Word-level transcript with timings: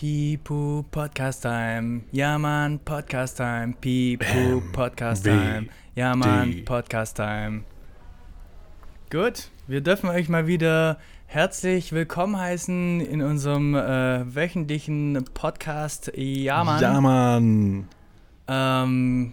Pipu 0.00 0.82
Podcast 0.90 1.42
Time. 1.42 2.04
Ja, 2.10 2.38
Mann, 2.38 2.78
Podcast 2.78 3.36
Time. 3.36 3.74
Pipu 3.78 4.62
Podcast 4.72 5.24
Time. 5.24 5.66
Ja, 5.94 6.16
Mann, 6.16 6.64
Podcast 6.64 7.16
Time. 7.16 7.64
Gut, 9.10 9.50
wir 9.66 9.82
dürfen 9.82 10.08
euch 10.08 10.30
mal 10.30 10.46
wieder 10.46 10.96
herzlich 11.26 11.92
willkommen 11.92 12.38
heißen 12.38 13.02
in 13.02 13.20
unserem 13.20 13.74
äh, 13.74 14.34
wöchentlichen 14.34 15.22
Podcast. 15.34 16.10
Ja, 16.16 16.64
Mann. 16.64 16.80
Ja, 16.80 16.98
Mann. 17.02 17.88
Ähm, 18.48 19.32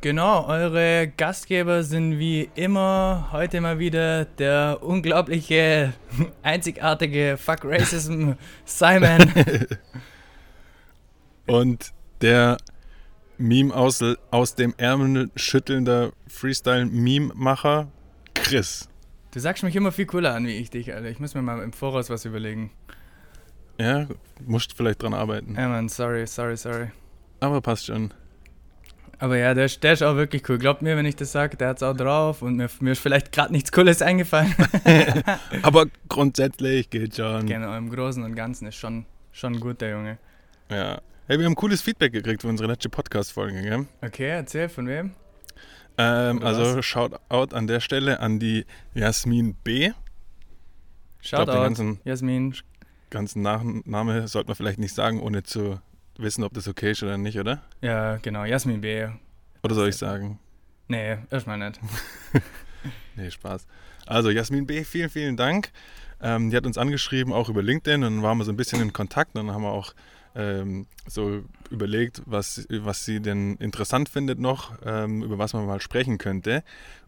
genau, 0.00 0.46
eure 0.46 1.12
Gastgeber 1.16 1.82
sind 1.82 2.18
wie 2.18 2.50
immer 2.54 3.28
heute 3.32 3.60
mal 3.60 3.78
wieder 3.78 4.24
der 4.24 4.78
unglaubliche, 4.82 5.92
einzigartige 6.42 7.36
Fuck 7.38 7.64
Racism 7.64 8.32
Simon. 8.64 9.32
Und 11.46 11.92
der 12.20 12.56
Meme 13.38 13.74
aus, 13.74 14.02
aus 14.30 14.54
dem 14.54 14.74
Ärmel 14.78 15.30
schüttelnder 15.36 16.12
Freestyle-Meme-Macher 16.28 17.88
Chris. 18.34 18.88
Du 19.32 19.40
sagst 19.40 19.62
mich 19.62 19.76
immer 19.76 19.92
viel 19.92 20.06
cooler 20.06 20.34
an 20.34 20.46
wie 20.46 20.56
ich 20.56 20.70
dich, 20.70 20.94
Alter. 20.94 21.08
Ich 21.08 21.20
muss 21.20 21.34
mir 21.34 21.42
mal 21.42 21.62
im 21.62 21.72
Voraus 21.72 22.08
was 22.08 22.24
überlegen. 22.24 22.70
Ja, 23.78 24.06
musst 24.46 24.72
vielleicht 24.74 25.02
dran 25.02 25.12
arbeiten. 25.12 25.54
Ja, 25.54 25.68
Mann, 25.68 25.88
sorry, 25.88 26.26
sorry, 26.26 26.56
sorry. 26.56 26.90
Aber 27.40 27.60
passt 27.60 27.86
schon. 27.86 28.14
Aber 29.18 29.38
ja, 29.38 29.54
der, 29.54 29.66
der 29.68 29.92
ist 29.94 30.02
auch 30.02 30.16
wirklich 30.16 30.46
cool. 30.48 30.58
Glaubt 30.58 30.82
mir, 30.82 30.96
wenn 30.96 31.06
ich 31.06 31.16
das 31.16 31.32
sage, 31.32 31.56
der 31.56 31.68
hat's 31.68 31.82
auch 31.82 31.96
drauf 31.96 32.42
und 32.42 32.56
mir, 32.56 32.68
mir 32.80 32.92
ist 32.92 32.98
vielleicht 33.00 33.32
gerade 33.32 33.52
nichts 33.52 33.72
Cooles 33.72 34.02
eingefallen. 34.02 34.54
Aber 35.62 35.86
grundsätzlich 36.08 36.90
geht 36.90 37.16
schon. 37.16 37.46
genau, 37.46 37.74
im 37.76 37.88
Großen 37.90 38.22
und 38.22 38.34
Ganzen 38.34 38.66
ist 38.68 38.76
schon, 38.76 39.06
schon 39.32 39.58
gut, 39.60 39.80
der 39.80 39.90
Junge. 39.92 40.18
Ja. 40.70 41.00
Hey, 41.28 41.38
wir 41.38 41.46
haben 41.46 41.54
cooles 41.54 41.80
Feedback 41.80 42.12
gekriegt 42.12 42.42
für 42.42 42.48
unsere 42.48 42.68
letzte 42.70 42.88
Podcast-Folge, 42.88 43.62
gell? 43.62 43.86
Okay, 44.02 44.28
erzähl, 44.28 44.68
von 44.68 44.86
wem? 44.86 45.12
Ähm, 45.98 46.42
also 46.42 46.76
was? 46.76 46.84
Shoutout 46.84 47.54
an 47.56 47.66
der 47.66 47.80
Stelle 47.80 48.20
an 48.20 48.38
die 48.38 48.66
Jasmin 48.94 49.54
B. 49.64 49.88
glaub, 49.88 49.94
den 49.96 51.22
Shoutout, 51.22 51.52
ganzen- 51.62 52.00
Jasmin. 52.04 52.54
Ganzen 53.08 53.40
Nachname 53.42 54.28
sollte 54.28 54.48
man 54.48 54.56
vielleicht 54.56 54.78
nicht 54.78 54.94
sagen, 54.94 55.20
ohne 55.20 55.42
zu 55.44 55.80
wissen, 56.20 56.44
ob 56.44 56.54
das 56.54 56.68
okay 56.68 56.92
ist 56.92 57.02
oder 57.02 57.18
nicht, 57.18 57.38
oder? 57.38 57.62
Ja, 57.80 58.16
genau, 58.16 58.44
Jasmin 58.44 58.80
B. 58.80 59.06
Oder 59.62 59.74
soll 59.74 59.88
ich 59.88 59.96
sagen? 59.96 60.38
Nee, 60.88 61.18
erstmal 61.30 61.58
nicht. 61.58 61.80
Nee, 63.16 63.30
Spaß. 63.30 63.66
Also 64.06 64.30
Jasmin 64.30 64.66
B., 64.66 64.84
vielen, 64.84 65.10
vielen 65.10 65.36
Dank. 65.36 65.72
Ähm, 66.20 66.50
die 66.50 66.56
hat 66.56 66.66
uns 66.66 66.78
angeschrieben, 66.78 67.32
auch 67.32 67.48
über 67.48 67.62
LinkedIn, 67.62 68.04
und 68.04 68.16
dann 68.16 68.22
waren 68.22 68.38
wir 68.38 68.44
so 68.44 68.52
ein 68.52 68.56
bisschen 68.56 68.80
in 68.80 68.92
Kontakt. 68.92 69.34
Und 69.34 69.46
dann 69.46 69.54
haben 69.54 69.62
wir 69.62 69.70
auch 69.70 69.94
ähm, 70.34 70.86
so 71.06 71.42
überlegt, 71.70 72.22
was, 72.26 72.66
was 72.70 73.04
sie 73.04 73.20
denn 73.20 73.56
interessant 73.56 74.08
findet 74.08 74.38
noch, 74.38 74.74
ähm, 74.84 75.22
über 75.22 75.38
was 75.38 75.54
man 75.54 75.66
mal 75.66 75.80
sprechen 75.80 76.18
könnte. 76.18 76.62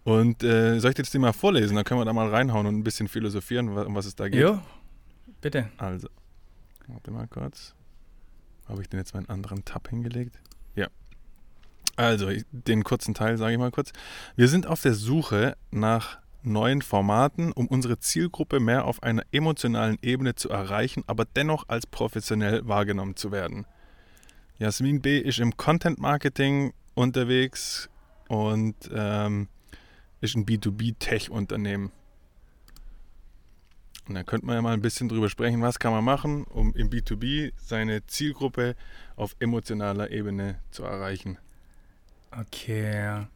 Und 0.05 0.43
äh, 0.43 0.79
soll 0.79 0.93
ich 0.93 0.99
jetzt 0.99 1.13
die 1.13 1.19
mal 1.19 1.33
vorlesen? 1.33 1.77
Dann 1.77 1.85
können 1.85 2.01
wir 2.01 2.05
da 2.07 2.13
mal 2.13 2.29
reinhauen 2.29 2.67
und 2.67 2.77
ein 2.77 2.85
bisschen 2.85 3.09
philosophieren, 3.09 3.69
um 3.69 3.95
was 3.95 4.07
es 4.07 4.17
da 4.17 4.29
geht. 4.29 4.41
Jo, 4.41 4.61
bitte. 5.41 5.69
Also, 5.77 6.09
warte 6.87 7.11
mal 7.11 7.27
kurz. 7.29 7.75
Habe 8.69 8.83
ich 8.83 8.89
denn 8.89 9.01
jetzt 9.01 9.15
meinen 9.15 9.29
anderen 9.29 9.65
Tab 9.65 9.89
hingelegt? 9.89 10.39
Ja. 10.75 10.89
Also, 11.97 12.29
ich- 12.29 12.45
den 12.53 12.85
kurzen 12.85 13.15
Teil 13.15 13.39
sage 13.39 13.53
ich 13.55 13.59
mal 13.59 13.71
kurz. 13.71 13.93
Wir 14.37 14.49
sind 14.49 14.67
auf 14.67 14.83
der 14.83 14.95
Suche 14.95 15.57
nach 15.71 16.19
neuen 16.43 16.83
Formaten, 16.83 17.51
um 17.53 17.67
unsere 17.67 17.99
Zielgruppe 17.99 18.61
mehr 18.61 18.85
auf 18.85 19.03
einer 19.03 19.23
emotionalen 19.33 19.99
Ebene 20.03 20.35
zu 20.35 20.49
erreichen, 20.51 21.03
aber 21.07 21.25
dennoch 21.25 21.65
als 21.69 21.87
professionell 21.87 22.67
wahrgenommen 22.69 23.17
zu 23.17 23.33
werden. 23.33 23.67
Jasmin 24.59 25.01
B. 25.03 25.19
ist 25.19 25.39
im 25.41 25.57
Content 25.57 25.99
Marketing 25.99 26.73
unterwegs 26.95 27.89
und 28.29 28.75
ähm, 28.93 29.49
ist 30.21 30.37
ein 30.37 30.47
B2B-Tech-Unternehmen. 30.47 31.91
Und 34.09 34.15
da 34.15 34.23
könnte 34.23 34.47
man 34.47 34.57
ja 34.57 34.63
mal 34.63 34.73
ein 34.73 34.81
bisschen 34.81 35.09
drüber 35.09 35.29
sprechen, 35.29 35.61
was 35.61 35.79
kann 35.79 35.93
man 35.93 36.03
machen, 36.05 36.45
um 36.45 36.75
im 36.75 36.89
B2B 36.89 37.53
seine 37.59 38.07
Zielgruppe 38.07 38.75
auf 39.17 39.37
emotionaler 39.39 40.11
Ebene 40.11 40.57
zu 40.71 40.85
erreichen. 40.85 41.39
Okay. 42.31 43.27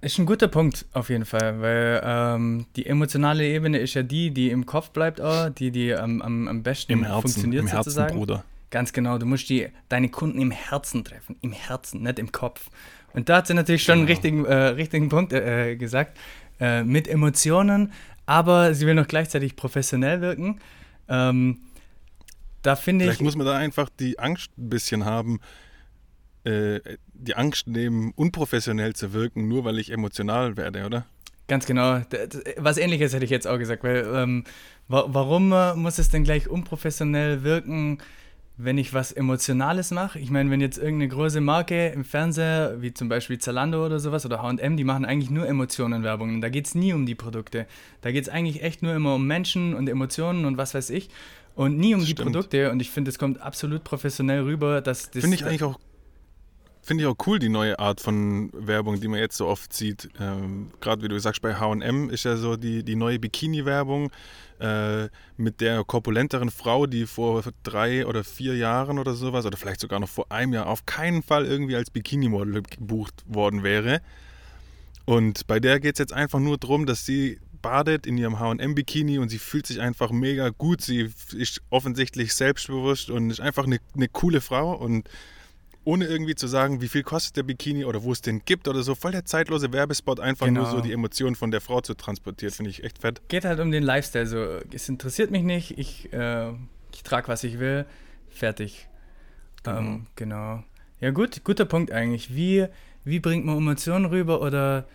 Ist 0.00 0.18
ein 0.18 0.26
guter 0.26 0.48
Punkt 0.48 0.84
auf 0.92 1.08
jeden 1.08 1.24
Fall, 1.24 1.60
weil 1.62 2.02
ähm, 2.04 2.66
die 2.76 2.84
emotionale 2.86 3.46
Ebene 3.46 3.78
ist 3.78 3.94
ja 3.94 4.02
die, 4.02 4.30
die 4.30 4.50
im 4.50 4.66
Kopf 4.66 4.90
bleibt, 4.90 5.20
auch, 5.20 5.48
die, 5.48 5.70
die 5.70 5.94
am, 5.94 6.20
am, 6.20 6.46
am 6.46 6.62
besten 6.62 6.92
Im 6.92 7.04
Herzen, 7.04 7.22
funktioniert 7.22 7.62
im 7.62 7.68
Herzen, 7.68 7.90
sozusagen. 7.90 8.16
Bruder. 8.16 8.44
Ganz 8.70 8.92
genau, 8.92 9.18
du 9.18 9.24
musst 9.24 9.48
die, 9.48 9.68
deine 9.88 10.10
Kunden 10.10 10.40
im 10.40 10.50
Herzen 10.50 11.04
treffen. 11.04 11.36
Im 11.40 11.52
Herzen, 11.52 12.02
nicht 12.02 12.18
im 12.18 12.32
Kopf. 12.32 12.68
Und 13.14 13.28
da 13.28 13.38
hat 13.38 13.46
sie 13.46 13.54
natürlich 13.54 13.82
schon 13.82 14.00
einen 14.00 14.06
Genau. 14.06 14.14
richtigen, 14.14 14.44
äh, 14.44 14.54
richtigen 14.54 15.08
Punkt 15.08 15.32
äh, 15.32 15.76
gesagt. 15.76 16.18
Äh, 16.60 16.84
mit 16.84 17.08
Emotionen, 17.08 17.92
aber 18.26 18.74
sie 18.74 18.86
will 18.86 18.94
noch 18.94 19.08
gleichzeitig 19.08 19.56
professionell 19.56 20.20
wirken. 20.20 20.60
Ähm, 21.08 21.60
da 22.62 22.76
finde 22.76 23.04
Vielleicht 23.04 23.20
ich. 23.20 23.24
muss 23.24 23.36
man 23.36 23.46
da 23.46 23.56
einfach 23.56 23.88
die 23.88 24.18
Angst 24.18 24.50
ein 24.56 24.70
bisschen 24.70 25.04
haben, 25.04 25.40
äh, 26.44 26.80
die 27.12 27.34
Angst 27.34 27.66
nehmen, 27.66 28.12
unprofessionell 28.16 28.94
zu 28.94 29.12
wirken, 29.12 29.48
nur 29.48 29.64
weil 29.64 29.78
ich 29.78 29.90
emotional 29.90 30.56
werde, 30.56 30.84
oder? 30.86 31.06
Ganz 31.46 31.66
genau. 31.66 32.00
Was 32.56 32.78
ähnliches 32.78 33.12
hätte 33.12 33.24
ich 33.24 33.30
jetzt 33.30 33.46
auch 33.46 33.58
gesagt, 33.58 33.84
weil 33.84 34.06
ähm, 34.14 34.44
wa 34.88 35.04
warum 35.08 35.52
äh, 35.52 35.74
muss 35.74 35.98
es 35.98 36.08
denn 36.08 36.24
gleich 36.24 36.48
unprofessionell 36.48 37.42
wirken, 37.42 37.98
wenn 38.56 38.78
ich 38.78 38.94
was 38.94 39.10
Emotionales 39.10 39.90
mache? 39.90 40.18
Ich 40.18 40.30
meine, 40.30 40.50
wenn 40.50 40.60
jetzt 40.60 40.78
irgendeine 40.78 41.08
große 41.08 41.40
Marke 41.40 41.88
im 41.88 42.04
Fernseher, 42.04 42.76
wie 42.80 42.94
zum 42.94 43.08
Beispiel 43.08 43.38
Zalando 43.38 43.84
oder 43.84 43.98
sowas 43.98 44.24
oder 44.24 44.42
HM, 44.42 44.76
die 44.76 44.84
machen 44.84 45.04
eigentlich 45.04 45.30
nur 45.30 45.48
Emotionenwerbung. 45.48 46.40
Da 46.40 46.48
geht 46.48 46.66
es 46.66 46.74
nie 46.74 46.92
um 46.92 47.04
die 47.04 47.16
Produkte. 47.16 47.66
Da 48.00 48.12
geht 48.12 48.24
es 48.24 48.28
eigentlich 48.28 48.62
echt 48.62 48.82
nur 48.82 48.94
immer 48.94 49.16
um 49.16 49.26
Menschen 49.26 49.74
und 49.74 49.88
Emotionen 49.88 50.44
und 50.44 50.56
was 50.56 50.74
weiß 50.74 50.90
ich. 50.90 51.10
Und 51.56 51.78
nie 51.78 51.94
um 51.94 52.00
die 52.00 52.12
Stimmt. 52.12 52.32
Produkte. 52.32 52.70
Und 52.70 52.80
ich 52.80 52.90
finde, 52.90 53.10
es 53.10 53.18
kommt 53.18 53.40
absolut 53.40 53.84
professionell 53.84 54.42
rüber, 54.42 54.80
dass 54.80 55.10
das. 55.10 55.22
Finde 55.22 55.36
ich 55.36 55.44
eigentlich 55.44 55.64
auch 55.64 55.78
Finde 56.84 57.04
ich 57.04 57.08
auch 57.08 57.16
cool, 57.26 57.38
die 57.38 57.48
neue 57.48 57.78
Art 57.78 58.02
von 58.02 58.50
Werbung, 58.52 59.00
die 59.00 59.08
man 59.08 59.18
jetzt 59.18 59.38
so 59.38 59.46
oft 59.46 59.72
sieht. 59.72 60.10
Ähm, 60.20 60.70
Gerade 60.82 61.02
wie 61.02 61.08
du 61.08 61.18
sagst, 61.18 61.40
bei 61.40 61.54
HM 61.54 62.10
ist 62.10 62.24
ja 62.24 62.36
so 62.36 62.56
die, 62.56 62.82
die 62.82 62.94
neue 62.94 63.18
Bikini-Werbung 63.18 64.10
äh, 64.60 65.08
mit 65.38 65.62
der 65.62 65.82
korpulenteren 65.84 66.50
Frau, 66.50 66.84
die 66.84 67.06
vor 67.06 67.42
drei 67.62 68.04
oder 68.04 68.22
vier 68.22 68.54
Jahren 68.56 68.98
oder 68.98 69.14
sowas, 69.14 69.46
oder 69.46 69.56
vielleicht 69.56 69.80
sogar 69.80 69.98
noch 69.98 70.10
vor 70.10 70.30
einem 70.30 70.52
Jahr, 70.52 70.66
auf 70.66 70.84
keinen 70.84 71.22
Fall 71.22 71.46
irgendwie 71.46 71.74
als 71.74 71.88
Bikini-Model 71.88 72.60
gebucht 72.62 73.24
worden 73.26 73.62
wäre. 73.62 74.02
Und 75.06 75.46
bei 75.46 75.60
der 75.60 75.80
geht 75.80 75.94
es 75.94 76.00
jetzt 76.00 76.12
einfach 76.12 76.38
nur 76.38 76.58
darum, 76.58 76.84
dass 76.84 77.06
sie 77.06 77.40
badet 77.62 78.06
in 78.06 78.18
ihrem 78.18 78.38
HM-Bikini 78.38 79.18
und 79.18 79.30
sie 79.30 79.38
fühlt 79.38 79.66
sich 79.66 79.80
einfach 79.80 80.10
mega 80.10 80.50
gut. 80.50 80.82
Sie 80.82 81.10
ist 81.34 81.62
offensichtlich 81.70 82.34
selbstbewusst 82.34 83.08
und 83.08 83.30
ist 83.30 83.40
einfach 83.40 83.64
eine, 83.64 83.78
eine 83.94 84.08
coole 84.08 84.42
Frau 84.42 84.74
und 84.74 85.08
ohne 85.84 86.06
irgendwie 86.06 86.34
zu 86.34 86.46
sagen, 86.46 86.80
wie 86.80 86.88
viel 86.88 87.02
kostet 87.02 87.36
der 87.36 87.42
Bikini 87.42 87.84
oder 87.84 88.02
wo 88.02 88.12
es 88.12 88.20
den 88.22 88.42
gibt 88.44 88.68
oder 88.68 88.82
so, 88.82 88.94
voll 88.94 89.12
der 89.12 89.24
zeitlose 89.24 89.72
Werbespot, 89.72 90.18
einfach 90.20 90.46
nur 90.46 90.64
Genau. 90.64 90.76
so 90.76 90.80
die 90.80 90.92
Emotionen 90.92 91.36
von 91.36 91.50
der 91.50 91.60
Frau 91.60 91.80
zu 91.80 91.94
transportieren, 91.94 92.52
finde 92.54 92.70
ich 92.70 92.84
echt 92.84 92.98
fett. 92.98 93.20
geht 93.28 93.44
halt 93.44 93.60
um 93.60 93.70
den 93.70 93.82
Lifestyle. 93.82 94.26
So, 94.26 94.58
es 94.72 94.88
interessiert 94.88 95.30
mich 95.30 95.42
nicht, 95.42 95.78
ich, 95.78 96.12
äh, 96.12 96.50
ich 96.92 97.02
trage, 97.02 97.28
was 97.28 97.44
ich 97.44 97.58
will, 97.58 97.84
fertig. 98.30 98.88
Genau. 99.62 99.78
Ähm, 99.78 100.06
genau. 100.16 100.64
Ja, 101.00 101.10
gut, 101.10 101.44
guter 101.44 101.64
Punkt 101.64 101.90
eigentlich. 101.92 102.34
Wie, 102.34 102.66
wie 103.04 103.20
bringt 103.20 103.44
man 103.44 103.56
Emotionen 103.58 104.06
rüber 104.06 104.40
oder. 104.40 104.86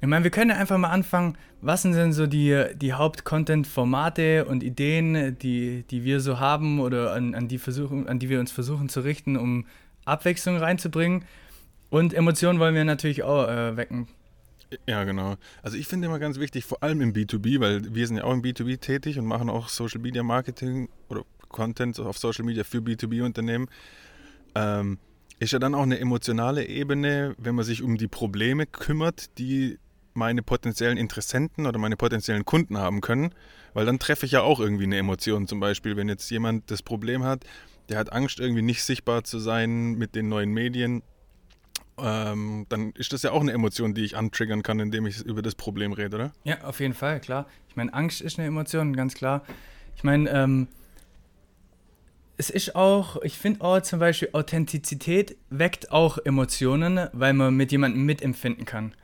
Ich 0.00 0.08
meine, 0.08 0.24
wir 0.24 0.30
können 0.30 0.50
ja 0.50 0.56
einfach 0.56 0.76
mal 0.76 0.90
anfangen, 0.90 1.38
was 1.62 1.80
sind 1.80 1.94
denn 1.94 2.12
so 2.12 2.26
die, 2.26 2.64
die 2.74 2.92
Haupt-Content-Formate 2.92 4.44
und 4.44 4.62
Ideen, 4.62 5.38
die, 5.38 5.84
die 5.90 6.04
wir 6.04 6.20
so 6.20 6.38
haben 6.38 6.80
oder 6.80 7.12
an, 7.14 7.34
an, 7.34 7.48
die 7.48 7.56
versuchen, 7.58 8.06
an 8.06 8.18
die 8.18 8.28
wir 8.28 8.40
uns 8.40 8.52
versuchen 8.52 8.88
zu 8.90 9.00
richten, 9.00 9.36
um 9.38 9.64
Abwechslung 10.04 10.56
reinzubringen. 10.56 11.24
Und 11.90 12.14
Emotionen 12.14 12.58
wollen 12.58 12.74
wir 12.74 12.84
natürlich 12.84 13.22
auch 13.22 13.48
äh, 13.48 13.76
wecken. 13.76 14.08
Ja, 14.86 15.04
genau. 15.04 15.36
Also 15.62 15.76
ich 15.76 15.86
finde 15.86 16.06
immer 16.06 16.18
ganz 16.18 16.38
wichtig, 16.38 16.64
vor 16.64 16.82
allem 16.82 17.00
im 17.00 17.12
B2B, 17.12 17.60
weil 17.60 17.94
wir 17.94 18.06
sind 18.06 18.16
ja 18.16 18.24
auch 18.24 18.32
im 18.32 18.42
B2B 18.42 18.80
tätig 18.80 19.18
und 19.18 19.26
machen 19.26 19.48
auch 19.48 19.68
Social 19.68 20.00
Media 20.00 20.22
Marketing 20.22 20.88
oder 21.08 21.22
Content 21.48 22.00
auf 22.00 22.18
Social 22.18 22.44
Media 22.44 22.64
für 22.64 22.78
B2B-Unternehmen. 22.78 23.68
Ähm, 24.54 24.98
ist 25.38 25.52
ja 25.52 25.58
dann 25.58 25.74
auch 25.74 25.82
eine 25.82 25.98
emotionale 25.98 26.66
Ebene, 26.66 27.34
wenn 27.38 27.54
man 27.54 27.64
sich 27.64 27.82
um 27.82 27.96
die 27.96 28.08
Probleme 28.08 28.66
kümmert, 28.66 29.38
die 29.38 29.78
meine 30.14 30.42
potenziellen 30.42 30.96
Interessenten 30.96 31.66
oder 31.66 31.78
meine 31.78 31.96
potenziellen 31.96 32.44
Kunden 32.44 32.78
haben 32.78 33.00
können, 33.00 33.34
weil 33.72 33.84
dann 33.84 33.98
treffe 33.98 34.26
ich 34.26 34.32
ja 34.32 34.42
auch 34.42 34.60
irgendwie 34.60 34.84
eine 34.84 34.96
Emotion. 34.96 35.48
Zum 35.48 35.58
Beispiel, 35.58 35.96
wenn 35.96 36.08
jetzt 36.08 36.30
jemand 36.30 36.70
das 36.70 36.82
Problem 36.82 37.24
hat, 37.24 37.44
der 37.88 37.98
hat 37.98 38.12
Angst, 38.12 38.40
irgendwie 38.40 38.62
nicht 38.62 38.82
sichtbar 38.82 39.24
zu 39.24 39.38
sein 39.38 39.94
mit 39.94 40.14
den 40.14 40.28
neuen 40.28 40.50
Medien, 40.50 41.02
ähm, 41.96 42.66
dann 42.68 42.92
ist 42.92 43.12
das 43.12 43.22
ja 43.22 43.30
auch 43.30 43.40
eine 43.40 43.52
Emotion, 43.52 43.94
die 43.94 44.04
ich 44.04 44.16
antriggern 44.16 44.62
kann, 44.62 44.80
indem 44.80 45.06
ich 45.06 45.20
über 45.20 45.42
das 45.42 45.54
Problem 45.54 45.92
rede, 45.92 46.16
oder? 46.16 46.32
Ja, 46.44 46.62
auf 46.64 46.80
jeden 46.80 46.94
Fall, 46.94 47.20
klar. 47.20 47.46
Ich 47.68 47.76
meine, 47.76 47.94
Angst 47.94 48.20
ist 48.20 48.38
eine 48.38 48.48
Emotion, 48.48 48.96
ganz 48.96 49.14
klar. 49.14 49.44
Ich 49.96 50.02
meine, 50.02 50.28
ähm, 50.30 50.66
es 52.36 52.50
ist 52.50 52.74
auch, 52.74 53.22
ich 53.22 53.38
finde 53.38 53.60
auch 53.60 53.80
zum 53.80 54.00
Beispiel 54.00 54.30
Authentizität 54.32 55.36
weckt 55.50 55.92
auch 55.92 56.18
Emotionen, 56.18 57.08
weil 57.12 57.32
man 57.32 57.54
mit 57.54 57.70
jemandem 57.70 58.04
mitempfinden 58.04 58.64
kann. 58.64 58.94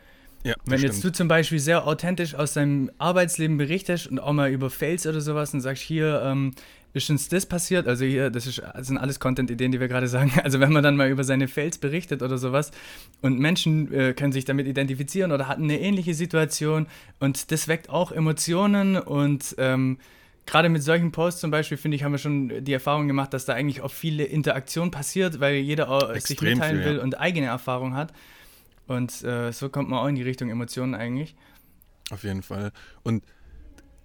Ja, 0.43 0.55
Wenn 0.65 0.81
jetzt 0.81 0.99
stimmt. 0.99 1.05
du 1.05 1.19
zum 1.19 1.29
Beispiel 1.29 1.59
sehr 1.59 1.87
authentisch 1.87 2.35
aus 2.35 2.55
deinem 2.55 2.91
Arbeitsleben 2.99 3.59
berichtest 3.59 4.06
und 4.06 4.19
auch 4.19 4.32
mal 4.32 4.50
über 4.50 4.71
Fails 4.71 5.06
oder 5.06 5.21
sowas 5.21 5.53
und 5.53 5.61
sagst, 5.61 5.82
hier 5.82 6.23
ähm, 6.25 6.53
ist 6.92 7.08
uns 7.10 7.28
das 7.28 7.46
passiert, 7.46 7.87
also 7.87 8.04
hier, 8.04 8.31
das, 8.31 8.46
ist, 8.46 8.58
das 8.58 8.87
sind 8.87 8.98
alles 8.98 9.20
Content-Ideen, 9.20 9.72
die 9.72 9.81
wir 9.81 9.88
gerade 9.88 10.08
sagen. 10.08 10.32
Also 10.42 10.58
wenn 10.58 10.72
man 10.72 10.82
dann 10.82 10.96
mal 10.96 11.08
über 11.08 11.22
seine 11.22 11.48
Fails 11.48 11.78
berichtet 11.78 12.22
oder 12.22 12.38
sowas 12.38 12.70
und 13.20 13.38
Menschen 13.38 13.92
äh, 13.92 14.14
können 14.14 14.32
sich 14.32 14.44
damit 14.44 14.66
identifizieren 14.66 15.32
oder 15.32 15.48
hatten 15.48 15.64
eine 15.64 15.81
ähnliche 15.81 16.14
Situation 16.14 16.87
und 17.19 17.52
das 17.52 17.69
weckt 17.69 17.90
auch 17.90 18.10
Emotionen 18.10 18.96
und 18.96 19.54
ähm, 19.58 19.98
gerade 20.46 20.69
mit 20.69 20.82
solchen 20.82 21.12
Posts 21.12 21.40
zum 21.40 21.50
Beispiel, 21.50 21.76
finde 21.76 21.96
ich, 21.96 22.04
haben 22.04 22.12
wir 22.12 22.19
schon 22.19 22.64
die 22.64 22.72
Erfahrung 22.72 23.06
gemacht, 23.06 23.32
dass 23.32 23.44
da 23.44 23.54
eigentlich 23.54 23.82
auch 23.82 23.93
viele 23.93 24.25
Interaktion 24.25 24.90
passiert, 24.90 25.40
weil 25.40 25.56
jeder 25.56 25.88
auch 25.88 26.12
sich 26.14 26.32
Extrem 26.32 26.54
mitteilen 26.54 26.76
viel, 26.78 26.86
ja. 26.86 26.93
will 26.93 26.98
und 26.98 27.20
eigene 27.20 27.46
Erfahrung 27.46 27.94
hat. 27.94 28.12
Und 28.86 29.22
äh, 29.22 29.52
so 29.52 29.69
kommt 29.69 29.88
man 29.88 30.00
auch 30.00 30.08
in 30.08 30.16
die 30.16 30.22
Richtung 30.22 30.50
Emotionen 30.50 30.94
eigentlich. 30.96 31.36
Auf 32.10 32.25
jeden 32.25 32.43
Fall. 32.43 32.72
Und 33.04 33.22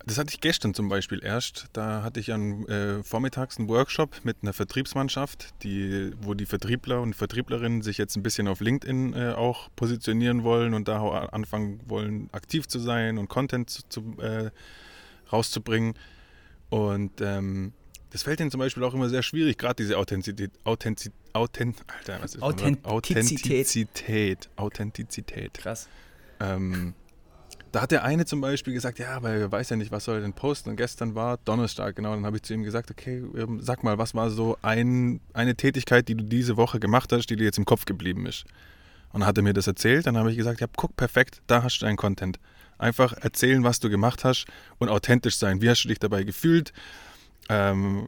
das 0.05 0.17
hatte 0.19 0.29
ich 0.33 0.39
gestern 0.39 0.73
zum 0.73 0.87
Beispiel 0.87 1.23
erst. 1.23 1.65
Da 1.73 2.03
hatte 2.03 2.19
ich 2.19 2.31
an, 2.31 2.67
äh, 2.67 3.03
vormittags 3.03 3.57
einen 3.57 3.67
Workshop 3.67 4.23
mit 4.23 4.37
einer 4.41 4.53
Vertriebsmannschaft, 4.53 5.53
die, 5.63 6.11
wo 6.21 6.35
die 6.35 6.45
Vertriebler 6.45 7.01
und 7.01 7.15
Vertrieblerinnen 7.15 7.81
sich 7.81 7.97
jetzt 7.97 8.15
ein 8.15 8.23
bisschen 8.23 8.47
auf 8.47 8.59
LinkedIn 8.59 9.13
äh, 9.13 9.33
auch 9.33 9.69
positionieren 9.75 10.43
wollen 10.43 10.73
und 10.75 10.87
da 10.87 10.99
auch 10.99 11.33
anfangen 11.33 11.79
wollen, 11.87 12.29
aktiv 12.33 12.67
zu 12.67 12.79
sein 12.79 13.17
und 13.17 13.29
Content 13.29 13.69
zu, 13.69 13.81
zu, 13.89 14.15
äh, 14.19 14.51
rauszubringen. 15.31 15.95
Und 16.69 17.21
ähm, 17.21 17.73
das 18.11 18.23
fällt 18.23 18.39
ihnen 18.39 18.51
zum 18.51 18.59
Beispiel 18.59 18.83
auch 18.83 18.93
immer 18.93 19.09
sehr 19.09 19.23
schwierig, 19.23 19.57
gerade 19.57 19.75
diese 19.75 19.97
Authentizität. 19.97 20.51
Authentizität, 20.63 21.19
Authent, 21.33 21.83
Alter, 21.87 22.21
was 22.21 22.35
ist? 22.35 22.43
Authentizität. 22.43 22.85
Authentizität. 22.85 24.49
Authentizität. 24.55 25.53
Krass. 25.55 25.89
Ähm, 26.39 26.93
da 27.75 27.81
hat 27.81 27.91
der 27.91 28.05
eine 28.05 28.23
zum 28.23 28.39
Beispiel 28.39 28.73
gesagt, 28.73 28.99
ja, 28.99 29.17
aber 29.17 29.31
er 29.31 29.51
weiß 29.51 29.71
ja 29.71 29.75
nicht, 29.75 29.91
was 29.91 30.05
soll 30.05 30.15
er 30.15 30.21
denn 30.21 30.31
posten. 30.31 30.69
Und 30.69 30.77
gestern 30.77 31.13
war 31.13 31.35
Donnerstag, 31.43 31.97
genau. 31.97 32.15
Dann 32.15 32.25
habe 32.25 32.37
ich 32.37 32.43
zu 32.43 32.53
ihm 32.53 32.63
gesagt, 32.63 32.89
okay, 32.89 33.21
ähm, 33.35 33.59
sag 33.61 33.83
mal, 33.83 33.97
was 33.97 34.15
war 34.15 34.29
so 34.29 34.57
ein, 34.61 35.19
eine 35.33 35.55
Tätigkeit, 35.55 36.07
die 36.07 36.15
du 36.15 36.23
diese 36.23 36.55
Woche 36.55 36.79
gemacht 36.79 37.11
hast, 37.11 37.25
die 37.25 37.35
dir 37.35 37.43
jetzt 37.43 37.57
im 37.57 37.65
Kopf 37.65 37.83
geblieben 37.83 38.27
ist? 38.27 38.45
Und 39.11 39.19
dann 39.19 39.27
hat 39.27 39.35
er 39.35 39.43
mir 39.43 39.51
das 39.51 39.67
erzählt. 39.67 40.07
Dann 40.07 40.15
habe 40.15 40.31
ich 40.31 40.37
gesagt, 40.37 40.61
ja, 40.61 40.67
guck, 40.73 40.95
perfekt, 40.95 41.41
da 41.47 41.63
hast 41.63 41.79
du 41.79 41.85
deinen 41.85 41.97
Content. 41.97 42.39
Einfach 42.77 43.11
erzählen, 43.11 43.61
was 43.65 43.81
du 43.81 43.89
gemacht 43.89 44.23
hast 44.23 44.45
und 44.77 44.87
authentisch 44.87 45.35
sein. 45.35 45.61
Wie 45.61 45.69
hast 45.69 45.83
du 45.83 45.89
dich 45.89 45.99
dabei 45.99 46.23
gefühlt? 46.23 46.71
Ähm, 47.49 48.07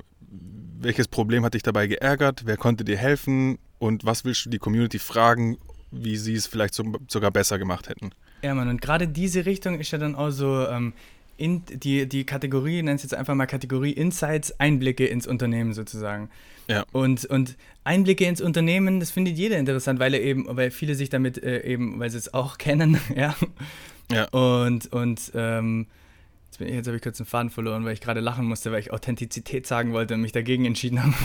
welches 0.80 1.10
Problem 1.10 1.44
hat 1.44 1.56
dich 1.56 1.64
dabei 1.64 1.88
geärgert? 1.88 2.44
Wer 2.46 2.56
konnte 2.56 2.86
dir 2.86 2.98
helfen? 2.98 3.60
Und 3.80 4.06
was 4.06 4.24
willst 4.24 4.46
du 4.46 4.50
die 4.50 4.60
Community 4.60 4.98
fragen, 4.98 5.58
wie 5.92 6.16
sie 6.16 6.36
es 6.36 6.48
vielleicht 6.48 6.74
so, 6.74 6.86
sogar 7.10 7.32
besser 7.32 7.60
gemacht 7.60 7.90
hätten? 7.90 8.12
Ja, 8.42 8.54
Mann, 8.54 8.70
und 8.70 8.82
gerade 8.82 9.08
diese 9.08 9.46
Richtung 9.46 9.80
ist 9.80 9.92
ja 9.92 9.98
dann 9.98 10.16
auch 10.16 10.30
so, 10.30 10.68
ähm, 10.68 10.94
in, 11.38 11.64
die, 11.68 12.10
die 12.10 12.26
Kategorie, 12.26 12.82
nennt 12.82 12.98
es 12.98 13.04
jetzt 13.04 13.14
einfach 13.14 13.36
mal 13.36 13.46
Kategorie 13.46 13.92
Insights, 13.92 14.60
Einblicke 14.60 15.06
ins 15.06 15.28
Unternehmen 15.28 15.74
sozusagen. 15.74 16.30
Ja. 16.68 16.84
Und, 16.92 17.26
und 17.26 17.56
Einblicke 17.84 18.26
ins 18.26 18.42
Unternehmen, 18.42 19.00
das 19.00 19.12
findet 19.12 19.38
jeder 19.38 19.58
interessant, 19.58 20.00
weil 20.00 20.14
er 20.14 20.22
eben, 20.22 20.46
weil 20.50 20.72
viele 20.72 20.96
sich 20.96 21.10
damit 21.10 21.42
äh, 21.42 21.64
eben, 21.64 22.00
weil 22.00 22.10
sie 22.10 22.18
es 22.18 22.34
auch 22.34 22.58
kennen, 22.58 23.00
ja. 23.16 23.36
Ja. 24.12 24.26
Und, 24.30 24.92
und 24.94 25.32
ähm, 25.36 25.88
jetzt, 26.58 26.60
bin 26.60 26.68
ich- 26.68 26.74
jetzt 26.76 26.88
habe 26.88 26.98
ich 26.98 27.04
kurz 27.04 27.18
den 27.18 27.26
Faden 27.26 27.50
verloren, 27.50 27.86
weil 27.86 27.94
ich 27.94 28.02
gerade 28.02 28.20
lachen 28.20 28.46
musste, 28.46 28.72
weil 28.72 28.80
ich 28.80 28.92
Authentizität 28.92 29.68
sagen 29.68 29.94
wollte 29.94 30.14
und 30.16 30.22
mich 30.22 30.32
dagegen 30.32 30.66
entschieden 30.66 31.04
habe. 31.04 31.16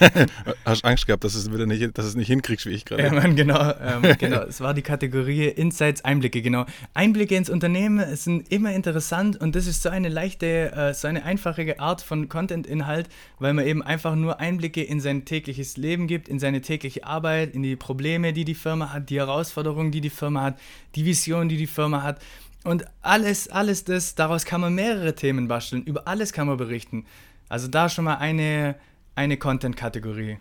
Hast 0.64 0.84
Angst 0.84 1.06
gehabt, 1.06 1.24
dass 1.24 1.34
es 1.34 1.52
wieder 1.52 1.66
nicht, 1.66 1.96
dass 1.96 2.06
es 2.06 2.14
nicht 2.14 2.28
hinkriegst, 2.28 2.66
wie 2.66 2.70
ich 2.70 2.84
gerade. 2.84 3.02
Ja, 3.02 3.12
Mann, 3.12 3.36
genau, 3.36 3.72
ähm, 3.80 4.02
genau. 4.18 4.42
Es 4.42 4.60
war 4.60 4.74
die 4.74 4.82
Kategorie 4.82 5.46
Insights, 5.46 6.04
Einblicke, 6.04 6.42
genau. 6.42 6.66
Einblicke 6.94 7.34
ins 7.36 7.50
Unternehmen 7.50 8.16
sind 8.16 8.50
immer 8.52 8.72
interessant 8.72 9.40
und 9.40 9.54
das 9.54 9.66
ist 9.66 9.82
so 9.82 9.88
eine 9.88 10.08
leichte, 10.08 10.72
äh, 10.72 10.94
so 10.94 11.08
eine 11.08 11.24
einfache 11.24 11.78
Art 11.80 12.00
von 12.02 12.28
Content-Inhalt, 12.28 13.08
weil 13.38 13.54
man 13.54 13.66
eben 13.66 13.82
einfach 13.82 14.14
nur 14.14 14.40
Einblicke 14.40 14.82
in 14.82 15.00
sein 15.00 15.24
tägliches 15.24 15.76
Leben 15.76 16.06
gibt, 16.06 16.28
in 16.28 16.38
seine 16.38 16.60
tägliche 16.60 17.04
Arbeit, 17.04 17.54
in 17.54 17.62
die 17.62 17.76
Probleme, 17.76 18.32
die 18.32 18.44
die 18.44 18.54
Firma 18.54 18.92
hat, 18.92 19.10
die 19.10 19.18
Herausforderungen, 19.18 19.90
die 19.90 20.00
die 20.00 20.10
Firma 20.10 20.42
hat, 20.42 20.58
die 20.94 21.04
Vision, 21.04 21.48
die 21.48 21.56
die 21.56 21.66
Firma 21.66 22.02
hat. 22.02 22.20
Und 22.64 22.84
alles, 23.02 23.48
alles 23.48 23.84
das, 23.84 24.14
daraus 24.14 24.44
kann 24.44 24.60
man 24.60 24.74
mehrere 24.74 25.14
Themen 25.14 25.48
basteln, 25.48 25.82
über 25.84 26.06
alles 26.08 26.32
kann 26.32 26.46
man 26.46 26.56
berichten. 26.56 27.06
Also 27.48 27.68
da 27.68 27.88
schon 27.88 28.04
mal 28.04 28.16
eine, 28.16 28.74
eine 29.14 29.36
Content-Kategorie. 29.36 30.38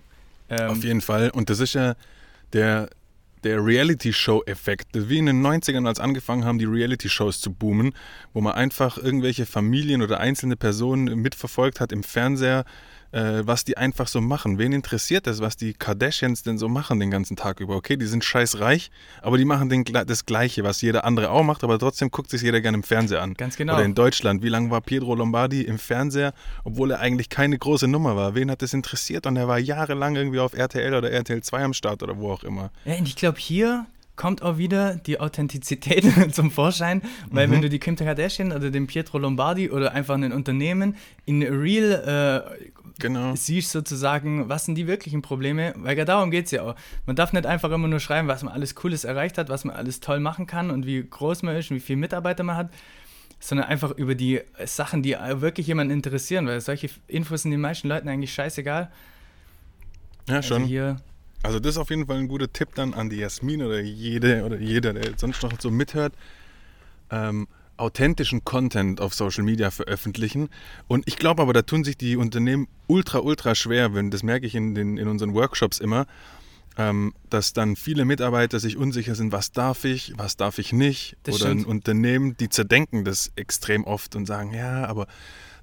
Ähm, 0.49 0.69
Auf 0.69 0.83
jeden 0.83 1.01
Fall. 1.01 1.29
Und 1.29 1.49
das 1.49 1.59
ist 1.59 1.73
ja 1.73 1.95
der, 2.53 2.89
der 3.43 3.63
Reality-Show-Effekt. 3.63 4.87
Wie 4.93 5.19
in 5.19 5.27
den 5.27 5.45
90ern, 5.45 5.87
als 5.87 5.99
angefangen 5.99 6.43
haben, 6.43 6.59
die 6.59 6.65
Reality-Shows 6.65 7.39
zu 7.39 7.53
boomen, 7.53 7.93
wo 8.33 8.41
man 8.41 8.53
einfach 8.53 8.97
irgendwelche 8.97 9.45
Familien 9.45 10.01
oder 10.01 10.19
einzelne 10.19 10.55
Personen 10.55 11.19
mitverfolgt 11.19 11.79
hat 11.79 11.91
im 11.91 12.03
Fernseher, 12.03 12.65
äh, 13.11 13.41
was 13.43 13.63
die 13.63 13.77
einfach 13.77 14.07
so 14.07 14.21
machen. 14.21 14.57
Wen 14.57 14.73
interessiert 14.73 15.27
das, 15.27 15.39
was 15.41 15.57
die 15.57 15.73
Kardashians 15.73 16.43
denn 16.43 16.57
so 16.57 16.67
machen 16.67 16.99
den 16.99 17.11
ganzen 17.11 17.35
Tag 17.35 17.59
über? 17.59 17.75
Okay, 17.75 17.97
die 17.97 18.05
sind 18.05 18.23
scheiß 18.23 18.59
reich, 18.59 18.91
aber 19.21 19.37
die 19.37 19.45
machen 19.45 19.69
den, 19.69 19.83
das 19.83 20.25
Gleiche, 20.25 20.63
was 20.63 20.81
jeder 20.81 21.05
andere 21.05 21.29
auch 21.29 21.43
macht, 21.43 21.63
aber 21.63 21.79
trotzdem 21.79 22.11
guckt 22.11 22.29
sich 22.29 22.41
jeder 22.41 22.61
gerne 22.61 22.77
im 22.77 22.83
Fernseher 22.83 23.21
an. 23.21 23.33
Ganz 23.33 23.55
genau. 23.55 23.75
Oder 23.75 23.85
in 23.85 23.95
Deutschland, 23.95 24.43
wie 24.43 24.49
lange 24.49 24.69
war 24.69 24.81
Pietro 24.81 25.15
Lombardi 25.15 25.61
im 25.61 25.79
Fernseher, 25.79 26.33
obwohl 26.63 26.91
er 26.91 26.99
eigentlich 26.99 27.29
keine 27.29 27.57
große 27.57 27.87
Nummer 27.87 28.15
war? 28.15 28.35
Wen 28.35 28.51
hat 28.51 28.61
das 28.61 28.73
interessiert? 28.73 29.25
Und 29.25 29.37
er 29.37 29.47
war 29.47 29.59
jahrelang 29.59 30.15
irgendwie 30.15 30.39
auf 30.39 30.53
RTL 30.53 30.93
oder 30.93 31.11
RTL 31.11 31.41
2 31.41 31.63
am 31.63 31.73
Start 31.73 32.03
oder 32.03 32.17
wo 32.17 32.31
auch 32.31 32.43
immer. 32.43 32.71
Ja, 32.85 32.95
und 32.95 33.07
ich 33.07 33.15
glaube, 33.15 33.39
hier 33.39 33.85
kommt 34.17 34.41
auch 34.41 34.57
wieder 34.57 34.95
die 34.95 35.19
Authentizität 35.21 36.03
zum 36.33 36.51
Vorschein, 36.51 37.01
weil 37.29 37.49
wenn 37.49 37.61
du 37.61 37.69
die 37.69 37.79
Kim 37.79 37.95
Kardashian 37.95 38.51
oder 38.51 38.69
den 38.69 38.87
Pietro 38.87 39.19
Lombardi 39.19 39.69
oder 39.69 39.93
einfach 39.93 40.15
ein 40.15 40.33
Unternehmen 40.33 40.97
in 41.25 41.43
real 41.43 42.55
äh, 42.57 42.69
Genau. 42.99 43.35
siehst 43.35 43.71
sozusagen, 43.71 44.49
was 44.49 44.65
sind 44.65 44.75
die 44.75 44.87
wirklichen 44.87 45.21
Probleme, 45.21 45.73
weil 45.77 45.97
ja 45.97 46.05
darum 46.05 46.31
geht 46.31 46.45
es 46.45 46.51
ja 46.51 46.63
auch. 46.63 46.75
Man 47.05 47.15
darf 47.15 47.33
nicht 47.33 47.45
einfach 47.45 47.71
immer 47.71 47.87
nur 47.87 47.99
schreiben, 47.99 48.27
was 48.27 48.43
man 48.43 48.53
alles 48.53 48.75
Cooles 48.75 49.03
erreicht 49.03 49.37
hat, 49.37 49.49
was 49.49 49.65
man 49.65 49.75
alles 49.75 49.99
toll 49.99 50.19
machen 50.19 50.47
kann 50.47 50.71
und 50.71 50.85
wie 50.85 51.03
groß 51.03 51.43
man 51.43 51.55
ist 51.55 51.69
und 51.71 51.77
wie 51.77 51.81
viele 51.81 51.97
Mitarbeiter 51.97 52.43
man 52.43 52.57
hat, 52.57 52.69
sondern 53.39 53.67
einfach 53.67 53.91
über 53.91 54.15
die 54.15 54.41
Sachen, 54.65 55.03
die 55.03 55.11
wirklich 55.13 55.67
jemanden 55.67 55.93
interessieren, 55.93 56.47
weil 56.47 56.59
solche 56.61 56.89
Infos 57.07 57.43
sind 57.43 57.51
den 57.51 57.61
meisten 57.61 57.87
Leuten 57.87 58.09
eigentlich 58.09 58.33
scheißegal. 58.33 58.91
Ja, 60.27 60.41
schon. 60.41 60.63
Also 60.63 60.67
hier, 60.67 60.97
Also 61.43 61.59
das 61.59 61.73
ist 61.73 61.77
auf 61.77 61.89
jeden 61.89 62.05
Fall 62.07 62.17
ein 62.17 62.27
guter 62.27 62.51
Tipp 62.51 62.69
dann 62.75 62.93
an 62.93 63.09
die 63.09 63.17
Jasmin 63.17 63.61
oder 63.61 63.79
jede 63.79 64.43
oder 64.43 64.57
jeder, 64.57 64.93
der 64.93 65.11
sonst 65.17 65.43
noch 65.43 65.53
so 65.59 65.69
mithört. 65.71 66.13
Ähm, 67.11 67.47
authentischen 67.77 68.43
Content 68.43 69.01
auf 69.01 69.13
Social 69.13 69.43
Media 69.43 69.71
veröffentlichen. 69.71 70.49
Und 70.87 71.07
ich 71.07 71.17
glaube 71.17 71.41
aber, 71.41 71.53
da 71.53 71.61
tun 71.61 71.83
sich 71.83 71.97
die 71.97 72.17
Unternehmen 72.17 72.67
ultra, 72.87 73.19
ultra 73.19 73.55
schwer, 73.55 73.93
wenn, 73.93 74.11
das 74.11 74.23
merke 74.23 74.45
ich 74.45 74.55
in, 74.55 74.75
den, 74.75 74.97
in 74.97 75.07
unseren 75.07 75.33
Workshops 75.33 75.79
immer, 75.79 76.05
ähm, 76.77 77.13
dass 77.29 77.53
dann 77.53 77.75
viele 77.75 78.05
Mitarbeiter 78.05 78.59
sich 78.59 78.77
unsicher 78.77 79.15
sind, 79.15 79.31
was 79.31 79.51
darf 79.51 79.83
ich, 79.83 80.13
was 80.17 80.37
darf 80.37 80.59
ich 80.59 80.73
nicht. 80.73 81.17
Das 81.23 81.35
Oder 81.35 81.51
ein 81.51 81.59
stimmt. 81.59 81.67
Unternehmen, 81.67 82.37
die 82.37 82.49
zerdenken 82.49 83.03
das 83.03 83.31
extrem 83.35 83.83
oft 83.83 84.15
und 84.15 84.25
sagen, 84.25 84.53
ja, 84.53 84.85
aber 84.85 85.07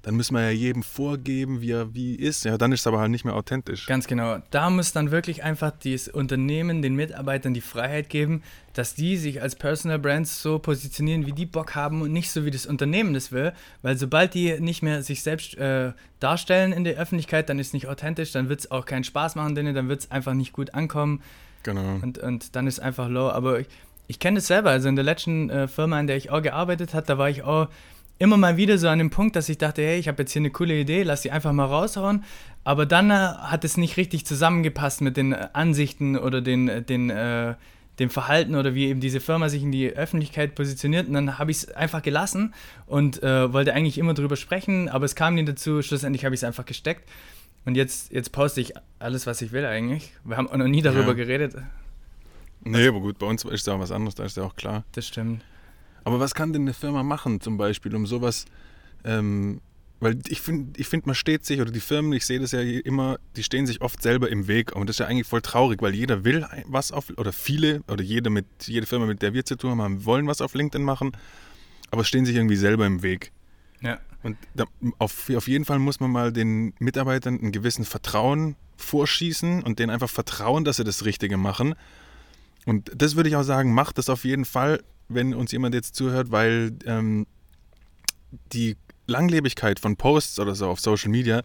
dann 0.05 0.13
müssen 0.15 0.35
wir 0.35 0.43
ja 0.43 0.51
jedem 0.51 0.83
vorgeben, 0.83 1.61
wie 1.61 1.71
er 1.71 1.95
wie 1.95 2.13
ist. 2.13 2.45
Ja, 2.45 2.59
dann 2.59 2.71
ist 2.71 2.81
es 2.81 2.87
aber 2.87 2.99
halt 2.99 3.09
nicht 3.09 3.25
mehr 3.25 3.33
authentisch. 3.33 3.87
Ganz 3.87 4.05
genau. 4.05 4.37
Da 4.51 4.69
muss 4.69 4.91
dann 4.91 5.09
wirklich 5.09 5.43
einfach 5.43 5.71
das 5.83 6.07
Unternehmen 6.07 6.83
den 6.83 6.93
Mitarbeitern 6.93 7.55
die 7.55 7.61
Freiheit 7.61 8.09
geben, 8.09 8.43
dass 8.73 8.93
die 8.93 9.17
sich 9.17 9.41
als 9.41 9.55
Personal 9.55 9.97
Brands 9.97 10.43
so 10.43 10.59
positionieren, 10.59 11.25
wie 11.25 11.31
die 11.31 11.47
Bock 11.47 11.73
haben 11.73 12.03
und 12.03 12.11
nicht 12.11 12.29
so, 12.29 12.45
wie 12.45 12.51
das 12.51 12.67
Unternehmen 12.67 13.15
das 13.15 13.31
will. 13.31 13.51
Weil 13.81 13.97
sobald 13.97 14.35
die 14.35 14.59
nicht 14.59 14.83
mehr 14.83 15.01
sich 15.01 15.23
selbst 15.23 15.57
äh, 15.57 15.93
darstellen 16.19 16.71
in 16.71 16.83
der 16.83 16.97
Öffentlichkeit, 16.97 17.49
dann 17.49 17.57
ist 17.57 17.67
es 17.67 17.73
nicht 17.73 17.87
authentisch, 17.87 18.31
dann 18.31 18.47
wird 18.47 18.59
es 18.59 18.69
auch 18.69 18.85
keinen 18.85 19.05
Spaß 19.05 19.33
machen 19.33 19.55
denen, 19.55 19.73
dann 19.73 19.89
wird 19.89 20.01
es 20.01 20.11
einfach 20.11 20.35
nicht 20.35 20.53
gut 20.53 20.75
ankommen 20.75 21.23
Genau. 21.63 21.97
und, 22.03 22.19
und 22.19 22.55
dann 22.55 22.67
ist 22.67 22.79
einfach 22.79 23.09
low. 23.09 23.29
Aber 23.31 23.59
ich, 23.61 23.67
ich 24.05 24.19
kenne 24.19 24.37
es 24.37 24.45
selber. 24.45 24.69
Also 24.69 24.87
in 24.87 24.95
der 24.95 25.03
letzten 25.03 25.49
äh, 25.49 25.67
Firma, 25.67 25.99
in 25.99 26.05
der 26.05 26.15
ich 26.17 26.29
auch 26.29 26.43
gearbeitet 26.43 26.93
habe, 26.93 27.07
da 27.07 27.17
war 27.17 27.27
ich 27.31 27.41
auch 27.41 27.69
immer 28.19 28.37
mal 28.37 28.57
wieder 28.57 28.77
so 28.77 28.87
an 28.87 28.97
dem 28.99 29.09
Punkt, 29.09 29.35
dass 29.35 29.49
ich 29.49 29.57
dachte, 29.57 29.81
hey, 29.81 29.97
ich 29.99 30.07
habe 30.07 30.21
jetzt 30.23 30.31
hier 30.31 30.39
eine 30.41 30.51
coole 30.51 30.79
Idee, 30.79 31.03
lass 31.03 31.21
sie 31.21 31.31
einfach 31.31 31.51
mal 31.53 31.65
raushauen. 31.65 32.23
Aber 32.63 32.85
dann 32.85 33.11
äh, 33.11 33.13
hat 33.13 33.63
es 33.65 33.77
nicht 33.77 33.97
richtig 33.97 34.25
zusammengepasst 34.25 35.01
mit 35.01 35.17
den 35.17 35.33
äh, 35.33 35.47
Ansichten 35.53 36.17
oder 36.17 36.41
den, 36.41 36.67
äh, 36.69 36.81
den, 36.81 37.09
äh, 37.09 37.55
dem 37.99 38.09
Verhalten 38.09 38.55
oder 38.55 38.73
wie 38.73 38.87
eben 38.87 38.99
diese 38.99 39.19
Firma 39.19 39.49
sich 39.49 39.61
in 39.63 39.71
die 39.71 39.89
Öffentlichkeit 39.91 40.55
positioniert. 40.55 41.07
Und 41.07 41.13
dann 41.13 41.37
habe 41.37 41.51
ich 41.51 41.57
es 41.57 41.71
einfach 41.71 42.01
gelassen 42.01 42.53
und 42.87 43.21
äh, 43.23 43.51
wollte 43.53 43.73
eigentlich 43.73 43.97
immer 43.97 44.13
drüber 44.13 44.35
sprechen, 44.35 44.89
aber 44.89 45.05
es 45.05 45.15
kam 45.15 45.35
nie 45.35 45.45
dazu. 45.45 45.81
Schlussendlich 45.81 46.25
habe 46.25 46.33
ich 46.35 46.39
es 46.39 46.43
einfach 46.43 46.65
gesteckt. 46.65 47.07
Und 47.65 47.75
jetzt, 47.75 48.11
jetzt 48.11 48.31
poste 48.31 48.61
ich 48.61 48.73
alles, 48.99 49.25
was 49.27 49.41
ich 49.41 49.51
will 49.51 49.65
eigentlich. 49.65 50.11
Wir 50.23 50.37
haben 50.37 50.47
auch 50.49 50.57
noch 50.57 50.67
nie 50.67 50.81
darüber 50.81 51.07
Ja. 51.07 51.13
geredet. 51.13 51.55
Nee, 52.63 52.87
aber 52.87 52.99
gut, 52.99 53.19
bei 53.19 53.27
uns 53.27 53.43
ist 53.45 53.67
ja 53.67 53.73
auch 53.73 53.79
was 53.79 53.91
anderes, 53.91 54.15
da 54.15 54.23
ist 54.25 54.37
ja 54.37 54.43
auch 54.43 54.55
klar. 54.55 54.83
Das 54.93 55.07
stimmt. 55.07 55.43
Aber 56.05 56.21
was 56.21 56.33
kann 56.33 56.53
denn 56.53 56.61
eine 56.61 56.73
Firma 56.73 57.03
machen, 57.03 57.41
zum 57.41 57.57
Beispiel, 57.57 57.93
um 57.95 58.05
sowas 58.05 58.45
ähm, 59.03 59.59
weil 59.99 60.19
ich 60.27 60.41
finde, 60.41 60.79
ich 60.79 60.87
find, 60.87 61.05
man 61.05 61.15
steht 61.15 61.45
sich, 61.45 61.61
oder 61.61 61.71
die 61.71 61.79
Firmen, 61.79 62.11
ich 62.13 62.25
sehe 62.25 62.39
das 62.39 62.51
ja 62.51 62.59
immer, 62.59 63.17
die 63.37 63.43
stehen 63.43 63.65
sich 63.65 63.81
oft 63.81 64.01
selber 64.01 64.29
im 64.29 64.47
Weg. 64.47 64.75
Und 64.75 64.87
das 64.87 64.95
ist 64.95 64.99
ja 64.99 65.07
eigentlich 65.07 65.27
voll 65.27 65.41
traurig, 65.41 65.81
weil 65.81 65.95
jeder 65.95 66.25
will 66.25 66.45
was 66.65 66.91
auf, 66.91 67.11
oder 67.17 67.31
viele, 67.31 67.81
oder 67.87 68.03
jede, 68.03 68.29
mit, 68.29 68.45
jede 68.65 68.85
Firma, 68.85 69.05
mit 69.05 69.21
der 69.21 69.33
wir 69.33 69.45
zu 69.45 69.55
tun 69.55 69.81
haben, 69.81 70.05
wollen 70.05 70.27
was 70.27 70.41
auf 70.41 70.53
LinkedIn 70.53 70.85
machen, 70.85 71.13
aber 71.91 72.03
stehen 72.03 72.25
sich 72.25 72.35
irgendwie 72.35 72.57
selber 72.57 72.85
im 72.85 73.03
Weg. 73.03 73.31
Ja. 73.81 73.99
Und 74.21 74.37
da, 74.53 74.65
auf, 74.97 75.29
auf 75.29 75.47
jeden 75.47 75.65
Fall 75.65 75.79
muss 75.79 75.99
man 75.99 76.11
mal 76.11 76.33
den 76.33 76.73
Mitarbeitern 76.79 77.39
einen 77.39 77.51
gewissen 77.51 77.85
Vertrauen 77.85 78.55
vorschießen 78.77 79.63
und 79.63 79.79
denen 79.79 79.91
einfach 79.91 80.09
vertrauen, 80.09 80.65
dass 80.65 80.77
sie 80.77 80.83
das 80.83 81.05
Richtige 81.05 81.37
machen. 81.37 81.73
Und 82.65 82.91
das 82.95 83.15
würde 83.15 83.29
ich 83.29 83.35
auch 83.35 83.43
sagen, 83.43 83.73
macht 83.73 83.97
das 83.97 84.09
auf 84.09 84.25
jeden 84.25 84.45
Fall, 84.45 84.83
wenn 85.07 85.33
uns 85.33 85.51
jemand 85.51 85.75
jetzt 85.75 85.95
zuhört, 85.95 86.31
weil 86.31 86.73
ähm, 86.85 87.27
die 88.53 88.75
Langlebigkeit 89.07 89.79
von 89.79 89.95
Posts 89.95 90.39
oder 90.39 90.55
so 90.55 90.67
auf 90.67 90.79
Social 90.79 91.09
Media 91.09 91.41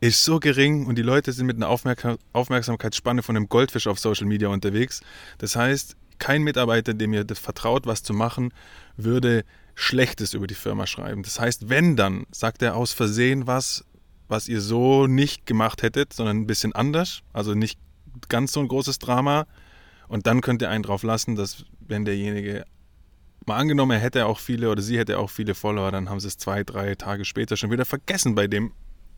ist 0.00 0.24
so 0.24 0.40
gering 0.40 0.86
und 0.86 0.96
die 0.96 1.02
Leute 1.02 1.32
sind 1.32 1.46
mit 1.46 1.56
einer 1.56 1.68
Aufmerk 1.68 2.18
Aufmerksamkeitsspanne 2.32 3.22
von 3.22 3.36
einem 3.36 3.48
Goldfisch 3.48 3.86
auf 3.86 3.98
Social 3.98 4.26
Media 4.26 4.48
unterwegs. 4.48 5.02
Das 5.38 5.56
heißt, 5.56 5.96
kein 6.18 6.42
Mitarbeiter, 6.42 6.94
dem 6.94 7.12
ihr 7.12 7.24
das 7.24 7.38
vertraut, 7.38 7.86
was 7.86 8.02
zu 8.02 8.12
machen, 8.14 8.52
würde 8.96 9.44
Schlechtes 9.74 10.34
über 10.34 10.46
die 10.46 10.54
Firma 10.54 10.86
schreiben. 10.86 11.22
Das 11.22 11.40
heißt, 11.40 11.68
wenn 11.68 11.96
dann, 11.96 12.26
sagt 12.30 12.62
er 12.62 12.76
aus 12.76 12.92
Versehen 12.92 13.46
was, 13.46 13.84
was 14.28 14.48
ihr 14.48 14.60
so 14.60 15.06
nicht 15.06 15.46
gemacht 15.46 15.82
hättet, 15.82 16.12
sondern 16.12 16.38
ein 16.38 16.46
bisschen 16.46 16.74
anders, 16.74 17.22
also 17.32 17.54
nicht 17.54 17.78
ganz 18.28 18.52
so 18.52 18.60
ein 18.60 18.68
großes 18.68 18.98
Drama. 18.98 19.46
Und 20.08 20.26
dann 20.26 20.40
könnt 20.40 20.62
ihr 20.62 20.70
einen 20.70 20.82
drauf 20.82 21.02
lassen, 21.02 21.36
dass 21.36 21.64
wenn 21.80 22.04
derjenige 22.04 22.64
mal 23.46 23.56
angenommen, 23.56 23.92
er 23.92 23.98
hätte 23.98 24.26
auch 24.26 24.38
viele 24.38 24.70
oder 24.70 24.82
sie 24.82 24.98
hätte 24.98 25.18
auch 25.18 25.30
viele 25.30 25.54
Follower, 25.54 25.90
dann 25.90 26.08
haben 26.08 26.20
sie 26.20 26.28
es 26.28 26.38
zwei, 26.38 26.64
drei 26.64 26.94
Tage 26.94 27.24
später 27.24 27.56
schon 27.56 27.70
wieder 27.70 27.84
vergessen 27.84 28.34
bei 28.34 28.46
dem 28.46 28.72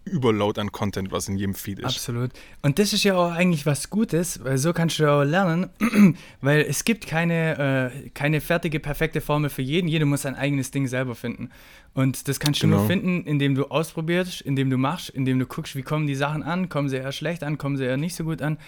Überload 0.04 0.60
an 0.60 0.72
Content, 0.72 1.12
was 1.12 1.28
in 1.28 1.36
jedem 1.36 1.54
Feed 1.54 1.78
ist. 1.78 1.84
Absolut. 1.84 2.32
Und 2.62 2.78
das 2.78 2.92
ist 2.92 3.04
ja 3.04 3.14
auch 3.14 3.30
eigentlich 3.30 3.66
was 3.66 3.88
Gutes, 3.88 4.42
weil 4.42 4.58
so 4.58 4.72
kannst 4.72 4.98
du 4.98 5.10
auch 5.10 5.22
lernen, 5.22 5.70
weil 6.40 6.62
es 6.62 6.84
gibt 6.84 7.06
keine, 7.06 7.92
äh, 7.94 8.10
keine 8.10 8.40
fertige, 8.40 8.80
perfekte 8.80 9.20
Formel 9.20 9.48
für 9.48 9.62
jeden. 9.62 9.86
Jeder 9.86 10.04
muss 10.04 10.22
sein 10.22 10.34
eigenes 10.34 10.70
Ding 10.72 10.88
selber 10.88 11.14
finden. 11.14 11.50
Und 11.94 12.26
das 12.26 12.40
kannst 12.40 12.62
du 12.62 12.66
genau. 12.66 12.78
nur 12.78 12.86
finden, 12.88 13.24
indem 13.24 13.54
du 13.54 13.66
ausprobierst, 13.66 14.40
indem 14.40 14.70
du 14.70 14.76
machst, 14.76 15.10
indem 15.10 15.38
du 15.38 15.46
guckst, 15.46 15.76
wie 15.76 15.82
kommen 15.82 16.06
die 16.06 16.16
Sachen 16.16 16.42
an, 16.42 16.68
kommen 16.68 16.88
sie 16.88 16.96
eher 16.96 17.12
schlecht 17.12 17.44
an, 17.44 17.58
kommen 17.58 17.76
sie 17.76 17.84
eher 17.84 17.96
nicht 17.96 18.16
so 18.16 18.24
gut 18.24 18.42
an. 18.42 18.58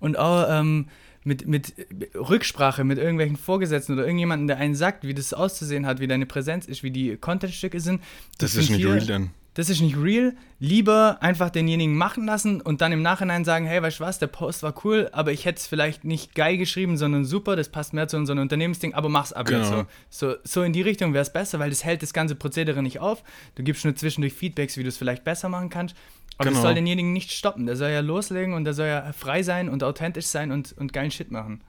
Und 0.00 0.16
auch 0.16 0.46
ähm, 0.48 0.86
mit, 1.24 1.46
mit 1.46 1.74
Rücksprache 2.14 2.84
mit 2.84 2.98
irgendwelchen 2.98 3.36
Vorgesetzten 3.36 3.92
oder 3.92 4.02
irgendjemandem, 4.02 4.48
der 4.48 4.56
einen 4.58 4.74
sagt, 4.74 5.04
wie 5.04 5.14
das 5.14 5.32
auszusehen 5.32 5.86
hat, 5.86 6.00
wie 6.00 6.06
deine 6.06 6.26
Präsenz 6.26 6.66
ist, 6.66 6.82
wie 6.82 6.90
die 6.90 7.16
Contentstücke 7.16 7.80
sind. 7.80 8.02
Das, 8.38 8.52
das 8.52 8.64
ist 8.64 8.70
nicht 8.70 8.86
real 8.86 9.00
dann 9.00 9.30
das 9.58 9.70
ist 9.70 9.80
nicht 9.80 9.96
real. 9.96 10.34
Lieber 10.60 11.18
einfach 11.20 11.50
denjenigen 11.50 11.96
machen 11.96 12.26
lassen 12.26 12.60
und 12.60 12.80
dann 12.80 12.92
im 12.92 13.02
Nachhinein 13.02 13.44
sagen, 13.44 13.66
hey, 13.66 13.82
weißt 13.82 13.98
du 13.98 14.04
was, 14.04 14.20
der 14.20 14.28
Post 14.28 14.62
war 14.62 14.72
cool, 14.84 15.08
aber 15.10 15.32
ich 15.32 15.46
hätte 15.46 15.58
es 15.58 15.66
vielleicht 15.66 16.04
nicht 16.04 16.36
geil 16.36 16.58
geschrieben, 16.58 16.96
sondern 16.96 17.24
super, 17.24 17.56
das 17.56 17.68
passt 17.68 17.92
mehr 17.92 18.06
zu 18.06 18.16
unserem 18.16 18.38
Unternehmensding, 18.38 18.94
aber 18.94 19.08
mach's 19.08 19.32
ab 19.32 19.46
genau. 19.46 19.58
jetzt 19.58 19.70
so. 20.10 20.30
so. 20.30 20.36
So 20.44 20.62
in 20.62 20.72
die 20.72 20.82
Richtung 20.82 21.12
wäre 21.12 21.22
es 21.22 21.32
besser, 21.32 21.58
weil 21.58 21.70
das 21.70 21.84
hält 21.84 22.02
das 22.02 22.12
ganze 22.12 22.36
Prozedere 22.36 22.84
nicht 22.84 23.00
auf. 23.00 23.24
Du 23.56 23.64
gibst 23.64 23.84
nur 23.84 23.96
zwischendurch 23.96 24.32
Feedbacks, 24.32 24.76
wie 24.76 24.84
du 24.84 24.90
es 24.90 24.96
vielleicht 24.96 25.24
besser 25.24 25.48
machen 25.48 25.70
kannst. 25.70 25.96
Aber 26.38 26.50
genau. 26.50 26.56
das 26.56 26.62
soll 26.62 26.74
denjenigen 26.74 27.12
nicht 27.12 27.32
stoppen. 27.32 27.66
Der 27.66 27.76
soll 27.76 27.90
ja 27.90 28.00
loslegen 28.00 28.54
und 28.54 28.64
der 28.64 28.74
soll 28.74 28.86
ja 28.86 29.12
frei 29.12 29.42
sein 29.42 29.68
und 29.68 29.82
authentisch 29.82 30.26
sein 30.26 30.52
und, 30.52 30.72
und 30.72 30.92
geilen 30.92 31.10
Shit 31.10 31.30
machen. 31.30 31.62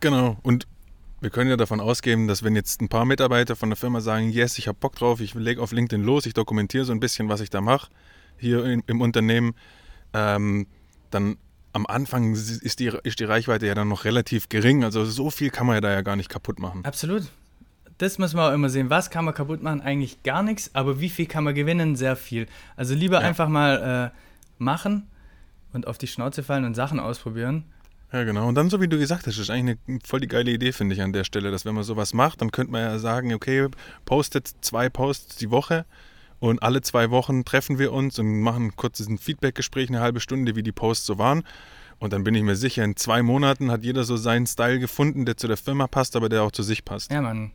Genau. 0.00 0.38
Und 0.42 0.66
wir 1.20 1.30
können 1.30 1.50
ja 1.50 1.56
davon 1.56 1.80
ausgehen, 1.80 2.28
dass 2.28 2.42
wenn 2.42 2.56
jetzt 2.56 2.80
ein 2.80 2.88
paar 2.88 3.04
Mitarbeiter 3.04 3.56
von 3.56 3.68
der 3.68 3.76
Firma 3.76 4.00
sagen, 4.00 4.30
yes, 4.30 4.58
ich 4.58 4.68
habe 4.68 4.78
Bock 4.78 4.96
drauf, 4.96 5.20
ich 5.20 5.34
lege 5.34 5.60
auf 5.60 5.72
LinkedIn 5.72 6.04
los, 6.04 6.26
ich 6.26 6.34
dokumentiere 6.34 6.84
so 6.84 6.92
ein 6.92 7.00
bisschen, 7.00 7.28
was 7.28 7.40
ich 7.40 7.50
da 7.50 7.60
mache 7.60 7.90
hier 8.38 8.64
in, 8.64 8.82
im 8.86 9.00
Unternehmen, 9.00 9.54
ähm, 10.12 10.66
dann 11.10 11.36
am 11.72 11.86
Anfang 11.86 12.34
ist 12.34 12.80
die, 12.80 12.92
ist 13.02 13.20
die 13.20 13.24
Reichweite 13.24 13.66
ja 13.66 13.74
dann 13.74 13.88
noch 13.88 14.04
relativ 14.04 14.48
gering. 14.48 14.84
Also 14.84 15.04
so 15.04 15.30
viel 15.30 15.50
kann 15.50 15.66
man 15.66 15.76
ja 15.76 15.80
da 15.80 15.90
ja 15.90 16.02
gar 16.02 16.16
nicht 16.16 16.28
kaputt 16.28 16.58
machen. 16.58 16.84
Absolut. 16.84 17.30
Das 18.02 18.18
muss 18.18 18.34
man 18.34 18.50
auch 18.50 18.52
immer 18.52 18.68
sehen. 18.68 18.90
Was 18.90 19.10
kann 19.10 19.24
man 19.24 19.32
kaputt 19.32 19.62
machen? 19.62 19.80
Eigentlich 19.80 20.24
gar 20.24 20.42
nichts. 20.42 20.74
Aber 20.74 20.98
wie 20.98 21.08
viel 21.08 21.26
kann 21.26 21.44
man 21.44 21.54
gewinnen? 21.54 21.94
Sehr 21.94 22.16
viel. 22.16 22.48
Also 22.74 22.96
lieber 22.96 23.20
ja. 23.20 23.28
einfach 23.28 23.48
mal 23.48 24.10
äh, 24.12 24.18
machen 24.58 25.06
und 25.72 25.86
auf 25.86 25.98
die 25.98 26.08
Schnauze 26.08 26.42
fallen 26.42 26.64
und 26.64 26.74
Sachen 26.74 26.98
ausprobieren 26.98 27.64
ja, 28.12 28.24
genau. 28.24 28.46
Und 28.46 28.56
dann, 28.56 28.68
so 28.68 28.78
wie 28.78 28.88
du 28.88 28.98
gesagt 28.98 29.26
hast, 29.26 29.38
ist 29.38 29.48
eigentlich 29.48 29.78
eine 29.88 29.98
voll 30.04 30.20
die 30.20 30.28
geile 30.28 30.50
Idee, 30.50 30.72
finde 30.72 30.94
ich, 30.94 31.00
an 31.00 31.14
der 31.14 31.24
Stelle, 31.24 31.50
dass 31.50 31.64
wenn 31.64 31.74
man 31.74 31.82
sowas 31.82 32.12
macht, 32.12 32.42
dann 32.42 32.50
könnte 32.50 32.70
man 32.70 32.82
ja 32.82 32.98
sagen, 32.98 33.32
okay, 33.32 33.68
postet 34.04 34.52
zwei 34.60 34.90
Posts 34.90 35.36
die 35.36 35.50
Woche 35.50 35.86
und 36.38 36.62
alle 36.62 36.82
zwei 36.82 37.08
Wochen 37.08 37.46
treffen 37.46 37.78
wir 37.78 37.90
uns 37.90 38.18
und 38.18 38.42
machen 38.42 38.76
kurz 38.76 39.00
ein 39.00 39.16
Feedback-Gespräch, 39.16 39.88
eine 39.88 40.00
halbe 40.00 40.20
Stunde, 40.20 40.56
wie 40.56 40.62
die 40.62 40.72
Posts 40.72 41.06
so 41.06 41.16
waren. 41.16 41.42
Und 42.00 42.12
dann 42.12 42.22
bin 42.22 42.34
ich 42.34 42.42
mir 42.42 42.56
sicher, 42.56 42.84
in 42.84 42.96
zwei 42.96 43.22
Monaten 43.22 43.70
hat 43.70 43.82
jeder 43.82 44.04
so 44.04 44.18
seinen 44.18 44.46
Style 44.46 44.78
gefunden, 44.78 45.24
der 45.24 45.38
zu 45.38 45.48
der 45.48 45.56
Firma 45.56 45.86
passt, 45.86 46.14
aber 46.14 46.28
der 46.28 46.42
auch 46.42 46.52
zu 46.52 46.62
sich 46.62 46.84
passt. 46.84 47.10
Ja, 47.10 47.22
Mann. 47.22 47.52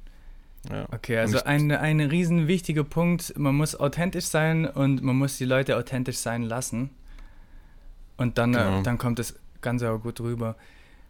Ja. 0.70 0.86
Okay, 0.92 1.18
also 1.18 1.44
ein, 1.44 1.72
ein 1.72 2.00
riesen 2.02 2.48
wichtiger 2.48 2.84
Punkt, 2.84 3.38
man 3.38 3.56
muss 3.56 3.76
authentisch 3.76 4.26
sein 4.26 4.66
und 4.66 5.02
man 5.02 5.16
muss 5.16 5.38
die 5.38 5.46
Leute 5.46 5.78
authentisch 5.78 6.18
sein 6.18 6.44
lassen. 6.44 6.90
Und 8.18 8.38
dann, 8.38 8.54
äh, 8.54 8.58
genau. 8.58 8.82
dann 8.82 8.98
kommt 8.98 9.20
es 9.20 9.40
ganz 9.62 9.84
auch 9.84 10.00
gut 10.00 10.20
rüber. 10.20 10.56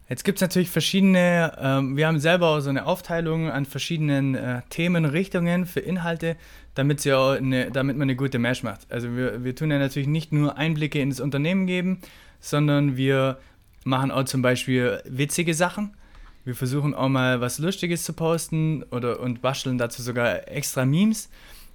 Jetzt 0.10 0.24
gibt 0.24 0.38
es 0.38 0.42
natürlich 0.42 0.70
verschiedene, 0.70 1.54
ähm, 1.60 1.98
wir 1.98 2.08
haben 2.08 2.20
selber 2.20 2.50
auch 2.50 2.60
so 2.62 2.70
eine 2.70 2.86
Aufteilung 2.86 3.50
an 3.50 3.66
verschiedenen 3.66 4.36
äh, 4.36 4.62
Themenrichtungen 4.70 5.66
für 5.66 5.82
Inhalte, 5.82 6.38
damit, 6.76 7.02
sie 7.02 7.14
auch 7.14 7.32
eine, 7.32 7.72
damit 7.72 7.98
man 7.98 8.04
eine 8.04 8.16
gute 8.16 8.40
Mesh 8.40 8.64
macht. 8.64 8.90
Also 8.90 9.16
wir, 9.16 9.44
wir 9.44 9.56
tun 9.56 9.70
ja 9.70 9.80
natürlich 9.80 10.08
nicht 10.08 10.32
nur 10.32 10.58
Einblicke 10.58 11.02
ins 11.02 11.20
Unternehmen 11.20 11.68
geben, 11.68 12.00
sondern 12.40 12.96
wir 12.96 13.38
machen 13.84 14.12
auch 14.12 14.24
zum 14.24 14.42
Beispiel 14.42 15.02
witzige 15.06 15.54
Sachen. 15.54 15.97
Wir 16.48 16.56
versuchen 16.56 16.94
auch 16.94 17.10
mal 17.10 17.42
was 17.42 17.60
Lustiges 17.60 18.06
zu 18.06 18.14
posten 18.14 18.84
oder 18.84 19.20
und 19.20 19.42
basteln 19.42 19.78
dazu 19.78 20.02
sogar 20.02 20.48
extra 20.48 20.86
Memes 20.86 21.28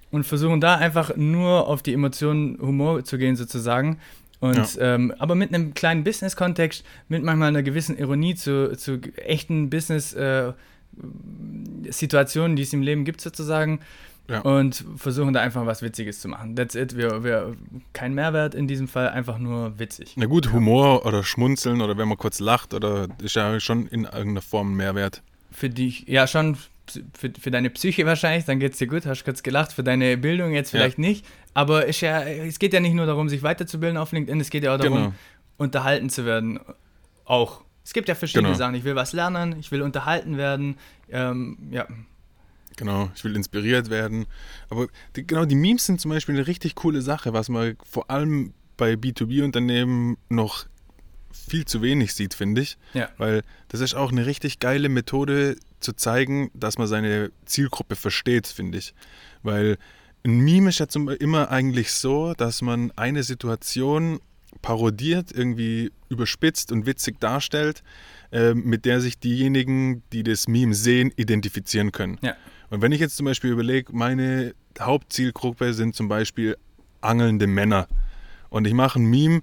und 0.09 0.23
versuchen 0.23 0.61
da 0.61 0.77
einfach 0.77 1.15
nur 1.15 1.67
auf 1.67 1.83
die 1.83 1.93
Emotionen 1.93 2.57
Humor 2.59 3.03
zu 3.03 3.19
gehen 3.19 3.35
sozusagen 3.35 3.99
und, 4.39 4.75
ja. 4.75 4.95
ähm, 4.95 5.13
aber 5.19 5.35
mit 5.35 5.53
einem 5.53 5.75
kleinen 5.75 6.03
Business-Kontext, 6.03 6.83
mit 7.07 7.21
manchmal 7.21 7.49
einer 7.49 7.61
gewissen 7.61 7.99
Ironie 7.99 8.33
zu, 8.33 8.75
zu 8.75 8.99
echten 9.15 9.69
Business-Situationen, 9.69 12.53
äh, 12.53 12.55
die 12.55 12.63
es 12.63 12.73
im 12.73 12.81
Leben 12.81 13.05
gibt, 13.05 13.21
sozusagen. 13.21 13.79
Ja. 14.29 14.39
Und 14.39 14.85
versuchen 14.95 15.33
da 15.33 15.41
einfach 15.41 15.65
was 15.65 15.81
Witziges 15.81 16.21
zu 16.21 16.29
machen. 16.29 16.55
That's 16.55 16.75
it. 16.75 16.95
Wir, 16.95 17.23
wir, 17.23 17.55
kein 17.91 18.13
Mehrwert 18.13 18.55
in 18.55 18.67
diesem 18.67 18.87
Fall, 18.87 19.09
einfach 19.09 19.37
nur 19.37 19.77
witzig. 19.79 20.13
Na 20.15 20.27
gut, 20.27 20.53
Humor 20.53 21.05
oder 21.05 21.23
Schmunzeln 21.23 21.81
oder 21.81 21.97
wenn 21.97 22.07
man 22.07 22.17
kurz 22.17 22.39
lacht 22.39 22.73
oder 22.73 23.07
ist 23.21 23.35
ja 23.35 23.59
schon 23.59 23.87
in 23.87 24.05
irgendeiner 24.05 24.41
Form 24.41 24.73
ein 24.73 24.75
Mehrwert. 24.75 25.21
Für 25.51 25.69
dich, 25.69 26.07
ja, 26.07 26.25
schon 26.25 26.57
für, 27.13 27.31
für 27.39 27.51
deine 27.51 27.69
Psyche 27.69 28.05
wahrscheinlich, 28.05 28.45
dann 28.45 28.59
geht 28.59 28.73
es 28.73 28.77
dir 28.77 28.87
gut, 28.87 29.05
hast 29.05 29.23
kurz 29.23 29.43
gelacht, 29.43 29.73
für 29.73 29.83
deine 29.83 30.17
Bildung 30.17 30.53
jetzt 30.53 30.71
vielleicht 30.71 30.97
ja. 30.97 31.05
nicht. 31.07 31.25
Aber 31.53 31.85
ist 31.85 32.01
ja, 32.01 32.23
es 32.23 32.59
geht 32.59 32.73
ja 32.73 32.79
nicht 32.79 32.93
nur 32.93 33.05
darum, 33.05 33.29
sich 33.29 33.43
weiterzubilden 33.43 33.97
auf 33.97 34.11
LinkedIn, 34.11 34.39
es 34.39 34.49
geht 34.49 34.63
ja 34.63 34.73
auch 34.73 34.79
darum, 34.79 34.97
genau. 34.97 35.13
unterhalten 35.57 36.09
zu 36.09 36.25
werden. 36.25 36.59
Auch. 37.25 37.61
Es 37.85 37.93
gibt 37.93 38.07
ja 38.07 38.15
verschiedene 38.15 38.49
genau. 38.49 38.57
Sachen. 38.57 38.75
Ich 38.75 38.85
will 38.85 38.95
was 38.95 39.13
lernen, 39.13 39.57
ich 39.59 39.71
will 39.71 39.81
unterhalten 39.81 40.37
werden. 40.37 40.77
Ähm, 41.09 41.57
ja. 41.71 41.85
Genau, 42.77 43.11
ich 43.15 43.23
will 43.23 43.35
inspiriert 43.35 43.89
werden. 43.89 44.25
Aber 44.69 44.87
die, 45.15 45.25
genau, 45.25 45.45
die 45.45 45.55
Memes 45.55 45.85
sind 45.85 46.01
zum 46.01 46.11
Beispiel 46.11 46.35
eine 46.35 46.47
richtig 46.47 46.75
coole 46.75 47.01
Sache, 47.01 47.33
was 47.33 47.49
man 47.49 47.77
vor 47.83 48.09
allem 48.09 48.53
bei 48.77 48.93
B2B-Unternehmen 48.93 50.17
noch 50.29 50.65
viel 51.31 51.65
zu 51.65 51.81
wenig 51.81 52.13
sieht, 52.13 52.33
finde 52.33 52.61
ich. 52.61 52.77
Ja. 52.93 53.09
Weil 53.17 53.43
das 53.69 53.81
ist 53.81 53.95
auch 53.95 54.11
eine 54.11 54.25
richtig 54.25 54.59
geile 54.59 54.89
Methode 54.89 55.55
zu 55.79 55.93
zeigen, 55.93 56.51
dass 56.53 56.77
man 56.77 56.87
seine 56.87 57.31
Zielgruppe 57.45 57.95
versteht, 57.95 58.47
finde 58.47 58.77
ich. 58.77 58.93
Weil 59.41 59.77
ein 60.25 60.39
Meme 60.39 60.69
ist 60.69 60.79
ja 60.79 60.87
zum, 60.87 61.09
immer 61.09 61.51
eigentlich 61.51 61.91
so, 61.91 62.33
dass 62.33 62.61
man 62.61 62.91
eine 62.95 63.23
Situation 63.23 64.19
parodiert, 64.61 65.31
irgendwie 65.31 65.91
überspitzt 66.09 66.71
und 66.71 66.85
witzig 66.85 67.19
darstellt, 67.19 67.83
äh, 68.31 68.53
mit 68.53 68.85
der 68.85 69.01
sich 69.01 69.19
diejenigen, 69.19 70.03
die 70.13 70.23
das 70.23 70.47
Meme 70.47 70.75
sehen, 70.75 71.11
identifizieren 71.15 71.91
können. 71.91 72.19
Ja. 72.21 72.35
Und 72.73 72.81
wenn 72.81 72.91
ich 72.91 72.99
jetzt 72.99 73.17
zum 73.17 73.27
Beispiel 73.27 73.51
überlege, 73.51 73.95
meine 73.95 74.55
Hauptzielgruppe 74.79 75.75
sind 75.75 75.93
zum 75.93 76.07
Beispiel 76.07 76.57
angelnde 77.01 77.45
Männer 77.45 77.87
und 78.49 78.65
ich 78.65 78.73
mache 78.73 78.99
ein 78.99 79.05
Meme, 79.05 79.41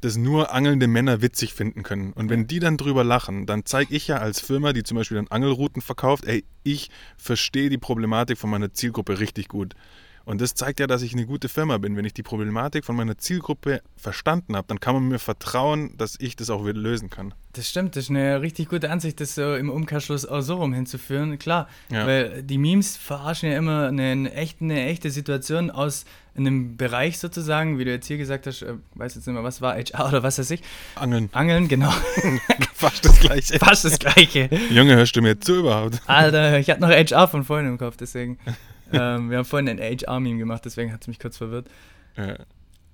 das 0.00 0.16
nur 0.16 0.52
angelnde 0.52 0.88
Männer 0.88 1.22
witzig 1.22 1.54
finden 1.54 1.84
können. 1.84 2.12
Und 2.12 2.28
wenn 2.28 2.48
die 2.48 2.58
dann 2.58 2.76
drüber 2.76 3.04
lachen, 3.04 3.46
dann 3.46 3.64
zeige 3.66 3.94
ich 3.94 4.08
ja 4.08 4.16
als 4.16 4.40
Firma, 4.40 4.72
die 4.72 4.82
zum 4.82 4.96
Beispiel 4.96 5.14
dann 5.14 5.28
Angelrouten 5.28 5.80
verkauft, 5.80 6.24
ey, 6.24 6.42
ich 6.64 6.90
verstehe 7.16 7.70
die 7.70 7.78
Problematik 7.78 8.36
von 8.36 8.50
meiner 8.50 8.74
Zielgruppe 8.74 9.20
richtig 9.20 9.46
gut. 9.46 9.76
Und 10.24 10.40
das 10.40 10.54
zeigt 10.54 10.80
ja, 10.80 10.86
dass 10.86 11.02
ich 11.02 11.12
eine 11.12 11.26
gute 11.26 11.48
Firma 11.48 11.78
bin. 11.78 11.96
Wenn 11.96 12.04
ich 12.04 12.14
die 12.14 12.22
Problematik 12.22 12.84
von 12.84 12.96
meiner 12.96 13.18
Zielgruppe 13.18 13.82
verstanden 13.96 14.56
habe, 14.56 14.66
dann 14.68 14.80
kann 14.80 14.94
man 14.94 15.08
mir 15.08 15.18
vertrauen, 15.18 15.96
dass 15.96 16.16
ich 16.18 16.36
das 16.36 16.50
auch 16.50 16.64
wieder 16.64 16.78
lösen 16.78 17.10
kann. 17.10 17.34
Das 17.54 17.68
stimmt, 17.68 17.96
das 17.96 18.04
ist 18.04 18.10
eine 18.10 18.40
richtig 18.40 18.68
gute 18.70 18.90
Ansicht, 18.90 19.20
das 19.20 19.34
so 19.34 19.54
im 19.54 19.68
Umkehrschluss 19.68 20.24
auch 20.24 20.40
so 20.40 20.56
rum 20.56 20.72
hinzuführen. 20.72 21.38
Klar, 21.38 21.68
ja. 21.90 22.06
weil 22.06 22.42
die 22.42 22.56
Memes 22.56 22.96
verarschen 22.96 23.50
ja 23.50 23.58
immer 23.58 23.88
eine, 23.88 24.32
echte, 24.32 24.64
eine 24.64 24.86
echte 24.86 25.10
Situation 25.10 25.70
aus 25.70 26.06
einem 26.34 26.78
Bereich 26.78 27.18
sozusagen, 27.18 27.78
wie 27.78 27.84
du 27.84 27.90
jetzt 27.90 28.06
hier 28.06 28.16
gesagt 28.16 28.46
hast, 28.46 28.62
äh, 28.62 28.74
weiß 28.94 29.16
jetzt 29.16 29.26
nicht 29.26 29.34
mehr, 29.34 29.44
was 29.44 29.60
war, 29.60 29.74
HR 29.74 30.08
oder 30.08 30.22
was 30.22 30.38
weiß 30.38 30.50
ich. 30.50 30.62
Angeln. 30.94 31.28
Angeln, 31.32 31.68
genau. 31.68 31.92
Fast 32.74 33.04
das 33.04 33.20
Gleiche. 33.20 33.58
Fast 33.58 33.84
das 33.84 33.98
Gleiche. 33.98 34.48
Junge, 34.70 34.96
hörst 34.96 35.14
du 35.14 35.20
mir 35.20 35.38
zu 35.38 35.56
überhaupt? 35.56 36.00
Alter, 36.06 36.58
ich 36.58 36.70
hatte 36.70 36.80
noch 36.80 36.88
HR 36.88 37.28
von 37.28 37.44
vorhin 37.44 37.68
im 37.68 37.76
Kopf, 37.76 37.98
deswegen. 37.98 38.38
ähm, 38.92 39.30
wir 39.30 39.38
haben 39.38 39.44
vorhin 39.44 39.68
ein 39.68 39.78
HR-Meme 39.78 40.38
gemacht, 40.38 40.64
deswegen 40.64 40.92
hat 40.92 41.02
es 41.02 41.08
mich 41.08 41.18
kurz 41.18 41.36
verwirrt. 41.36 41.68
Ja, 42.16 42.36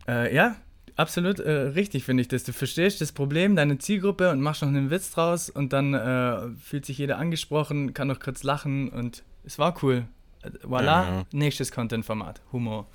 äh, 0.07 0.35
ja 0.35 0.57
absolut 0.99 1.38
äh, 1.38 1.50
richtig, 1.50 2.05
finde 2.05 2.23
ich 2.23 2.28
das. 2.28 2.45
Du 2.45 2.52
verstehst 2.52 3.00
das 3.00 3.12
Problem, 3.12 3.57
deine 3.57 3.78
Zielgruppe 3.78 4.31
und 4.31 4.40
machst 4.40 4.62
noch 4.62 4.69
einen 4.69 4.90
Witz 4.90 5.12
draus 5.12 5.49
und 5.49 5.73
dann 5.73 5.95
äh, 5.95 6.50
fühlt 6.61 6.85
sich 6.85 6.99
jeder 6.99 7.19
angesprochen, 7.19 7.95
kann 7.95 8.09
noch 8.09 8.21
kurz 8.21 8.43
lachen 8.43 8.88
und 8.88 9.23
es 9.45 9.59
war 9.59 9.76
cool. 9.83 10.07
Äh, 10.43 10.50
voilà, 10.64 10.85
ja, 10.85 11.11
ja. 11.11 11.26
nächstes 11.33 11.73
Content-Format, 11.73 12.43
Humor. 12.52 12.87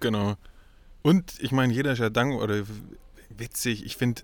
Genau. 0.00 0.36
Und 1.02 1.34
ich 1.40 1.50
meine, 1.50 1.72
jeder 1.72 1.92
ist 1.92 1.98
ja 1.98 2.10
dankbar 2.10 2.44
oder 2.44 2.62
witzig. 3.28 3.84
Ich 3.84 3.96
finde, 3.96 4.22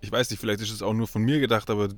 ich 0.00 0.12
weiß 0.12 0.30
nicht, 0.30 0.38
vielleicht 0.38 0.60
ist 0.60 0.70
es 0.70 0.82
auch 0.82 0.94
nur 0.94 1.08
von 1.08 1.22
mir 1.22 1.40
gedacht, 1.40 1.68
aber 1.68 1.88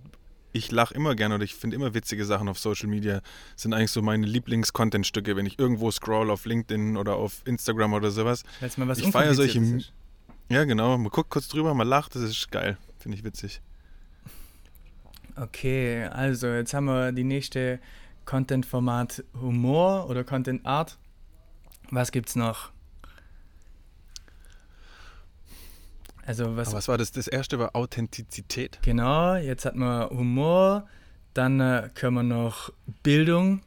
ich 0.55 0.71
lache 0.71 0.95
immer 0.95 1.17
gerne 1.17 1.35
oder 1.35 1.45
ich 1.45 1.55
finde 1.55 1.75
immer 1.75 1.95
witzige 1.95 2.25
Sachen 2.25 2.49
auf 2.49 2.59
Social 2.61 2.89
Media. 2.89 3.21
Das 3.53 3.63
sind 3.63 3.75
eigentlich 3.75 3.91
so 3.91 4.03
meine 4.03 4.25
Lieblings-Content-Stücke, 4.25 5.35
wenn 5.37 5.47
ich 5.47 5.59
irgendwo 5.59 5.91
scroll 5.91 6.31
auf 6.31 6.47
LinkedIn 6.47 6.97
oder 6.97 7.17
auf 7.17 7.43
Instagram 7.45 7.93
oder 7.93 8.13
sowas. 8.13 8.45
Mal 8.77 8.89
was 8.89 8.99
ich 8.99 9.11
feiere 9.11 9.35
solche. 9.35 9.59
Ist. 9.59 9.93
Ja, 10.49 10.65
genau. 10.65 10.97
Man 10.97 11.11
guckt 11.11 11.29
kurz 11.29 11.49
drüber, 11.49 11.75
man 11.75 11.89
lacht, 11.89 12.15
das 12.15 12.23
ist 12.23 12.53
geil. 12.53 12.79
Finde 12.99 13.19
ich 13.19 13.25
witzig. 13.25 13.61
Okay, 15.35 16.05
also 16.05 16.47
jetzt 16.47 16.73
haben 16.73 16.85
wir 16.85 17.11
die 17.11 17.25
nächste 17.25 17.81
Content-Format 18.25 19.25
Humor 19.41 20.09
oder 20.09 20.23
Content-Art. 20.23 20.99
Was 21.91 22.13
gibt's 22.13 22.37
noch? 22.37 22.71
Also 26.27 26.57
was, 26.57 26.73
was 26.73 26.89
war 26.89 26.99
das? 26.99 27.13
Das 27.13 27.29
erste 27.29 27.59
war 27.59 27.77
Authentizität. 27.77 28.79
Genau, 28.83 29.35
jetzt 29.37 29.65
hat 29.65 29.77
man 29.77 30.09
Humor, 30.11 30.87
dann 31.35 31.61
äh, 31.61 31.91
können 31.95 32.15
wir 32.15 32.23
noch 32.23 32.73
Bildung. 33.03 33.61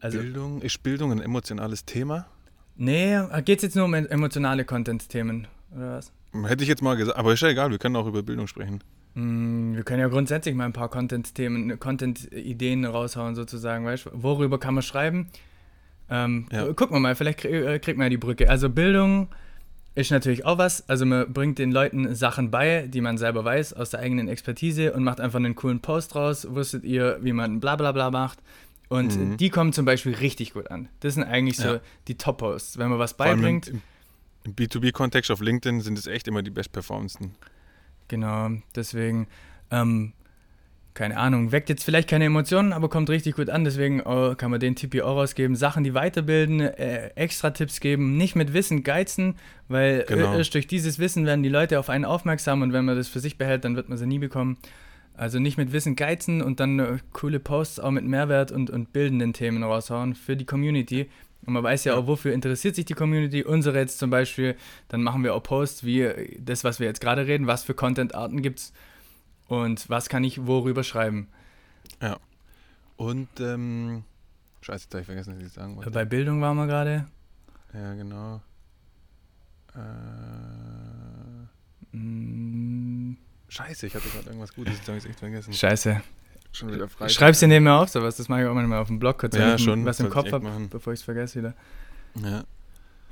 Also, 0.00 0.18
Bildung, 0.18 0.62
ist 0.62 0.82
Bildung 0.82 1.12
ein 1.12 1.20
emotionales 1.20 1.84
Thema? 1.84 2.26
Nee, 2.76 3.14
äh, 3.14 3.42
geht 3.42 3.58
es 3.58 3.62
jetzt 3.64 3.76
nur 3.76 3.84
um 3.84 3.94
emotionale 3.94 4.64
Content-Themen, 4.64 5.48
oder 5.74 5.98
was? 5.98 6.12
Hätte 6.44 6.62
ich 6.62 6.68
jetzt 6.68 6.82
mal 6.82 6.96
gesagt, 6.96 7.18
aber 7.18 7.32
ist 7.32 7.40
ja 7.40 7.48
egal, 7.48 7.70
wir 7.70 7.78
können 7.78 7.96
auch 7.96 8.06
über 8.06 8.22
Bildung 8.22 8.46
sprechen. 8.46 8.82
Mm, 9.14 9.74
wir 9.74 9.82
können 9.82 10.00
ja 10.00 10.08
grundsätzlich 10.08 10.54
mal 10.54 10.66
ein 10.66 10.72
paar 10.72 10.90
Content-Themen, 10.90 11.80
Content-Ideen 11.80 12.84
raushauen, 12.84 13.34
sozusagen, 13.34 13.84
weißt 13.84 14.06
du? 14.06 14.10
Worüber 14.12 14.60
kann 14.60 14.74
man 14.74 14.82
schreiben? 14.82 15.28
Ähm, 16.10 16.46
ja. 16.52 16.72
Gucken 16.74 16.96
wir 16.96 17.00
mal, 17.00 17.14
vielleicht 17.16 17.44
äh, 17.44 17.78
kriegt 17.78 17.98
man 17.98 18.06
ja 18.06 18.10
die 18.10 18.18
Brücke. 18.18 18.48
Also 18.48 18.68
Bildung, 18.68 19.28
ist 19.96 20.10
natürlich 20.10 20.44
auch 20.44 20.58
was. 20.58 20.88
Also 20.88 21.06
man 21.06 21.32
bringt 21.32 21.58
den 21.58 21.72
Leuten 21.72 22.14
Sachen 22.14 22.50
bei, 22.50 22.86
die 22.86 23.00
man 23.00 23.16
selber 23.16 23.44
weiß, 23.44 23.72
aus 23.72 23.90
der 23.90 24.00
eigenen 24.00 24.28
Expertise 24.28 24.92
und 24.92 25.02
macht 25.02 25.20
einfach 25.20 25.38
einen 25.38 25.54
coolen 25.54 25.80
Post 25.80 26.14
raus. 26.14 26.46
Wusstet 26.50 26.84
ihr, 26.84 27.18
wie 27.22 27.32
man 27.32 27.60
bla 27.60 27.76
bla 27.76 27.92
bla 27.92 28.10
macht? 28.10 28.38
Und 28.88 29.16
mhm. 29.16 29.36
die 29.38 29.48
kommen 29.48 29.72
zum 29.72 29.86
Beispiel 29.86 30.14
richtig 30.14 30.52
gut 30.52 30.70
an. 30.70 30.88
Das 31.00 31.14
sind 31.14 31.24
eigentlich 31.24 31.56
so 31.56 31.74
ja. 31.74 31.80
die 32.08 32.16
Top-Posts. 32.16 32.78
Wenn 32.78 32.90
man 32.90 32.98
was 32.98 33.14
beibringt. 33.14 33.68
Im, 33.68 33.82
im 34.44 34.54
B2B-Kontext 34.54 35.30
auf 35.30 35.40
LinkedIn 35.40 35.80
sind 35.80 35.98
es 35.98 36.06
echt 36.06 36.28
immer 36.28 36.42
die 36.42 36.50
best-performendsten. 36.50 37.34
Genau, 38.08 38.50
deswegen 38.74 39.26
ähm, 39.70 40.12
keine 40.96 41.18
Ahnung, 41.18 41.52
weckt 41.52 41.68
jetzt 41.68 41.84
vielleicht 41.84 42.08
keine 42.08 42.24
Emotionen, 42.24 42.72
aber 42.72 42.88
kommt 42.88 43.10
richtig 43.10 43.36
gut 43.36 43.50
an. 43.50 43.64
Deswegen 43.64 44.00
oh, 44.00 44.34
kann 44.34 44.50
man 44.50 44.58
den 44.58 44.74
Tipp 44.74 44.92
hier 44.92 45.06
auch 45.06 45.16
rausgeben. 45.16 45.54
Sachen, 45.54 45.84
die 45.84 45.94
weiterbilden, 45.94 46.60
äh, 46.60 47.10
extra 47.14 47.50
Tipps 47.50 47.80
geben, 47.80 48.16
nicht 48.16 48.34
mit 48.34 48.54
Wissen 48.54 48.82
geizen, 48.82 49.36
weil 49.68 50.04
genau. 50.08 50.34
erst 50.34 50.54
durch 50.54 50.66
dieses 50.66 50.98
Wissen 50.98 51.26
werden 51.26 51.42
die 51.42 51.50
Leute 51.50 51.78
auf 51.78 51.90
einen 51.90 52.06
aufmerksam 52.06 52.62
und 52.62 52.72
wenn 52.72 52.86
man 52.86 52.96
das 52.96 53.08
für 53.08 53.20
sich 53.20 53.36
behält, 53.36 53.64
dann 53.64 53.76
wird 53.76 53.90
man 53.90 53.98
sie 53.98 54.06
nie 54.06 54.18
bekommen. 54.18 54.56
Also 55.14 55.38
nicht 55.38 55.58
mit 55.58 55.72
Wissen 55.72 55.96
geizen 55.96 56.40
und 56.42 56.60
dann 56.60 56.78
äh, 56.78 56.98
coole 57.12 57.40
Posts 57.40 57.80
auch 57.80 57.90
mit 57.90 58.04
Mehrwert 58.04 58.50
und, 58.50 58.70
und 58.70 58.92
bildenden 58.94 59.34
Themen 59.34 59.62
raushauen 59.62 60.14
für 60.14 60.34
die 60.34 60.46
Community. 60.46 61.10
Und 61.46 61.52
man 61.52 61.62
weiß 61.62 61.84
ja, 61.84 61.92
ja 61.92 61.98
auch, 61.98 62.06
wofür 62.06 62.32
interessiert 62.32 62.74
sich 62.74 62.86
die 62.86 62.94
Community. 62.94 63.44
Unsere 63.44 63.78
jetzt 63.78 63.98
zum 63.98 64.08
Beispiel, 64.08 64.56
dann 64.88 65.02
machen 65.02 65.22
wir 65.22 65.34
auch 65.34 65.42
Posts 65.42 65.84
wie 65.84 66.08
das, 66.38 66.64
was 66.64 66.80
wir 66.80 66.86
jetzt 66.86 67.02
gerade 67.02 67.26
reden, 67.26 67.46
was 67.46 67.64
für 67.64 67.74
Content-Arten 67.74 68.40
gibt 68.40 68.60
es 68.60 68.72
und 69.48 69.88
was 69.88 70.08
kann 70.08 70.24
ich 70.24 70.46
worüber 70.46 70.82
schreiben. 70.82 71.28
Ja. 72.00 72.18
Und, 72.96 73.28
ähm, 73.40 74.04
scheiße, 74.62 74.84
jetzt 74.84 74.94
habe 74.94 75.00
ich 75.00 75.06
vergessen, 75.06 75.36
was 75.36 75.46
ich 75.46 75.52
sagen 75.52 75.76
wollte. 75.76 75.90
Bei 75.90 76.04
Bildung 76.04 76.40
waren 76.40 76.56
wir 76.56 76.66
gerade. 76.66 77.06
Ja, 77.74 77.94
genau. 77.94 78.40
Äh, 79.74 79.78
mm. 81.96 83.16
Scheiße, 83.48 83.86
ich 83.86 83.94
hatte 83.94 84.08
gerade 84.08 84.26
irgendwas 84.26 84.54
Gutes, 84.54 84.74
jetzt 84.74 84.88
habe 84.88 84.98
ich 84.98 85.04
es 85.04 85.10
echt 85.10 85.18
vergessen. 85.18 85.52
Scheiße. 85.52 86.02
Schon 86.52 86.72
wieder 86.72 86.88
frei. 86.88 87.08
Schreib's 87.08 87.40
dir 87.40 87.48
nebenher 87.48 87.74
auf, 87.74 87.90
sowas. 87.90 88.16
Das 88.16 88.28
mache 88.28 88.42
ich 88.42 88.46
auch 88.48 88.54
manchmal 88.54 88.78
auf 88.78 88.88
dem 88.88 88.98
Blog 88.98 89.18
kurz, 89.18 89.36
ja, 89.36 89.48
wenn 89.48 89.56
ich 89.56 89.62
schon, 89.62 89.84
was 89.84 90.00
im 90.00 90.08
Kopf 90.08 90.32
habe, 90.32 90.68
bevor 90.70 90.92
ich 90.94 91.00
es 91.00 91.04
vergesse 91.04 91.38
wieder. 91.38 91.54
Ja. 92.14 92.44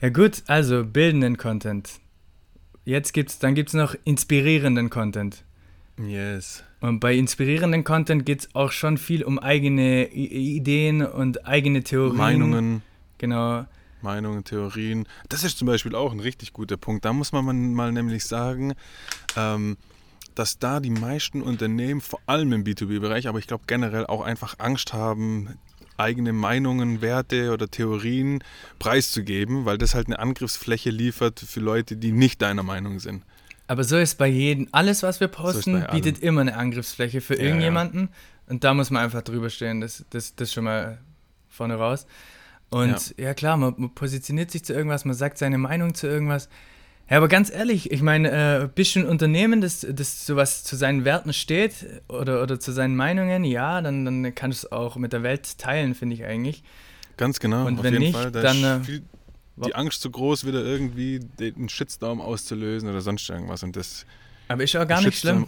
Ja 0.00 0.08
gut, 0.08 0.42
also 0.46 0.84
bildenden 0.84 1.36
Content. 1.36 2.00
Jetzt 2.84 3.12
gibt's, 3.12 3.38
dann 3.38 3.54
gibt 3.54 3.68
es 3.70 3.74
noch 3.74 3.94
inspirierenden 4.04 4.90
Content. 4.90 5.44
Yes. 5.98 6.64
Und 6.80 7.00
bei 7.00 7.14
inspirierenden 7.14 7.84
Content 7.84 8.26
geht 8.26 8.40
es 8.40 8.54
auch 8.54 8.72
schon 8.72 8.98
viel 8.98 9.22
um 9.22 9.38
eigene 9.38 10.08
Ideen 10.08 11.06
und 11.06 11.46
eigene 11.46 11.82
Theorien. 11.82 12.16
Meinungen. 12.16 12.82
Genau. 13.18 13.64
Meinungen, 14.02 14.44
Theorien. 14.44 15.08
Das 15.28 15.44
ist 15.44 15.58
zum 15.58 15.66
Beispiel 15.66 15.94
auch 15.94 16.12
ein 16.12 16.20
richtig 16.20 16.52
guter 16.52 16.76
Punkt. 16.76 17.04
Da 17.04 17.12
muss 17.12 17.32
man 17.32 17.72
mal 17.72 17.90
nämlich 17.90 18.26
sagen, 18.26 18.74
ähm, 19.36 19.76
dass 20.34 20.58
da 20.58 20.80
die 20.80 20.90
meisten 20.90 21.42
Unternehmen, 21.42 22.00
vor 22.00 22.20
allem 22.26 22.52
im 22.52 22.64
B2B-Bereich, 22.64 23.28
aber 23.28 23.38
ich 23.38 23.46
glaube 23.46 23.64
generell 23.66 24.06
auch 24.06 24.20
einfach 24.22 24.56
Angst 24.58 24.92
haben, 24.92 25.56
eigene 25.96 26.32
Meinungen, 26.32 27.00
Werte 27.00 27.52
oder 27.52 27.70
Theorien 27.70 28.42
preiszugeben, 28.78 29.64
weil 29.64 29.78
das 29.78 29.94
halt 29.94 30.08
eine 30.08 30.18
Angriffsfläche 30.18 30.90
liefert 30.90 31.40
für 31.40 31.60
Leute, 31.60 31.96
die 31.96 32.12
nicht 32.12 32.42
deiner 32.42 32.64
Meinung 32.64 32.98
sind. 32.98 33.22
Aber 33.66 33.84
so 33.84 33.96
ist 33.96 34.16
bei 34.16 34.26
jedem, 34.26 34.68
alles 34.72 35.02
was 35.02 35.20
wir 35.20 35.28
posten, 35.28 35.80
so 35.80 35.92
bietet 35.92 36.18
immer 36.18 36.42
eine 36.42 36.56
Angriffsfläche 36.56 37.20
für 37.20 37.36
ja, 37.36 37.44
irgendjemanden. 37.44 38.00
Ja. 38.00 38.52
Und 38.52 38.64
da 38.64 38.74
muss 38.74 38.90
man 38.90 39.02
einfach 39.02 39.22
drüber 39.22 39.48
stehen, 39.48 39.80
das, 39.80 40.04
das, 40.10 40.34
das 40.34 40.52
schon 40.52 40.64
mal 40.64 40.98
vorne 41.48 41.76
raus. 41.76 42.06
Und 42.68 43.14
ja, 43.16 43.26
ja 43.26 43.34
klar, 43.34 43.56
man, 43.56 43.74
man, 43.76 43.94
positioniert 43.94 44.50
sich 44.50 44.64
zu 44.64 44.74
irgendwas, 44.74 45.04
man 45.04 45.14
sagt 45.14 45.38
seine 45.38 45.58
Meinung 45.58 45.94
zu 45.94 46.06
irgendwas. 46.06 46.48
Ja, 47.08 47.18
aber 47.18 47.28
ganz 47.28 47.50
ehrlich, 47.50 47.90
ich 47.90 48.02
meine, 48.02 48.30
äh, 48.64 48.68
bist 48.74 48.96
du 48.96 49.00
ein 49.00 49.06
Unternehmen, 49.06 49.60
das, 49.60 49.86
das 49.88 50.26
sowas 50.26 50.64
zu 50.64 50.74
seinen 50.76 51.04
Werten 51.04 51.32
steht 51.32 51.86
oder, 52.08 52.42
oder 52.42 52.58
zu 52.58 52.72
seinen 52.72 52.96
Meinungen, 52.96 53.44
ja, 53.44 53.80
dann, 53.80 54.04
dann 54.04 54.34
kannst 54.34 54.64
du 54.64 54.66
es 54.66 54.72
auch 54.72 54.96
mit 54.96 55.12
der 55.12 55.22
Welt 55.22 55.58
teilen, 55.58 55.94
finde 55.94 56.16
ich 56.16 56.24
eigentlich. 56.24 56.64
Ganz 57.16 57.40
genau. 57.40 57.66
Und 57.66 57.82
wenn 57.82 57.94
nicht, 57.94 58.16
Fall, 58.16 58.32
dann. 58.32 58.64
Äh, 58.64 58.84
viel, 58.84 59.02
die 59.56 59.74
Angst 59.74 60.00
zu 60.00 60.10
groß, 60.10 60.46
wieder 60.46 60.64
irgendwie 60.64 61.20
den 61.20 61.68
Shitstorm 61.68 62.20
auszulösen 62.20 62.88
oder 62.88 63.00
sonst 63.00 63.28
irgendwas. 63.28 63.62
Und 63.62 63.76
das. 63.76 64.06
Aber 64.48 64.62
ist 64.62 64.76
auch 64.76 64.86
gar 64.86 65.00
nicht 65.00 65.18
schlimm. 65.18 65.46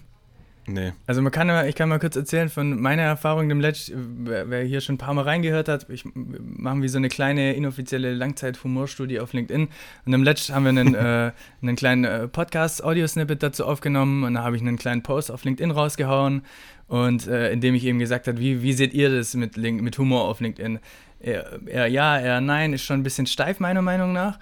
Nee. 0.69 0.93
Also 1.07 1.23
man 1.23 1.31
kann 1.31 1.49
ich 1.69 1.77
kann 1.77 1.89
mal 1.89 2.01
kurz 2.01 2.17
erzählen 2.17 2.49
von 2.49 2.81
meiner 2.81 3.03
Erfahrung 3.03 3.49
dem 3.49 3.61
Letzt, 3.61 3.93
wer, 3.95 4.51
wer, 4.51 4.65
hier 4.65 4.81
schon 4.81 4.97
ein 4.97 4.99
paar 4.99 5.15
Mal 5.15 5.23
reingehört 5.23 5.69
hat, 5.69 5.89
ich 5.91 6.05
machen 6.15 6.83
wie 6.83 6.89
so 6.89 6.99
eine 6.99 7.09
kleine 7.09 7.55
inoffizielle 7.55 8.13
Langzeit-Humorstudie 8.15 9.21
auf 9.21 9.33
LinkedIn 9.33 9.69
und 10.07 10.13
im 10.13 10.25
Letzt 10.25 10.53
haben 10.53 10.65
wir 10.65 10.71
einen, 10.71 10.95
äh, 10.97 11.31
einen 11.63 11.77
kleinen 11.77 12.05
äh, 12.05 12.27
Podcast-Audio-Snippet 12.27 13.45
dazu 13.45 13.65
aufgenommen 13.65 14.25
und 14.25 14.35
da 14.35 14.43
habe 14.43 14.57
ich 14.57 14.63
einen 14.63 14.77
kleinen 14.77 15.05
Post 15.05 15.31
auf 15.31 15.45
LinkedIn 15.45 15.71
rausgehauen 15.71 16.43
und 16.89 17.29
äh, 17.29 17.53
in 17.53 17.61
dem 17.61 17.77
ich 17.77 17.85
eben 17.85 18.01
gesagt 18.01 18.27
habe, 18.27 18.39
wie, 18.39 18.63
wie 18.63 18.73
seht 18.73 18.93
ihr 18.93 19.09
das 19.09 19.35
mit, 19.35 19.57
Link, 19.57 19.83
mit 19.83 19.97
Humor 19.99 20.25
auf 20.25 20.41
LinkedIn? 20.41 20.81
Eher, 21.21 21.61
eher 21.67 21.87
ja, 21.89 22.19
eher 22.19 22.41
nein, 22.41 22.73
ist 22.73 22.85
schon 22.85 23.01
ein 23.01 23.03
bisschen 23.03 23.27
steif 23.27 23.61
meiner 23.61 23.83
Meinung 23.83 24.13
nach. 24.13 24.39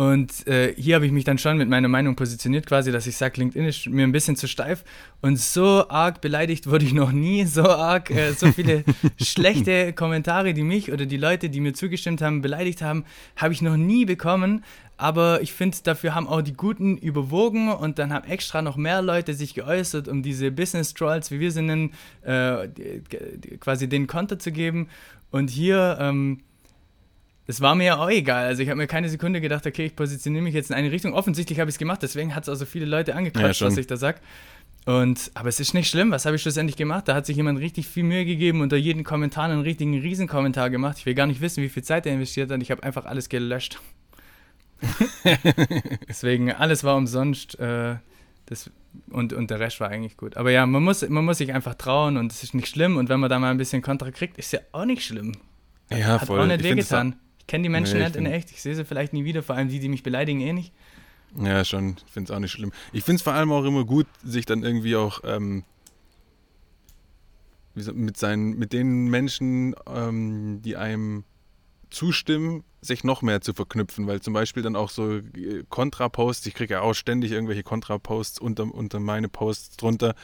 Und 0.00 0.46
äh, 0.46 0.74
hier 0.78 0.94
habe 0.94 1.04
ich 1.04 1.12
mich 1.12 1.24
dann 1.24 1.36
schon 1.36 1.58
mit 1.58 1.68
meiner 1.68 1.88
Meinung 1.88 2.16
positioniert, 2.16 2.64
quasi, 2.64 2.90
dass 2.90 3.06
ich 3.06 3.18
sage, 3.18 3.38
LinkedIn 3.38 3.68
ist 3.68 3.86
mir 3.86 4.04
ein 4.04 4.12
bisschen 4.12 4.34
zu 4.34 4.48
steif. 4.48 4.82
Und 5.20 5.38
so 5.38 5.90
arg 5.90 6.22
beleidigt 6.22 6.70
wurde 6.70 6.86
ich 6.86 6.94
noch 6.94 7.12
nie, 7.12 7.44
so 7.44 7.64
arg, 7.64 8.10
äh, 8.10 8.32
so 8.32 8.50
viele 8.50 8.82
schlechte 9.20 9.92
Kommentare, 9.92 10.54
die 10.54 10.62
mich 10.62 10.90
oder 10.90 11.04
die 11.04 11.18
Leute, 11.18 11.50
die 11.50 11.60
mir 11.60 11.74
zugestimmt 11.74 12.22
haben, 12.22 12.40
beleidigt 12.40 12.80
haben, 12.80 13.04
habe 13.36 13.52
ich 13.52 13.60
noch 13.60 13.76
nie 13.76 14.06
bekommen. 14.06 14.64
Aber 14.96 15.42
ich 15.42 15.52
finde, 15.52 15.76
dafür 15.82 16.14
haben 16.14 16.28
auch 16.28 16.40
die 16.40 16.54
Guten 16.54 16.96
überwogen 16.96 17.70
und 17.70 17.98
dann 17.98 18.10
haben 18.10 18.26
extra 18.26 18.62
noch 18.62 18.78
mehr 18.78 19.02
Leute 19.02 19.34
sich 19.34 19.52
geäußert, 19.52 20.08
um 20.08 20.22
diese 20.22 20.50
Business 20.50 20.94
Trolls, 20.94 21.30
wie 21.30 21.40
wir 21.40 21.52
sie 21.52 21.60
nennen, 21.60 21.92
äh, 22.22 22.68
quasi 23.60 23.86
den 23.86 24.06
Konter 24.06 24.38
zu 24.38 24.50
geben. 24.50 24.88
Und 25.30 25.50
hier, 25.50 25.98
ähm, 26.00 26.40
das 27.50 27.60
war 27.60 27.74
mir 27.74 27.84
ja 27.84 27.96
auch 27.96 28.08
egal. 28.08 28.46
Also 28.46 28.62
ich 28.62 28.68
habe 28.68 28.78
mir 28.78 28.86
keine 28.86 29.08
Sekunde 29.08 29.40
gedacht, 29.40 29.66
okay, 29.66 29.86
ich 29.86 29.96
positioniere 29.96 30.44
mich 30.44 30.54
jetzt 30.54 30.70
in 30.70 30.76
eine 30.76 30.92
Richtung. 30.92 31.14
Offensichtlich 31.14 31.58
habe 31.58 31.68
ich 31.68 31.74
es 31.74 31.78
gemacht, 31.80 32.00
deswegen 32.00 32.32
hat 32.36 32.44
es 32.44 32.48
auch 32.48 32.54
so 32.54 32.64
viele 32.64 32.86
Leute 32.86 33.16
angequatscht, 33.16 33.60
Ja, 33.60 33.66
was 33.66 33.76
ich 33.76 33.88
da 33.88 33.96
sag. 33.96 34.20
Und, 34.86 35.32
aber 35.34 35.48
es 35.48 35.58
ist 35.58 35.74
nicht 35.74 35.90
schlimm, 35.90 36.12
was 36.12 36.26
habe 36.26 36.36
ich 36.36 36.42
schlussendlich 36.42 36.76
gemacht? 36.76 37.08
Da 37.08 37.16
hat 37.16 37.26
sich 37.26 37.36
jemand 37.36 37.58
richtig 37.58 37.88
viel 37.88 38.04
Mühe 38.04 38.24
gegeben, 38.24 38.60
unter 38.60 38.76
jeden 38.76 39.02
Kommentar 39.02 39.46
einen 39.46 39.62
richtigen 39.62 39.98
Riesenkommentar 39.98 40.70
gemacht. 40.70 40.98
Ich 40.98 41.06
will 41.06 41.14
gar 41.14 41.26
nicht 41.26 41.40
wissen, 41.40 41.60
wie 41.64 41.68
viel 41.68 41.82
Zeit 41.82 42.06
er 42.06 42.12
investiert 42.12 42.52
hat. 42.52 42.62
Ich 42.62 42.70
habe 42.70 42.84
einfach 42.84 43.04
alles 43.04 43.28
gelöscht. 43.28 43.80
Deswegen, 46.08 46.52
alles 46.52 46.84
war 46.84 46.96
umsonst. 46.96 47.58
Äh, 47.58 47.96
das, 48.46 48.70
und, 49.10 49.32
und 49.32 49.50
der 49.50 49.58
Rest 49.58 49.80
war 49.80 49.88
eigentlich 49.88 50.16
gut. 50.16 50.36
Aber 50.36 50.52
ja, 50.52 50.66
man 50.66 50.84
muss, 50.84 51.06
man 51.08 51.24
muss 51.24 51.38
sich 51.38 51.52
einfach 51.52 51.74
trauen 51.74 52.16
und 52.16 52.30
es 52.30 52.44
ist 52.44 52.54
nicht 52.54 52.68
schlimm. 52.68 52.96
Und 52.96 53.08
wenn 53.08 53.18
man 53.18 53.28
da 53.28 53.40
mal 53.40 53.50
ein 53.50 53.58
bisschen 53.58 53.82
Kontra 53.82 54.12
kriegt, 54.12 54.38
ist 54.38 54.52
ja 54.52 54.60
auch 54.70 54.84
nicht 54.84 55.04
schlimm. 55.04 55.32
Ja, 55.90 56.20
Hat 56.20 56.28
voll. 56.28 56.40
auch 56.40 56.46
nicht 56.46 56.62
wehgetan. 56.62 57.16
Ich 57.50 57.52
kenne 57.52 57.64
die 57.64 57.68
Menschen 57.68 57.98
Nee, 57.98 58.06
ich 58.06 58.10
nicht 58.10 58.16
in 58.16 58.26
echt. 58.26 58.52
Ich 58.52 58.62
sehe 58.62 58.76
sie 58.76 58.84
vielleicht 58.84 59.12
nie 59.12 59.24
wieder, 59.24 59.42
vor 59.42 59.56
allem 59.56 59.68
die, 59.68 59.80
die 59.80 59.88
mich 59.88 60.04
beleidigen, 60.04 60.40
eh 60.40 60.52
nicht. 60.52 60.72
Ja, 61.36 61.64
schon. 61.64 61.96
Ich 62.06 62.12
finde 62.12 62.30
es 62.30 62.36
auch 62.36 62.38
nicht 62.38 62.52
schlimm. 62.52 62.70
Ich 62.92 63.02
finde 63.02 63.16
es 63.16 63.22
vor 63.22 63.32
allem 63.32 63.50
auch 63.50 63.64
immer 63.64 63.84
gut, 63.84 64.06
sich 64.22 64.46
dann 64.46 64.62
irgendwie 64.62 64.94
auch 64.94 65.22
ähm, 65.24 65.64
mit, 67.74 68.16
seinen, 68.16 68.56
mit 68.56 68.72
den 68.72 69.08
Menschen, 69.08 69.74
ähm, 69.84 70.62
die 70.62 70.76
einem 70.76 71.24
zustimmen, 71.90 72.62
sich 72.82 73.02
noch 73.02 73.20
mehr 73.20 73.40
zu 73.40 73.52
verknüpfen, 73.52 74.06
weil 74.06 74.20
zum 74.20 74.32
Beispiel 74.32 74.62
dann 74.62 74.76
auch 74.76 74.90
so 74.90 75.16
äh, 75.16 75.64
Kontraposts, 75.68 76.46
ich 76.46 76.54
kriege 76.54 76.74
ja 76.74 76.82
auch 76.82 76.94
ständig 76.94 77.32
irgendwelche 77.32 77.64
Kontraposts 77.64 78.38
unter, 78.38 78.72
unter 78.72 79.00
meine 79.00 79.28
Posts 79.28 79.76
drunter 79.76 80.14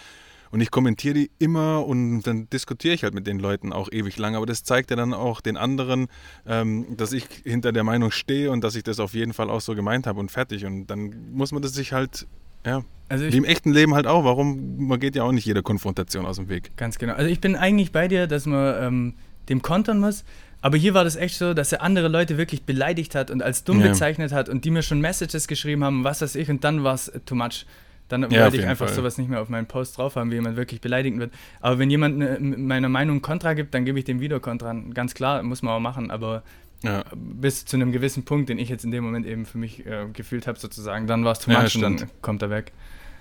und 0.57 0.63
ich 0.63 0.71
kommentiere 0.71 1.13
die 1.13 1.31
immer 1.39 1.87
und 1.87 2.23
dann 2.23 2.49
diskutiere 2.49 2.95
ich 2.95 3.03
halt 3.03 3.13
mit 3.13 3.27
den 3.27 3.39
Leuten 3.39 3.75
auch 3.75 3.93
ewig 3.93 4.17
lang, 4.17 4.35
aber 4.37 4.47
das 4.47 4.65
zeigt 4.65 4.89
ja 4.89 4.97
dann 4.97 5.13
auch 5.13 5.43
den 5.43 5.59
anderen, 5.59 6.09
ähm, 6.47 6.97
dass 6.97 7.13
ich 7.13 7.27
hinter 7.45 7.73
der 7.73 7.85
Meinung 7.85 8.11
stehe 8.11 8.51
und 8.51 8.65
dass 8.65 8.75
ich 8.75 8.83
das 8.83 8.99
auf 8.99 9.13
jeden 9.13 9.35
Fall 9.35 9.51
auch 9.51 9.61
so 9.61 9.75
gemeint 9.75 10.07
habe 10.07 10.19
und 10.19 10.31
fertig 10.31 10.65
und 10.65 10.87
dann 10.87 11.15
muss 11.31 11.53
man 11.53 11.61
das 11.61 11.75
sich 11.75 11.93
halt, 11.93 12.27
ja, 12.65 12.83
Also 13.11 13.25
wie 13.25 13.29
ich, 13.29 13.35
im 13.35 13.45
echten 13.45 13.71
Leben 13.71 13.95
halt 13.95 14.07
auch, 14.07 14.25
warum, 14.25 14.79
man 14.87 14.99
geht 14.99 15.15
ja 15.15 15.25
auch 15.25 15.33
nicht 15.33 15.45
jeder 15.45 15.61
Konfrontation 15.63 16.25
aus 16.25 16.37
dem 16.37 16.49
Weg. 16.49 16.75
ganz 16.79 16.97
genau. 16.97 17.13
Also 17.13 17.29
ich 17.31 17.41
bin 17.41 17.55
eigentlich 17.55 17.93
bei 17.93 18.09
dir, 18.09 18.27
dass 18.27 18.47
man 18.47 18.83
ähm, 18.83 19.15
dem 19.51 19.61
kontern 19.61 20.01
muss. 20.01 20.25
Aber 20.63 20.79
hier 20.79 20.95
war 20.95 21.05
das 21.05 21.17
echt 21.17 21.37
so, 21.37 21.53
dass 21.53 21.71
er 21.73 21.83
andere 21.83 22.09
Leute 22.09 22.39
wirklich 22.39 22.63
beleidigt 22.63 23.15
hat 23.15 23.31
und 23.31 23.43
als 23.43 23.63
dumm 23.63 23.81
Ja. 23.83 23.89
bezeichnet 23.89 24.33
hat 24.33 24.49
und 24.49 24.65
die 24.65 24.71
mir 24.71 24.83
schon 24.83 25.01
Messages 25.03 25.49
geschrieben 25.49 25.85
haben, 25.85 26.03
was 26.03 26.23
weiß 26.23 26.35
ich, 26.35 26.49
und 26.49 26.65
dann 26.65 26.83
war 26.83 26.95
es 26.95 27.13
too 27.27 27.35
much. 27.35 27.67
Dann 28.09 28.23
Ja, 28.31 28.45
wollte 28.45 28.57
ich 28.59 28.67
einfach 28.67 28.87
Fall. 28.87 28.95
sowas 28.95 29.19
nicht 29.19 29.29
mehr 29.29 29.41
auf 29.41 29.49
meinen 29.49 29.67
Post 29.67 29.99
drauf 29.99 30.17
haben, 30.17 30.31
wie 30.31 30.37
jemand 30.37 30.57
wirklich 30.57 30.81
beleidigend 30.81 31.21
wird. 31.21 31.33
Aber 31.61 31.79
wenn 31.79 31.91
jemand 31.91 32.19
ne, 32.19 32.39
meiner 32.41 32.89
Meinung 32.89 33.21
Kontra 33.23 33.55
gibt, 33.55 33.75
dann 33.75 33.85
gebe 33.85 33.99
ich 33.99 34.05
dem 34.05 34.21
wieder 34.21 34.39
Kontra. 34.41 34.73
Ganz 34.95 35.15
klar, 35.15 35.43
muss 35.43 35.63
man 35.63 35.75
auch 35.75 35.81
machen, 35.81 36.11
aber 36.11 36.43
Ja, 36.83 37.05
bis 37.17 37.65
zu 37.65 37.77
einem 37.77 37.91
gewissen 37.91 38.25
Punkt, 38.25 38.49
den 38.49 38.59
ich 38.59 38.69
jetzt 38.69 38.85
in 38.85 38.91
dem 38.93 39.03
Moment 39.03 39.27
eben 39.27 39.45
für 39.47 39.59
mich 39.59 39.85
äh, 39.87 40.07
gefühlt 40.13 40.47
habe, 40.47 40.59
sozusagen, 40.59 41.07
dann 41.07 41.25
war 41.25 41.33
es 41.33 41.41
too 41.41 41.51
Ja, 41.51 41.63
much 41.63 41.75
und 41.77 41.83
dann 41.83 42.11
kommt 42.23 42.43
er 42.43 42.51
weg. 42.51 42.73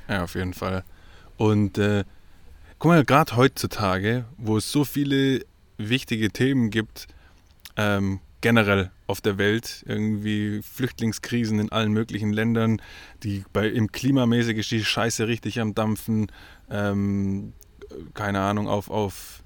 ja 0.07 0.23
auf 0.23 0.35
jeden 0.35 0.53
Fall. 0.53 0.83
Und 1.37 1.77
äh, 1.79 2.03
guck 2.77 2.89
mal, 2.91 3.03
gerade 3.05 3.35
heutzutage, 3.35 4.25
wo 4.37 4.57
es 4.57 4.71
so 4.71 4.83
viele 4.85 5.43
wichtige 5.77 6.29
Themen 6.29 6.69
gibt, 6.69 7.07
ähm, 7.75 8.19
generell 8.41 8.91
auf 9.07 9.21
der 9.21 9.37
Welt, 9.37 9.83
irgendwie 9.87 10.61
Flüchtlingskrisen 10.63 11.59
in 11.59 11.71
allen 11.71 11.91
möglichen 11.91 12.33
Ländern, 12.33 12.81
die 13.23 13.43
bei 13.53 13.67
im 13.67 13.91
klimamäßig 13.91 14.57
ist 14.57 14.71
die 14.71 14.83
Scheiße 14.83 15.27
richtig 15.27 15.59
am 15.59 15.75
Dampfen, 15.75 16.31
ähm, 16.69 17.53
keine 18.13 18.39
Ahnung, 18.41 18.67
auf, 18.67 18.89
auf 18.89 19.43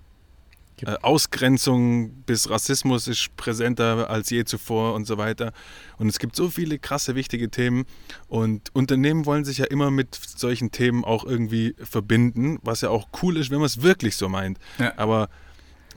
äh, 0.86 0.96
Ausgrenzung 1.02 2.12
bis 2.26 2.50
Rassismus 2.50 3.08
ist 3.08 3.36
präsenter 3.36 4.10
als 4.10 4.30
je 4.30 4.46
zuvor 4.46 4.94
und 4.94 5.06
so 5.06 5.18
weiter. 5.18 5.52
Und 5.98 6.08
es 6.08 6.20
gibt 6.20 6.36
so 6.36 6.50
viele 6.50 6.80
krasse, 6.80 7.16
wichtige 7.16 7.50
Themen. 7.50 7.86
Und 8.28 8.74
Unternehmen 8.74 9.26
wollen 9.26 9.46
sich 9.46 9.58
ja 9.58 9.66
immer 9.66 9.92
mit 9.92 10.16
solchen 10.16 10.72
Themen 10.72 11.04
auch 11.04 11.26
irgendwie 11.26 11.76
verbinden, 11.80 12.60
was 12.64 12.82
ja 12.82 12.90
auch 12.90 13.10
cool 13.22 13.38
ist, 13.38 13.50
wenn 13.50 13.58
man 13.60 13.66
es 13.66 13.82
wirklich 13.82 14.16
so 14.16 14.30
meint. 14.30 14.58
Ja. 14.78 14.94
Aber 14.98 15.30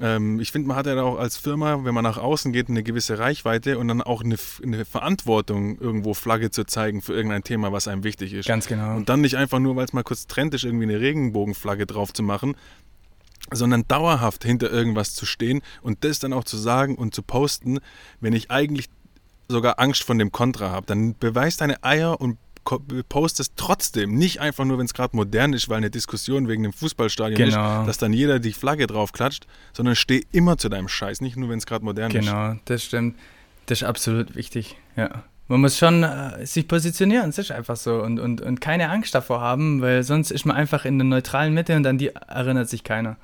ähm, 0.01 0.41
ich 0.41 0.53
finde, 0.53 0.69
man 0.69 0.77
hat 0.77 0.87
ja 0.87 1.01
auch 1.03 1.19
als 1.19 1.37
Firma, 1.37 1.85
wenn 1.85 1.95
man 1.95 2.05
nach 2.05 2.19
außen 2.19 2.53
geht, 2.53 2.69
eine 2.69 2.83
gewisse 2.83 3.19
Reichweite 3.19 3.79
und 3.79 3.89
dann 3.89 4.03
auch 4.03 4.23
eine, 4.23 4.37
eine 4.63 4.85
Verantwortung, 4.85 5.79
irgendwo 5.79 6.15
Flagge 6.15 6.51
zu 6.51 6.65
zeigen 6.65 7.03
für 7.03 7.13
irgendein 7.13 7.45
Thema, 7.45 7.73
was 7.73 7.89
einem 7.89 8.05
wichtig 8.05 8.33
ist. 8.33 8.47
Ganz 8.47 8.67
genau. 8.67 8.97
Und 8.97 9.09
dann 9.09 9.21
nicht 9.21 9.37
einfach 9.37 9.59
nur, 9.59 9.77
weil 9.77 9.85
es 9.85 9.93
mal 9.93 10.03
kurz 10.03 10.27
Trend 10.27 10.55
ist, 10.55 10.65
irgendwie 10.65 10.85
eine 10.85 11.01
Regenbogenflagge 11.01 11.87
drauf 11.87 12.13
zu 12.13 12.23
machen, 12.23 12.57
sondern 13.51 13.85
dauerhaft 13.87 14.45
hinter 14.45 14.71
irgendwas 14.71 15.15
zu 15.15 15.27
stehen 15.27 15.63
und 15.83 16.05
das 16.05 16.21
dann 16.21 16.33
auch 16.33 16.45
zu 16.45 16.57
sagen 16.57 16.97
und 16.97 17.15
zu 17.15 17.23
posten, 17.23 17.79
wenn 18.21 18.33
ich 18.33 18.51
eigentlich 18.51 18.89
sogar 19.49 19.79
Angst 19.79 20.05
von 20.05 20.19
dem 20.19 20.33
Kontra 20.33 20.71
habe. 20.71 20.87
Dann 20.87 21.17
beweis 21.19 21.57
deine 21.57 21.83
Eier 21.85 22.21
und 22.21 22.39
ko- 22.65 22.83
post 23.09 23.41
es 23.41 23.53
trotzdem. 23.57 24.15
Nicht 24.15 24.41
einfach 24.41 24.65
nur, 24.65 24.79
wenn 24.79 24.87
es 24.87 24.95
gerade 24.95 25.15
modern 25.17 25.53
ist, 25.53 25.69
weil 25.69 25.79
eine 25.79 25.91
Diskussion 25.91 26.49
wegen 26.49 26.63
dem 26.63 26.73
Fußballstadion 26.73 27.37
Genau. 27.37 27.81
ist, 27.83 27.87
dass 27.89 27.99
dann 27.99 28.13
jeder 28.13 28.39
die 28.39 28.53
Flagge 28.53 28.87
drauf 28.87 29.13
klatscht, 29.13 29.47
sondern 29.73 29.97
steh 29.97 30.25
immer 30.33 30.59
zu 30.59 30.69
deinem 30.69 30.89
Scheiß. 30.89 31.21
Nicht 31.21 31.37
nur, 31.37 31.49
wenn 31.49 31.59
es 31.59 31.67
gerade 31.67 31.85
modern 31.85 32.11
ist. 32.11 32.25
Genau, 32.27 32.57
das 32.65 32.85
stimmt. 32.85 33.17
Das 33.67 33.81
ist 33.83 33.89
absolut 33.89 34.35
wichtig, 34.35 34.77
ja. 34.97 35.25
Man 35.49 35.61
muss 35.61 35.77
schon 35.77 36.03
äh, 36.03 36.47
sich 36.47 36.67
positionieren, 36.67 37.27
das 37.27 37.39
ist 37.39 37.51
einfach 37.51 37.77
so. 37.77 38.03
Und, 38.03 38.19
und, 38.19 38.41
und 38.41 38.61
keine 38.61 38.89
Angst 38.91 39.15
davor 39.15 39.41
haben, 39.41 39.83
weil 39.83 40.03
sonst 40.03 40.31
ist 40.31 40.47
man 40.47 40.57
einfach 40.57 40.85
in 40.85 40.99
der 40.99 41.05
neutralen 41.07 41.53
Mitte 41.53 41.77
und 41.77 41.87
an 41.87 41.99
die 41.99 42.09
erinnert 42.09 42.69
sich 42.71 42.85
keiner. 42.85 43.17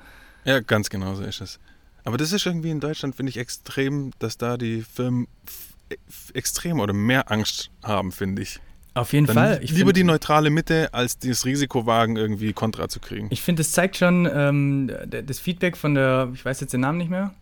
Ja, 0.45 0.59
ganz 0.59 0.89
genau 0.89 1.15
so 1.15 1.23
ist 1.23 1.41
es. 1.41 1.59
Aber 2.03 2.17
das 2.17 2.31
ist 2.31 2.45
irgendwie 2.45 2.69
in 2.69 2.79
Deutschland, 2.79 3.15
finde 3.15 3.31
ich, 3.31 3.37
extrem, 3.37 4.11
dass 4.19 4.37
da 4.37 4.57
die 4.57 4.81
Firmen 4.83 5.27
f- 5.47 6.31
extrem 6.33 6.79
oder 6.79 6.93
mehr 6.93 7.31
Angst 7.31 7.71
haben, 7.83 8.11
finde 8.11 8.43
ich. 8.43 8.59
Auf 8.99 9.13
jeden 9.13 9.27
Dann 9.27 9.35
Fall. 9.35 9.59
Ich 9.61 9.71
lieber 9.71 9.93
die 9.93 10.03
neutrale 10.03 10.49
Mitte, 10.49 10.93
als 10.93 11.17
das 11.17 11.45
Risiko 11.45 11.85
wagen, 11.85 12.17
irgendwie 12.17 12.51
Kontra 12.51 12.89
zu 12.89 12.99
kriegen. 12.99 13.27
Ich 13.29 13.41
finde, 13.41 13.61
es 13.61 13.71
zeigt 13.71 13.95
schon 13.95 14.29
ähm, 14.29 14.91
das 15.07 15.39
Feedback 15.39 15.77
von 15.77 15.95
der, 15.95 16.29
ich 16.33 16.43
weiß 16.43 16.59
jetzt 16.59 16.73
den 16.73 16.81
Namen 16.81 16.97
nicht 16.97 17.09
mehr, 17.09 17.33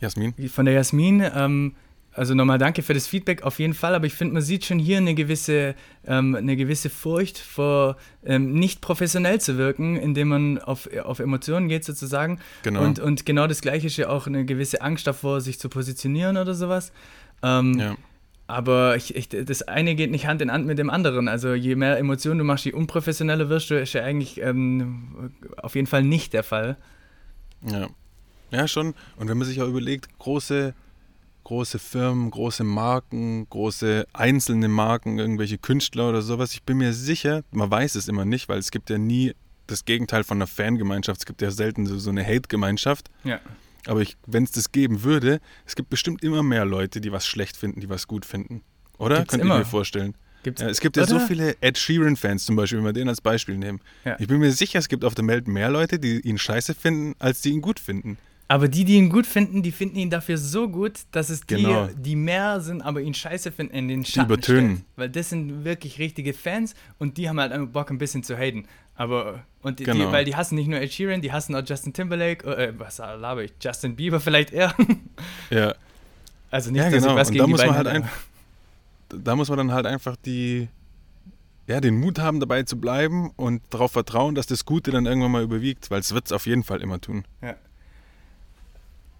Jasmin? 0.00 0.32
von 0.48 0.64
der 0.64 0.72
Jasmin. 0.72 1.22
Ähm, 1.34 1.74
also 2.12 2.32
nochmal 2.32 2.56
danke 2.56 2.82
für 2.82 2.94
das 2.94 3.06
Feedback 3.06 3.42
auf 3.42 3.58
jeden 3.58 3.74
Fall, 3.74 3.94
aber 3.94 4.06
ich 4.06 4.14
finde, 4.14 4.32
man 4.34 4.42
sieht 4.42 4.64
schon 4.64 4.78
hier 4.78 4.96
eine 4.96 5.14
gewisse, 5.14 5.74
ähm, 6.06 6.34
eine 6.34 6.56
gewisse 6.56 6.88
Furcht 6.88 7.36
vor 7.36 7.98
ähm, 8.24 8.54
nicht 8.54 8.80
professionell 8.80 9.42
zu 9.42 9.58
wirken, 9.58 9.96
indem 9.96 10.28
man 10.28 10.58
auf, 10.58 10.88
auf 11.04 11.18
Emotionen 11.18 11.68
geht 11.68 11.84
sozusagen. 11.84 12.38
Genau. 12.62 12.82
Und, 12.82 13.00
und 13.00 13.26
genau 13.26 13.46
das 13.46 13.60
gleiche 13.60 13.88
ist 13.88 13.98
ja 13.98 14.08
auch 14.08 14.26
eine 14.26 14.46
gewisse 14.46 14.80
Angst 14.80 15.06
davor, 15.06 15.42
sich 15.42 15.58
zu 15.58 15.68
positionieren 15.68 16.38
oder 16.38 16.54
sowas. 16.54 16.90
Ähm, 17.42 17.78
ja. 17.78 17.96
Aber 18.46 18.96
ich, 18.96 19.16
ich, 19.16 19.28
das 19.28 19.62
eine 19.62 19.94
geht 19.94 20.10
nicht 20.10 20.26
Hand 20.26 20.42
in 20.42 20.52
Hand 20.52 20.66
mit 20.66 20.78
dem 20.78 20.90
anderen. 20.90 21.28
Also 21.28 21.54
je 21.54 21.76
mehr 21.76 21.98
Emotionen 21.98 22.38
du 22.38 22.44
machst, 22.44 22.66
je 22.66 22.72
unprofessioneller 22.72 23.48
wirst 23.48 23.70
du, 23.70 23.80
ist 23.80 23.94
ja 23.94 24.02
eigentlich 24.02 24.40
ähm, 24.40 25.32
auf 25.56 25.74
jeden 25.74 25.86
Fall 25.86 26.02
nicht 26.02 26.32
der 26.32 26.42
Fall. 26.42 26.76
ja. 27.62 27.88
Ja, 28.50 28.68
schon. 28.68 28.94
Und 29.16 29.28
wenn 29.28 29.36
man 29.36 29.48
sich 29.48 29.60
auch 29.60 29.66
überlegt, 29.66 30.16
große, 30.18 30.74
große 31.42 31.80
Firmen, 31.80 32.30
große 32.30 32.62
Marken, 32.62 33.48
große 33.50 34.06
einzelne 34.12 34.68
Marken, 34.68 35.18
irgendwelche 35.18 35.58
Künstler 35.58 36.08
oder 36.08 36.22
sowas, 36.22 36.52
ich 36.52 36.62
bin 36.62 36.78
mir 36.78 36.92
sicher, 36.92 37.42
man 37.50 37.68
weiß 37.68 37.96
es 37.96 38.06
immer 38.06 38.24
nicht, 38.24 38.48
weil 38.48 38.58
es 38.58 38.70
gibt 38.70 38.90
ja 38.90 38.98
nie 38.98 39.34
das 39.66 39.84
Gegenteil 39.84 40.22
von 40.22 40.38
einer 40.38 40.46
Fangemeinschaft. 40.46 41.20
Es 41.20 41.26
gibt 41.26 41.42
ja 41.42 41.50
selten 41.50 41.86
so, 41.86 41.98
so 41.98 42.10
eine 42.10 42.24
Hate-Gemeinschaft. 42.24 43.10
Ja. 43.24 43.40
Aber 43.86 44.02
wenn 44.26 44.44
es 44.44 44.50
das 44.52 44.72
geben 44.72 45.02
würde, 45.02 45.40
es 45.66 45.76
gibt 45.76 45.90
bestimmt 45.90 46.22
immer 46.22 46.42
mehr 46.42 46.64
Leute, 46.64 47.00
die 47.00 47.12
was 47.12 47.26
schlecht 47.26 47.56
finden, 47.56 47.80
die 47.80 47.88
was 47.88 48.06
gut 48.06 48.24
finden. 48.24 48.62
Oder? 48.98 49.16
Gibt's 49.18 49.30
Könnt 49.32 49.44
ihr 49.44 49.54
mir 49.58 49.64
vorstellen. 49.64 50.14
Gibt's, 50.42 50.60
Ja, 50.62 50.68
es 50.68 50.80
gibt 50.80 50.96
ja 50.96 51.06
so 51.06 51.16
oder? 51.16 51.26
viele 51.26 51.56
Ed 51.60 51.78
Sheeran-Fans 51.78 52.44
zum 52.46 52.56
Beispiel, 52.56 52.78
wenn 52.78 52.84
wir 52.86 52.92
den 52.92 53.08
als 53.08 53.20
Beispiel 53.20 53.56
nehmen. 53.56 53.80
Ja. 54.04 54.16
Ich 54.18 54.28
bin 54.28 54.38
mir 54.38 54.52
sicher, 54.52 54.78
es 54.78 54.88
gibt 54.88 55.04
auf 55.04 55.14
der 55.14 55.26
Welt 55.26 55.48
mehr 55.48 55.70
Leute, 55.70 55.98
die 55.98 56.20
ihn 56.20 56.38
scheiße 56.38 56.74
finden, 56.74 57.14
als 57.18 57.40
die 57.40 57.50
ihn 57.50 57.62
gut 57.62 57.80
finden. 57.80 58.18
Aber 58.46 58.68
die, 58.68 58.84
die 58.84 58.96
ihn 58.96 59.08
gut 59.08 59.26
finden, 59.26 59.62
die 59.62 59.72
finden 59.72 59.96
ihn 59.96 60.10
dafür 60.10 60.36
so 60.36 60.68
gut, 60.68 61.00
dass 61.12 61.30
es 61.30 61.40
die, 61.40 61.54
Genau. 61.56 61.88
die 61.96 62.14
mehr 62.14 62.60
sind, 62.60 62.82
aber 62.82 63.00
ihn 63.00 63.14
scheiße 63.14 63.50
finden, 63.52 63.74
in 63.74 63.88
den 63.88 64.04
Schatten 64.04 64.30
übertönen. 64.30 64.70
stellt. 64.76 64.84
Weil 64.96 65.08
das 65.08 65.30
sind 65.30 65.64
wirklich 65.64 65.98
richtige 65.98 66.34
Fans 66.34 66.74
und 66.98 67.16
die 67.16 67.26
haben 67.30 67.40
halt 67.40 67.52
einfach 67.52 67.72
Bock, 67.72 67.90
ein 67.90 67.96
bisschen 67.96 68.22
zu 68.22 68.36
haten. 68.36 68.66
Aber, 68.96 69.44
und 69.62 69.80
die, 69.80 69.84
Genau. 69.84 70.06
die, 70.06 70.12
weil 70.12 70.24
die 70.24 70.36
hassen 70.36 70.54
nicht 70.54 70.68
nur 70.68 70.80
Ed 70.80 70.92
Sheeran, 70.92 71.20
die 71.20 71.32
hassen 71.32 71.54
auch 71.56 71.62
Justin 71.66 71.92
Timberlake, 71.92 72.46
äh, 72.46 72.72
was 72.78 72.98
laber 72.98 73.42
ich, 73.42 73.52
Justin 73.60 73.96
Bieber 73.96 74.20
vielleicht 74.20 74.52
eher. 74.52 74.72
Ja, 75.50 75.74
Also 76.50 76.70
nicht, 76.70 76.78
ja 76.80 76.90
dass 76.90 77.02
genau. 77.02 77.14
ich 77.14 77.18
was 77.20 77.28
Und 77.28 77.32
gegen 77.32 77.42
da 77.42 77.46
die 77.46 77.50
muss 77.52 77.66
man 77.66 77.76
halt 77.76 77.86
einfach, 77.88 78.16
da 79.08 79.36
muss 79.36 79.48
man 79.48 79.58
dann 79.58 79.72
halt 79.72 79.86
einfach 79.86 80.14
die, 80.16 80.68
ja, 81.66 81.80
den 81.80 81.98
Mut 81.98 82.18
haben, 82.20 82.38
dabei 82.40 82.62
zu 82.62 82.80
bleiben 82.80 83.30
und 83.36 83.62
darauf 83.70 83.92
vertrauen, 83.92 84.34
dass 84.34 84.46
das 84.46 84.64
Gute 84.64 84.90
dann 84.92 85.06
irgendwann 85.06 85.32
mal 85.32 85.42
überwiegt, 85.42 85.90
weil 85.90 86.00
es 86.00 86.14
wird 86.14 86.26
es 86.26 86.32
auf 86.32 86.46
jeden 86.46 86.62
Fall 86.62 86.80
immer 86.80 87.00
tun. 87.00 87.24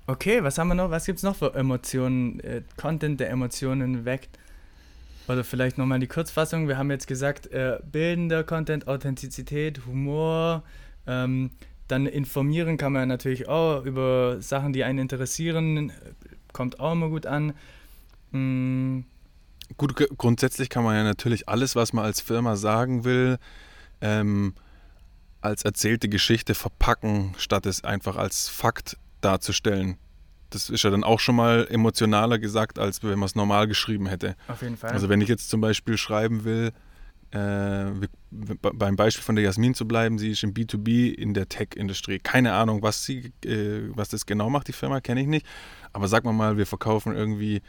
Okay, 0.06 0.44
was 0.44 0.58
haben 0.58 0.68
wir 0.68 0.74
noch? 0.74 0.90
Was 0.90 1.06
gibt 1.06 1.16
es 1.18 1.22
noch 1.22 1.34
für 1.34 1.54
Emotionen? 1.54 2.38
Äh, 2.40 2.62
Content, 2.76 3.18
der 3.20 3.30
Emotionen 3.30 4.04
weckt. 4.04 4.38
Oder 5.28 5.44
vielleicht 5.44 5.78
nochmal 5.78 6.00
die 6.00 6.06
Kurzfassung. 6.06 6.68
Wir 6.68 6.76
haben 6.76 6.90
jetzt 6.90 7.06
gesagt, 7.06 7.46
äh, 7.46 7.78
bildender 7.90 8.44
Content, 8.44 8.87
Authentizität, 8.88 9.87
Humor. 9.87 10.62
Ähm, 11.06 11.50
dann 11.88 12.06
informieren 12.06 12.76
kann 12.76 12.92
man 12.92 13.08
natürlich 13.08 13.48
auch 13.48 13.84
über 13.84 14.40
Sachen, 14.40 14.72
die 14.72 14.84
einen 14.84 14.98
interessieren. 14.98 15.92
kommt 16.52 16.80
auch 16.80 16.92
immer 16.92 17.08
gut 17.08 17.26
an. 17.26 17.54
Mhm. 18.32 19.04
Gut, 19.76 19.94
grundsätzlich 20.18 20.68
kann 20.68 20.84
man 20.84 20.94
ja 20.94 21.04
natürlich 21.04 21.48
alles, 21.48 21.74
was 21.74 21.92
man 21.92 22.04
als 22.04 22.20
Firma 22.20 22.54
sagen 22.56 23.04
will, 23.04 23.38
ähm, 24.00 24.54
als 25.40 25.64
erzählte 25.64 26.08
Geschichte 26.08 26.54
verpacken, 26.54 27.34
statt 27.38 27.66
es 27.66 27.82
einfach 27.82 28.16
als 28.16 28.48
Fakt 28.48 28.98
darzustellen. 29.20 29.96
Das 30.54 30.70
ist 30.70 30.82
ja 30.84 30.90
dann 30.90 31.04
auch 31.04 31.20
schon 31.20 31.36
mal 31.36 31.66
emotionaler 31.68 32.38
gesagt, 32.38 32.78
als 32.78 33.02
wenn 33.02 33.18
man 33.18 33.26
es 33.26 33.34
normal 33.34 33.66
geschrieben 33.66 34.06
hätte. 34.06 34.36
Auf 34.48 34.62
jeden 34.62 34.76
Fall. 34.76 34.90
Also 34.90 35.08
wenn 35.08 35.20
ich 35.20 35.28
jetzt 35.28 35.50
zum 35.50 35.60
Beispiel 35.60 35.96
schreiben 35.98 36.44
will, 36.44 36.72
äh, 37.32 37.86
beim 38.30 38.94
Beispiel 38.94 39.24
von 39.24 39.34
der 39.34 39.44
Jasmin 39.44 39.74
zu 39.74 39.88
bleiben, 39.88 40.18
sie 40.18 40.30
ist 40.30 40.44
im 40.44 40.54
B2B 40.54 41.12
in 41.12 41.34
der 41.34 41.48
Tech-Industrie. 41.48 42.20
Keine 42.20 42.52
Ahnung, 42.52 42.82
was 42.82 43.04
sie, 43.04 43.32
äh, 43.44 43.88
was 43.88 44.08
das 44.08 44.26
genau 44.26 44.50
macht, 44.50 44.68
die 44.68 44.72
Firma, 44.72 45.00
kenne 45.00 45.20
ich 45.20 45.26
nicht. 45.26 45.44
Aber 45.92 46.06
sag 46.06 46.24
mal 46.24 46.32
mal, 46.32 46.56
wir 46.56 46.66
verkaufen 46.66 47.14
irgendwie 47.14 47.60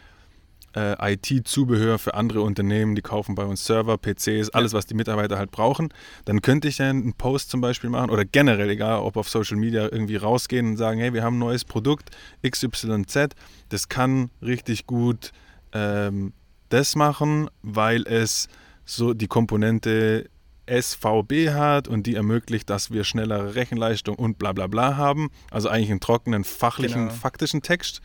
äh, 0.76 1.14
IT-Zubehör 1.14 1.98
für 1.98 2.14
andere 2.14 2.42
Unternehmen, 2.42 2.96
die 2.96 3.02
kaufen 3.02 3.36
bei 3.36 3.46
uns 3.46 3.66
Server, 3.66 3.98
PCs, 3.98 4.50
alles, 4.50 4.74
was 4.74 4.86
die 4.86 4.94
Mitarbeiter 4.94 5.38
halt 5.38 5.52
brauchen, 5.52 5.90
dann 6.26 6.42
könnte 6.42 6.68
ich 6.68 6.80
ja 6.80 6.90
einen 6.90 7.14
Post 7.14 7.50
zum 7.50 7.62
Beispiel 7.62 7.90
machen 7.90 8.10
oder 8.10 8.26
generell, 8.26 8.70
egal 8.70 9.00
ob 9.00 9.18
auf 9.18 9.30
Social 9.30 9.58
Media, 9.58 9.84
irgendwie 9.84 10.18
rausgehen 10.18 10.68
und 10.68 10.78
sagen, 10.78 11.00
hey, 11.00 11.14
wir 11.14 11.24
haben 11.24 11.38
ein 11.38 11.40
neues 11.40 11.64
Produkt 11.64 12.10
XYZ, 12.48 13.30
das 13.70 13.90
kann 13.90 14.30
richtig 14.42 14.86
gut 14.86 15.32
ähm, 15.72 16.34
das 16.70 16.96
machen, 16.96 17.50
weil 17.62 18.06
es 18.08 18.48
so 18.86 19.14
die 19.14 19.28
Komponente 19.28 20.30
SVB 20.68 21.50
hat 21.52 21.88
und 21.88 22.08
die 22.08 22.16
ermöglicht, 22.16 22.70
dass 22.70 22.92
wir 22.92 23.04
schnellere 23.04 23.56
Rechenleistung 23.56 24.16
und 24.16 24.40
bla 24.40 24.52
bla 24.52 24.68
bla 24.68 24.98
haben. 24.98 25.30
Also 25.52 25.70
eigentlich 25.70 25.92
einen 25.92 26.00
trockenen, 26.00 26.44
fachlichen, 26.44 27.08
genau. 27.08 27.14
faktischen 27.14 27.62
Text. 27.62 28.02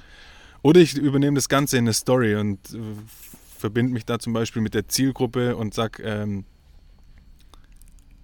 Oder 0.63 0.81
ich 0.81 0.97
übernehme 0.97 1.37
das 1.37 1.49
Ganze 1.49 1.79
in 1.79 1.85
eine 1.85 1.93
Story 1.93 2.37
und 2.37 2.59
äh, 2.75 2.79
verbinde 3.59 3.93
mich 3.93 4.05
da 4.05 4.19
zum 4.19 4.33
Beispiel 4.33 4.63
mit 4.63 4.75
der 4.75 4.89
Zielgruppe 4.89 5.57
und 5.57 5.75
sag, 5.75 6.01
ähm, 6.01 6.45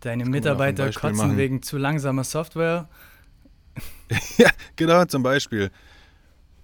Deine 0.01 0.25
Mitarbeiter 0.27 0.91
kotzen 0.93 1.17
machen. 1.17 1.37
wegen 1.37 1.63
zu 1.63 1.79
langsamer 1.79 2.23
Software. 2.23 2.89
ja, 4.39 4.51
genau, 4.77 5.05
zum 5.07 5.23
Beispiel. 5.23 5.71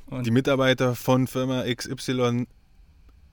Und 0.06 0.26
die 0.26 0.30
Mitarbeiter 0.30 0.94
von 0.94 1.26
Firma 1.26 1.64
XY 1.64 2.46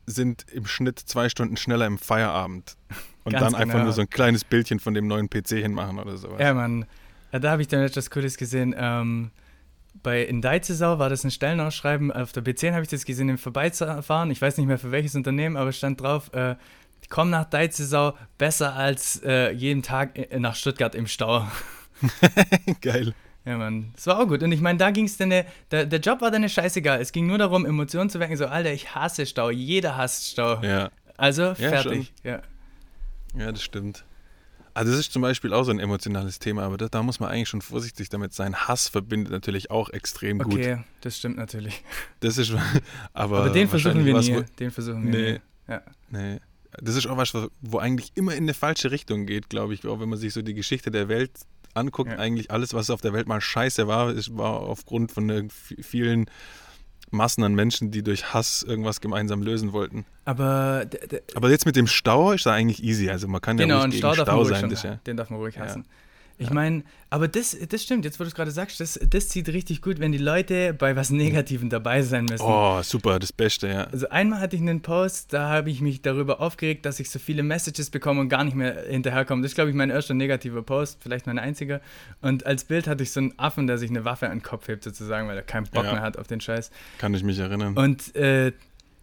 sind 0.06 0.46
im 0.52 0.66
Schnitt 0.66 1.00
zwei 1.00 1.30
Stunden 1.30 1.58
schneller 1.58 1.86
im 1.86 1.98
Feierabend. 1.98 2.76
Und 3.26 3.34
dann 3.34 3.54
einfach 3.54 3.74
genau. 3.74 3.84
nur 3.84 3.94
so 3.94 4.02
ein 4.02 4.10
kleines 4.10 4.44
Bildchen 4.44 4.80
von 4.80 4.96
dem 4.96 5.06
neuen 5.06 5.30
PC 5.30 5.50
hinmachen 5.50 6.00
oder 6.00 6.18
sowas. 6.18 6.40
Ja, 6.40 6.54
Mann. 6.54 6.86
Ja, 7.32 7.38
da 7.38 7.52
habe 7.52 7.62
ich 7.62 7.68
dann 7.68 7.82
etwas 7.82 8.10
Cooles 8.10 8.38
gesehen. 8.38 8.74
Ähm, 8.76 9.30
bei 10.04 10.24
in 10.24 10.42
Deizesau 10.42 11.00
war 11.00 11.10
das 11.10 11.24
ein 11.24 11.32
Stellenausschreiben. 11.32 12.12
Auf 12.12 12.32
der 12.32 12.44
B10 12.44 12.74
habe 12.74 12.84
ich 12.84 12.90
das 12.90 13.06
gesehen 13.06 13.30
im 13.30 13.38
Vorbeifahren. 13.38 14.32
Ich 14.32 14.42
weiß 14.42 14.58
nicht 14.58 14.68
mehr 14.68 14.78
für 14.78 14.92
welches 14.92 15.16
Unternehmen, 15.16 15.58
aber 15.58 15.72
stand 15.72 16.02
drauf, 16.02 16.34
äh, 16.34 16.56
komm 17.10 17.30
nach 17.30 17.46
Deizesau 17.46 18.14
besser 18.38 18.76
als 18.76 19.22
äh, 19.24 19.52
jeden 19.52 19.82
Tag 19.82 20.18
nach 20.38 20.56
Stuttgart 20.56 20.96
im 20.96 21.08
Stau. 21.08 21.48
Geil. 22.82 23.14
Ja, 23.46 23.58
Mann. 23.58 23.92
Das 23.96 24.06
war 24.08 24.20
auch 24.20 24.28
gut. 24.28 24.44
Und 24.44 24.52
ich 24.52 24.62
meine, 24.62 24.78
da 24.78 24.92
ging 24.92 25.06
es 25.06 25.18
dann, 25.18 25.30
der, 25.30 25.46
der 25.70 26.00
Job 26.00 26.22
war 26.22 26.30
dann 26.30 26.48
scheißegal. 26.48 27.02
Es 27.02 27.12
ging 27.12 27.26
nur 27.26 27.38
darum, 27.38 27.66
Emotionen 27.66 28.10
zu 28.10 28.20
wecken. 28.20 28.38
So, 28.38 28.46
Alter, 28.46 28.72
ich 28.72 28.94
hasse 28.94 29.26
Stau. 29.26 29.50
Jeder 29.50 29.98
hasst 29.98 30.30
Stau. 30.30 30.62
Ja. 30.62 30.92
Also, 31.18 31.56
fertig. 31.56 32.14
Ja, 32.24 32.32
ja. 32.32 32.42
ja 33.36 33.52
das 33.52 33.64
stimmt. 33.64 34.04
Also 34.80 34.94
das 34.94 35.02
ist 35.02 35.12
zum 35.12 35.22
Beispiel 35.22 35.54
auch 35.54 35.66
so 35.66 35.72
ein 35.72 35.80
emotionales 35.80 36.40
Thema, 36.40 36.64
aber 36.64 36.78
da, 36.78 36.88
da, 36.88 37.04
muss 37.04 37.20
man 37.20 37.30
eigentlich 37.30 37.50
schon 37.50 37.62
vorsichtig 37.62 38.08
damit 38.08 38.34
sein. 38.34 38.56
Hass 38.56 38.88
verbindet 38.88 39.30
natürlich 39.30 39.72
auch 39.72 39.90
extrem 39.90 40.40
gut. 40.40 40.54
Okay, 40.54 40.78
das 41.02 41.18
stimmt 41.18 41.36
natürlich. 41.36 41.84
Das 42.22 42.38
ist, 42.38 42.54
aber, 43.14 43.40
aber 43.40 43.50
den 43.50 43.68
versuchen 43.68 44.06
wir 44.06 44.18
nie. 44.18 44.46
den 44.58 44.72
versuchen 44.72 45.04
wir 45.04 45.12
nee, 45.12 45.32
nie. 45.34 45.40
Ja. 45.68 45.82
Nee. 46.12 46.40
Das 46.82 46.96
ist 46.96 47.08
auch 47.08 47.18
was, 47.18 47.34
wo 47.60 47.78
eigentlich 47.78 48.14
immer 48.16 48.34
in 48.36 48.44
eine 48.44 48.54
falsche 48.54 48.90
Richtung 48.90 49.26
geht, 49.26 49.50
glaube 49.50 49.74
ich. 49.74 49.86
Auch 49.86 50.00
wenn 50.00 50.08
man 50.08 50.18
sich 50.18 50.32
so 50.32 50.42
die 50.42 50.54
Geschichte 50.54 50.92
der 50.92 51.10
Welt 51.10 51.32
anguckt, 51.74 52.12
ja. 52.12 52.18
eigentlich 52.18 52.50
alles, 52.50 52.74
was 52.74 52.90
auf 52.90 53.02
der 53.02 53.12
Welt 53.12 53.28
mal 53.28 53.42
scheiße 53.42 53.86
war, 53.86 54.14
ist, 54.14 54.38
war 54.38 54.62
aufgrund 54.62 55.12
von 55.12 55.50
vielen 55.50 56.30
Massen 57.12 57.44
an 57.44 57.54
Menschen, 57.56 57.92
die 57.92 58.04
durch 58.04 58.34
Hass 58.34 58.64
irgendwas 58.64 59.02
gemeinsam 59.02 59.42
lösen 59.42 59.74
wollten. 59.74 60.06
Aber, 60.26 60.86
Aber 61.36 61.50
jetzt 61.50 61.66
mit 61.66 61.76
dem 61.76 61.88
Stau 61.88 62.32
ist 62.34 62.46
da 62.46 62.54
eigentlich 62.54 62.84
easy. 62.84 63.10
Also 63.10 63.28
man 63.28 63.42
kann 63.42 63.58
genau, 63.58 63.76
ja 63.76 63.82
ruhig 63.82 63.92
gegen 63.92 64.14
Stau, 64.14 64.24
Stau 64.24 64.44
sein. 64.44 64.76
Schon, 64.76 64.92
ja. 64.92 65.00
Den 65.08 65.18
darf 65.18 65.30
man 65.30 65.40
ruhig 65.40 65.58
hassen. 65.60 65.84
Ja. 65.86 65.92
Ich 66.40 66.52
meine, 66.52 66.84
aber 67.10 67.28
das, 67.28 67.58
das 67.68 67.84
stimmt, 67.84 68.06
jetzt 68.06 68.18
wo 68.20 68.24
du 68.24 68.30
es 68.30 68.34
gerade 68.34 68.52
sagst, 68.52 68.80
das, 68.80 68.98
das 69.10 69.28
zieht 69.28 69.50
richtig 69.50 69.82
gut, 69.82 70.00
wenn 70.00 70.14
die 70.14 70.18
Leute 70.18 70.74
bei 70.74 70.96
was 70.96 71.10
Negativem 71.10 71.70
dabei 71.70 72.02
sein 72.02 72.26
müssen. 72.26 72.46
Oh, 72.46 72.82
super, 72.82 73.20
das 73.20 73.34
Beste, 73.34 73.68
ja. 73.68 73.84
Also 73.86 74.08
einmal 74.08 74.40
hatte 74.40 74.56
ich 74.56 74.62
einen 74.62 74.82
Post, 74.82 75.34
da 75.34 75.50
habe 75.50 75.70
ich 75.70 75.82
mich 75.82 76.02
darüber 76.02 76.40
aufgeregt, 76.40 76.86
dass 76.86 77.02
ich 77.02 77.10
so 77.10 77.20
viele 77.20 77.44
Messages 77.44 77.90
bekomme 77.90 78.22
und 78.22 78.30
gar 78.30 78.46
nicht 78.46 78.56
mehr 78.56 78.86
hinterherkomme. 78.88 79.42
Das 79.42 79.52
ist, 79.52 79.56
glaube 79.56 79.70
ich, 79.70 79.76
mein 79.76 79.90
erster 79.90 80.14
negativer 80.14 80.62
Post, 80.62 81.00
vielleicht 81.02 81.28
mein 81.28 81.40
einziger. 81.40 81.82
Und 82.22 82.46
als 82.46 82.64
Bild 82.64 82.88
hatte 82.88 83.04
ich 83.04 83.12
so 83.12 83.20
einen 83.20 83.38
Affen, 83.38 83.68
der 83.68 83.78
sich 83.78 83.90
eine 83.90 84.06
Waffe 84.06 84.30
an 84.30 84.38
den 84.38 84.44
Kopf 84.44 84.70
hebt, 84.70 84.86
sozusagen, 84.86 85.28
weil 85.28 85.36
er 85.36 85.44
keinen 85.44 85.66
Bock 85.66 85.84
ja. 85.84 85.94
mehr 85.94 86.02
hat 86.02 86.18
auf 86.18 86.28
den 86.28 86.40
Scheiß. 86.40 86.72
Kann 87.00 87.14
ich 87.14 87.24
mich 87.24 87.38
erinnern. 87.40 87.76
Und 87.76 88.16
äh, 88.16 88.54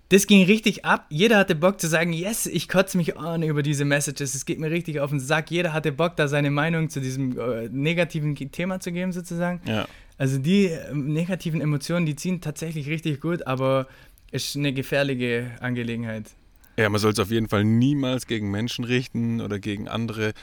das 0.09 0.27
ging 0.27 0.45
richtig 0.45 0.85
ab. 0.85 1.07
Jeder 1.09 1.39
hatte 1.39 1.55
Bock 1.55 1.81
zu 1.81 1.89
sagen, 1.89 2.13
yes, 2.13 2.47
ich 2.47 2.69
kotze 2.69 2.97
mich 2.97 3.17
an 3.17 3.43
über 3.43 3.63
diese 3.63 3.85
Messages. 3.85 4.35
Es 4.35 4.45
geht 4.45 4.61
mir 4.61 4.71
richtig 4.71 5.01
auf 5.01 5.11
den 5.11 5.21
Sack. 5.21 5.51
Jeder 5.51 5.73
hatte 5.73 5.91
Bock, 5.93 6.17
da 6.17 6.29
seine 6.29 6.51
Meinung 6.51 6.91
zu 6.91 7.01
diesem 7.01 7.39
äh, 7.39 7.69
negativen 7.71 8.35
Thema 8.53 8.79
zu 8.79 8.93
geben, 8.93 9.13
sozusagen. 9.13 9.61
Ja. 9.65 9.87
Also 10.17 10.39
die 10.39 10.67
äh, 10.67 10.95
negativen 10.95 11.61
Emotionen, 11.61 12.07
die 12.07 12.15
ziehen 12.15 12.41
tatsächlich 12.41 12.89
richtig 12.89 13.21
gut, 13.21 13.47
aber 13.47 13.89
ist 14.31 14.57
eine 14.57 14.73
gefährliche 14.73 15.51
Angelegenheit. 15.61 16.31
Ja, 16.79 16.89
man 16.89 17.01
soll 17.01 17.13
es 17.13 17.19
auf 17.19 17.31
jeden 17.31 17.49
Fall 17.49 17.65
niemals 17.65 18.27
gegen 18.27 18.51
Menschen 18.51 18.85
richten 18.85 19.41
oder 19.41 19.59
gegen 19.59 19.89
andere 19.89 20.35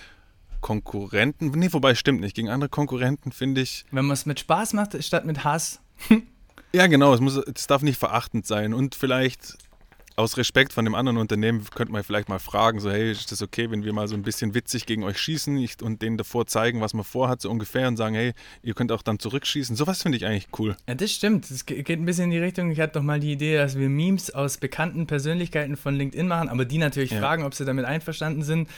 Konkurrenten. 0.62 1.52
Nee, 1.52 1.72
wobei 1.72 1.94
stimmt 1.94 2.22
nicht. 2.22 2.36
Gegen 2.36 2.50
andere 2.50 2.70
Konkurrenten 2.70 3.32
finde 3.32 3.62
ich. 3.62 3.86
Wenn 3.92 4.06
man 4.06 4.14
es 4.14 4.26
mit 4.26 4.40
Spaß 4.40 4.74
macht, 4.74 5.02
statt 5.04 5.26
mit 5.26 5.44
Hass. 5.44 5.80
Ja, 6.76 6.88
genau, 6.88 7.14
es, 7.14 7.20
muss, 7.20 7.38
es 7.38 7.68
darf 7.68 7.84
nicht 7.84 8.00
verachtend 8.00 8.48
sein 8.48 8.74
und 8.74 8.96
vielleicht 8.96 9.58
aus 10.16 10.38
Respekt 10.38 10.74
von 10.74 10.86
dem 10.86 10.96
anderen 10.96 11.18
Unternehmen 11.18 11.66
könnte 11.74 11.92
man 11.92 12.04
vielleicht 12.04 12.30
mal 12.30 12.40
fragen, 12.40 12.80
so 12.80 12.92
hey, 12.92 13.12
ist 13.12 13.32
das 13.32 13.42
okay, 13.42 13.72
wenn 13.72 13.84
wir 13.84 13.94
mal 13.94 14.08
so 14.08 14.16
ein 14.16 14.22
bisschen 14.22 14.54
witzig 14.54 14.86
gegen 14.86 15.04
euch 15.04 15.18
schießen 15.18 15.68
und 15.82 16.02
denen 16.02 16.18
davor 16.18 16.46
zeigen, 16.46 16.82
was 16.82 16.94
man 16.94 17.04
vorhat, 17.04 17.42
so 17.42 17.50
ungefähr 17.50 17.88
und 17.88 17.98
sagen, 17.98 18.16
hey, 18.16 18.34
ihr 18.62 18.74
könnt 18.74 18.92
auch 18.92 19.02
dann 19.02 19.20
zurückschießen. 19.20 19.76
Sowas 19.76 20.04
finde 20.04 20.18
ich 20.18 20.26
eigentlich 20.26 20.48
cool. 20.60 20.76
Ja, 20.88 20.96
das 20.96 21.12
stimmt. 21.12 21.50
Das 21.50 21.66
geht 21.66 21.90
ein 21.90 22.06
bisschen 22.06 22.26
in 22.26 22.32
die 22.32 22.38
Richtung. 22.40 22.72
Ich 22.72 22.80
hatte 22.80 22.94
doch 22.94 23.04
mal 23.04 23.20
die 23.20 23.32
Idee, 23.32 23.58
dass 23.58 23.78
wir 23.78 23.90
Memes 23.90 24.32
aus 24.32 24.58
bekannten 24.58 25.08
Persönlichkeiten 25.08 25.78
von 25.78 25.96
LinkedIn 25.96 26.28
machen, 26.28 26.50
aber 26.50 26.66
die 26.66 26.78
natürlich 26.78 27.12
ja. 27.12 27.20
fragen, 27.20 27.44
ob 27.44 27.56
sie 27.56 27.66
damit 27.66 27.86
einverstanden 27.86 28.44
sind. 28.44 28.70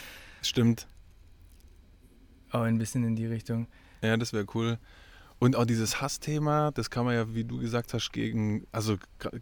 Stimmt. 0.42 0.86
Auch 2.50 2.62
ein 2.62 2.78
bisschen 2.78 3.04
in 3.04 3.16
die 3.16 3.26
Richtung. 3.26 3.66
Ja, 4.02 4.16
das 4.16 4.32
wäre 4.32 4.46
cool. 4.54 4.78
Und 5.38 5.54
auch 5.56 5.66
dieses 5.66 6.00
Hassthema, 6.00 6.70
das 6.72 6.90
kann 6.90 7.04
man 7.04 7.14
ja, 7.14 7.34
wie 7.34 7.44
du 7.44 7.58
gesagt 7.58 7.92
hast, 7.92 8.12
gegen, 8.12 8.66
also 8.72 8.96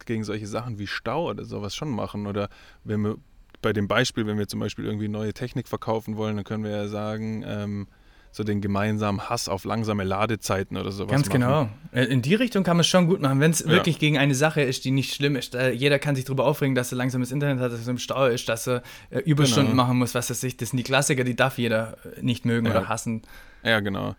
gegen 0.06 0.24
solche 0.24 0.46
Sachen 0.46 0.78
wie 0.78 0.88
Stau 0.88 1.30
oder 1.30 1.44
sowas 1.44 1.76
schon 1.76 1.90
machen. 1.90 2.26
Oder 2.26 2.48
wenn 2.82 3.02
wir 3.02 3.16
bei 3.62 3.72
dem 3.72 3.86
Beispiel, 3.86 4.26
wenn 4.26 4.38
wir 4.38 4.48
zum 4.48 4.60
Beispiel 4.60 4.84
irgendwie 4.84 5.08
neue 5.08 5.32
Technik 5.32 5.68
verkaufen 5.68 6.16
wollen, 6.16 6.36
dann 6.36 6.44
können 6.44 6.64
wir 6.64 6.70
ja 6.70 6.88
sagen, 6.88 7.44
ähm, 7.46 7.86
so 8.34 8.42
den 8.42 8.60
gemeinsamen 8.60 9.30
Hass 9.30 9.48
auf 9.48 9.64
langsame 9.64 10.02
Ladezeiten 10.02 10.76
oder 10.76 10.90
sowas. 10.90 11.12
Ganz 11.12 11.28
machen. 11.28 11.40
genau. 11.40 11.68
In 11.92 12.20
die 12.20 12.34
Richtung 12.34 12.64
kann 12.64 12.76
man 12.76 12.80
es 12.80 12.88
schon 12.88 13.06
gut 13.06 13.20
machen, 13.20 13.38
wenn 13.38 13.52
es 13.52 13.60
ja. 13.60 13.68
wirklich 13.68 14.00
gegen 14.00 14.18
eine 14.18 14.34
Sache 14.34 14.60
ist, 14.60 14.84
die 14.84 14.90
nicht 14.90 15.14
schlimm 15.14 15.36
ist. 15.36 15.54
Äh, 15.54 15.70
jeder 15.70 16.00
kann 16.00 16.16
sich 16.16 16.24
darüber 16.24 16.44
aufregen, 16.44 16.74
dass 16.74 16.90
er 16.90 16.98
langsames 16.98 17.30
Internet 17.30 17.60
hat, 17.60 17.72
dass 17.72 17.86
er 17.86 17.90
im 17.90 17.98
Stau 17.98 18.26
ist, 18.26 18.48
dass 18.48 18.66
er 18.66 18.82
äh, 19.10 19.20
Überstunden 19.20 19.70
genau. 19.70 19.84
machen 19.84 19.98
muss, 19.98 20.16
was 20.16 20.26
das 20.26 20.40
sich. 20.40 20.56
Das 20.56 20.70
sind 20.70 20.78
die 20.78 20.82
Klassiker, 20.82 21.22
die 21.22 21.36
darf 21.36 21.58
jeder 21.58 21.96
nicht 22.20 22.44
mögen 22.44 22.66
ja. 22.66 22.72
oder 22.72 22.88
hassen. 22.88 23.22
Ja, 23.62 23.78
genau. 23.78 24.16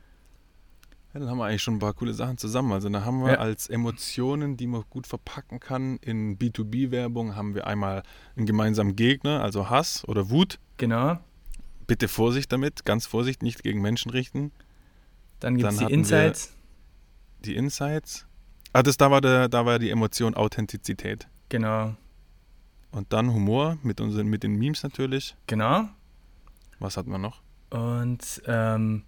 Ja, 1.16 1.22
dann 1.22 1.30
haben 1.30 1.38
wir 1.38 1.46
eigentlich 1.46 1.64
schon 1.64 1.76
ein 1.76 1.80
paar 1.80 1.94
coole 1.94 2.14
Sachen 2.14 2.38
zusammen. 2.38 2.74
Also 2.74 2.90
da 2.90 3.06
haben 3.06 3.22
wir 3.22 3.32
ja. 3.32 3.38
als 3.38 3.70
Emotionen, 3.70 4.58
die 4.58 4.68
man 4.68 4.84
gut 4.90 5.08
verpacken 5.08 5.62
kann, 5.62 5.96
in 6.02 6.38
B2B-Werbung 6.38 7.38
haben 7.38 7.56
wir 7.56 7.68
einmal 7.68 8.04
einen 8.36 8.46
gemeinsamen 8.46 8.98
Gegner, 8.98 9.42
also 9.42 9.70
Hass 9.70 10.06
oder 10.10 10.30
Wut. 10.30 10.60
Genau. 10.76 11.18
Bitte 11.88 12.10
Vorsicht 12.10 12.52
damit, 12.52 12.84
ganz 12.84 13.06
Vorsicht, 13.06 13.44
nicht 13.44 13.64
gegen 13.64 13.82
Menschen 13.82 14.12
richten. 14.12 14.52
Dann 15.40 15.56
gibt 15.56 15.72
es 15.72 15.78
die 15.78 15.86
Insights. 15.86 16.54
Die 17.46 17.56
Insights. 17.56 18.28
Ah, 18.74 18.84
das, 18.84 18.98
da, 18.98 19.10
war 19.10 19.22
der, 19.22 19.48
da 19.48 19.66
war 19.66 19.80
die 19.80 19.92
Emotion 19.92 20.34
Authentizität. 20.34 21.30
Genau. 21.48 21.96
Und 22.92 23.14
dann 23.14 23.34
Humor 23.34 23.78
mit, 23.84 24.02
unseren, 24.02 24.28
mit 24.28 24.44
den 24.44 24.58
Memes 24.58 24.84
natürlich. 24.84 25.38
Genau. 25.48 25.88
Was 26.80 26.98
hatten 26.98 27.10
wir 27.10 27.20
noch? 27.20 27.42
Und 27.70 28.42
ähm, 28.48 29.04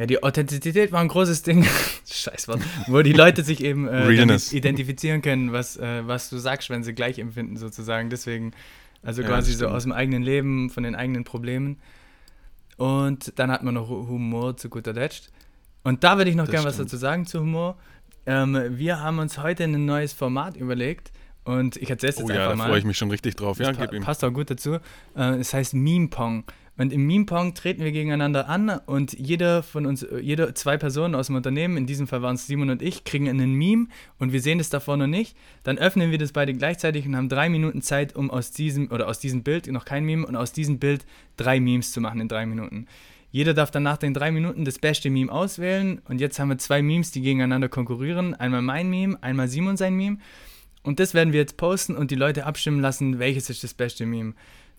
ja, 0.00 0.06
die 0.06 0.22
Authentizität 0.22 0.92
war 0.92 1.00
ein 1.02 1.08
großes 1.08 1.42
Ding. 1.42 1.66
Scheißwort. 2.10 2.62
Wo 2.86 3.02
die 3.02 3.12
Leute 3.12 3.44
sich 3.44 3.62
eben 3.62 3.86
äh, 3.86 4.10
identifizieren 4.10 5.20
können, 5.20 5.52
was, 5.52 5.76
äh, 5.76 6.06
was 6.06 6.30
du 6.30 6.38
sagst, 6.38 6.70
wenn 6.70 6.82
sie 6.82 6.94
gleich 6.94 7.18
empfinden, 7.18 7.58
sozusagen. 7.58 8.08
Deswegen, 8.08 8.52
also 9.02 9.22
quasi 9.22 9.52
so 9.52 9.68
aus 9.68 9.82
dem 9.82 9.92
eigenen 9.92 10.22
Leben, 10.22 10.70
von 10.70 10.84
den 10.84 10.94
eigenen 10.94 11.24
Problemen. 11.24 11.76
Und 12.78 13.38
dann 13.38 13.50
hat 13.50 13.62
man 13.62 13.74
noch 13.74 13.90
Humor 13.90 14.56
zu 14.56 14.70
guter 14.70 14.94
Letzt. 14.94 15.30
Und 15.82 16.02
da 16.02 16.16
würde 16.16 16.30
ich 16.30 16.36
noch 16.36 16.48
gerne 16.48 16.64
was 16.66 16.78
dazu 16.78 16.96
sagen 16.96 17.26
zu 17.26 17.40
Humor. 17.40 17.76
Ähm, 18.24 18.58
wir 18.70 19.00
haben 19.00 19.18
uns 19.18 19.36
heute 19.36 19.64
ein 19.64 19.84
neues 19.84 20.14
Format 20.14 20.56
überlegt. 20.56 21.12
Und 21.44 21.76
ich 21.76 21.90
erzähle 21.90 22.12
es 22.12 22.18
jetzt 22.18 22.30
oh 22.30 22.32
ja, 22.32 22.36
einfach 22.36 22.50
da 22.52 22.56
mal. 22.56 22.68
freue 22.68 22.78
ich 22.78 22.84
mich 22.86 22.96
schon 22.96 23.10
richtig 23.10 23.36
drauf. 23.36 23.58
Ja, 23.58 23.68
Das 23.68 23.76
pa 23.76 23.84
gib 23.84 23.94
ihm. 23.96 24.02
passt 24.02 24.24
auch 24.24 24.32
gut 24.32 24.50
dazu. 24.50 24.78
Äh, 25.14 25.34
Es 25.40 25.52
heißt 25.52 25.74
Meme 25.74 26.08
Pong. 26.08 26.44
Und 26.80 26.94
im 26.94 27.06
Meme 27.06 27.26
Pong 27.26 27.52
treten 27.52 27.84
wir 27.84 27.92
gegeneinander 27.92 28.48
an 28.48 28.70
und 28.86 29.12
jeder 29.12 29.62
von 29.62 29.84
uns, 29.84 30.02
äh, 30.02 30.18
jede 30.20 30.54
zwei 30.54 30.78
Personen 30.78 31.14
aus 31.14 31.26
dem 31.26 31.36
Unternehmen, 31.36 31.76
in 31.76 31.84
diesem 31.84 32.06
Fall 32.06 32.22
waren 32.22 32.36
es 32.36 32.46
Simon 32.46 32.70
und 32.70 32.80
ich, 32.80 33.04
kriegen 33.04 33.28
einen 33.28 33.52
Meme 33.52 33.88
und 34.18 34.32
wir 34.32 34.40
sehen 34.40 34.56
das 34.56 34.70
davor 34.70 34.96
noch 34.96 35.06
nicht. 35.06 35.36
Dann 35.62 35.76
öffnen 35.76 36.10
wir 36.10 36.16
das 36.16 36.32
beide 36.32 36.54
gleichzeitig 36.54 37.04
und 37.04 37.16
haben 37.16 37.28
drei 37.28 37.50
Minuten 37.50 37.82
Zeit, 37.82 38.16
um 38.16 38.30
aus 38.30 38.50
diesem 38.52 38.90
oder 38.90 39.08
aus 39.08 39.18
diesem 39.18 39.42
Bild, 39.42 39.66
noch 39.66 39.84
kein 39.84 40.06
Meme, 40.06 40.26
und 40.26 40.36
aus 40.36 40.52
diesem 40.52 40.78
Bild 40.78 41.04
drei 41.36 41.60
Memes 41.60 41.92
zu 41.92 42.00
machen 42.00 42.18
in 42.18 42.28
drei 42.28 42.46
Minuten. 42.46 42.86
Jeder 43.30 43.52
darf 43.52 43.70
dann 43.70 43.82
nach 43.82 43.98
den 43.98 44.14
drei 44.14 44.30
Minuten 44.30 44.64
das 44.64 44.78
beste 44.78 45.10
Meme 45.10 45.30
auswählen 45.30 46.00
und 46.08 46.18
jetzt 46.18 46.38
haben 46.38 46.48
wir 46.48 46.56
zwei 46.56 46.80
Memes, 46.80 47.10
die 47.10 47.20
gegeneinander 47.20 47.68
konkurrieren. 47.68 48.32
Einmal 48.32 48.62
mein 48.62 48.88
Meme, 48.88 49.22
einmal 49.22 49.48
Simon 49.48 49.76
sein 49.76 49.96
Meme. 49.96 50.16
Und 50.82 50.98
das 50.98 51.12
werden 51.12 51.34
wir 51.34 51.40
jetzt 51.40 51.58
posten 51.58 51.94
und 51.94 52.10
die 52.10 52.14
Leute 52.14 52.46
abstimmen 52.46 52.80
lassen, 52.80 53.18
welches 53.18 53.50
ist 53.50 53.62
das 53.64 53.74
beste 53.74 54.06
Meme. 54.06 54.32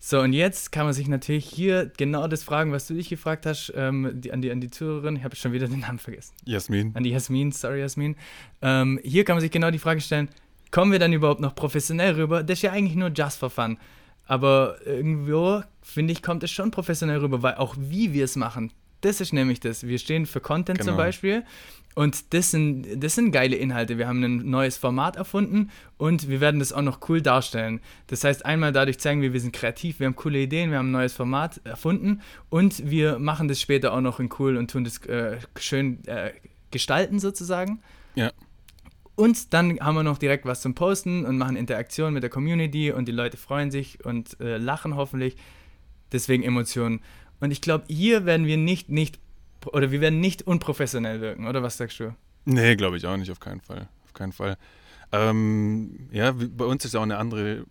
So, 0.04 0.18
und 0.18 0.32
jetzt 0.32 0.72
kann 0.72 0.84
man 0.84 0.94
sich 0.94 1.06
natürlich 1.06 1.46
hier 1.46 1.88
genau 1.96 2.26
das 2.26 2.42
fragen, 2.42 2.72
was 2.72 2.88
du 2.88 2.94
dich 2.94 3.08
gefragt 3.08 3.46
hast, 3.46 3.72
ähm, 3.76 4.10
die, 4.14 4.32
an, 4.32 4.42
die, 4.42 4.50
an 4.50 4.60
die 4.60 4.68
Zuhörerin. 4.68 5.14
Ich 5.14 5.22
habe 5.22 5.36
schon 5.36 5.52
wieder 5.52 5.68
den 5.68 5.78
Namen 5.78 6.00
vergessen. 6.00 6.34
Jasmin. 6.44 6.90
An 6.94 7.04
die 7.04 7.10
Jasmin, 7.10 7.52
sorry 7.52 7.78
Jasmin. 7.78 8.16
Ähm, 8.62 8.98
hier 9.04 9.24
kann 9.24 9.36
man 9.36 9.40
sich 9.40 9.52
genau 9.52 9.70
die 9.70 9.78
Frage 9.78 10.00
stellen, 10.00 10.28
kommen 10.72 10.90
wir 10.90 10.98
dann 10.98 11.12
überhaupt 11.12 11.40
noch 11.40 11.54
professionell 11.54 12.14
rüber? 12.14 12.42
Das 12.42 12.58
ist 12.58 12.62
ja 12.62 12.72
eigentlich 12.72 12.96
nur 12.96 13.10
just 13.10 13.38
for 13.38 13.48
fun. 13.48 13.78
Aber 14.26 14.84
irgendwo, 14.84 15.62
finde 15.82 16.12
ich, 16.12 16.20
kommt 16.20 16.42
es 16.42 16.50
schon 16.50 16.72
professionell 16.72 17.18
rüber, 17.18 17.44
weil 17.44 17.54
auch 17.54 17.76
wie 17.78 18.12
wir 18.12 18.24
es 18.24 18.34
machen, 18.34 18.72
das 19.02 19.20
ist 19.20 19.32
nämlich 19.32 19.60
das. 19.60 19.86
Wir 19.86 19.98
stehen 19.98 20.26
für 20.26 20.40
Content 20.40 20.78
zum 20.78 20.86
Genau. 20.88 20.96
Beispiel 20.96 21.44
und 21.94 22.32
das 22.32 22.50
sind, 22.50 22.86
das 23.02 23.14
sind 23.14 23.32
geile 23.32 23.56
Inhalte. 23.56 23.98
Wir 23.98 24.08
haben 24.08 24.22
ein 24.24 24.48
neues 24.48 24.78
Format 24.78 25.16
erfunden 25.16 25.70
und 25.98 26.28
wir 26.28 26.40
werden 26.40 26.58
das 26.58 26.72
auch 26.72 26.80
noch 26.82 27.00
cool 27.08 27.20
darstellen. 27.20 27.80
Das 28.06 28.24
heißt, 28.24 28.46
einmal 28.46 28.72
dadurch 28.72 28.98
zeigen 28.98 29.20
wir, 29.20 29.34
wir 29.34 29.40
sind 29.40 29.52
kreativ, 29.52 30.00
wir 30.00 30.06
haben 30.06 30.16
coole 30.16 30.38
Ideen, 30.40 30.70
wir 30.70 30.78
haben 30.78 30.88
ein 30.88 30.92
neues 30.92 31.12
Format 31.12 31.60
erfunden 31.64 32.22
und 32.48 32.88
wir 32.90 33.18
machen 33.18 33.46
das 33.48 33.60
später 33.60 33.92
auch 33.92 34.00
noch 34.00 34.20
in 34.20 34.30
cool 34.38 34.56
und 34.56 34.70
tun 34.70 34.84
das 34.84 34.98
äh, 35.06 35.36
schön 35.58 36.02
äh, 36.06 36.30
gestalten 36.70 37.18
sozusagen. 37.18 37.82
Ja. 38.14 38.32
Und 39.14 39.52
dann 39.52 39.78
haben 39.80 39.94
wir 39.94 40.02
noch 40.02 40.16
direkt 40.16 40.46
was 40.46 40.62
zum 40.62 40.74
Posten 40.74 41.26
und 41.26 41.36
machen 41.36 41.56
Interaktion 41.56 42.14
mit 42.14 42.22
der 42.22 42.30
Community 42.30 42.90
und 42.90 43.06
die 43.06 43.12
Leute 43.12 43.36
freuen 43.36 43.70
sich 43.70 44.02
und 44.04 44.40
äh, 44.40 44.56
lachen 44.56 44.96
hoffentlich. 44.96 45.36
Deswegen 46.12 46.42
Emotionen. 46.42 47.00
Und 47.42 47.50
ich 47.50 47.60
glaube, 47.60 47.84
hier 47.88 48.24
werden 48.24 48.46
wir 48.46 48.56
nicht, 48.56 48.88
nicht, 48.88 49.18
oder 49.66 49.90
wir 49.90 50.00
werden 50.00 50.20
nicht 50.20 50.42
unprofessionell 50.42 51.20
wirken, 51.20 51.48
oder 51.48 51.60
was 51.60 51.76
sagst 51.76 51.98
du? 51.98 52.14
Nee, 52.44 52.76
glaube 52.76 52.96
ich 52.96 53.04
auch 53.06 53.16
nicht, 53.16 53.32
auf 53.32 53.40
keinen 53.40 53.60
Fall. 53.60 53.88
Auf 54.04 54.12
keinen 54.12 54.30
Fall. 54.32 54.56
Ähm, 55.10 56.08
ja, 56.12 56.32
bei 56.32 56.64
uns 56.64 56.84
ist 56.84 56.94
ja 56.94 57.00
auch 57.00 57.04
eine 57.04 57.18
andere 57.18 57.64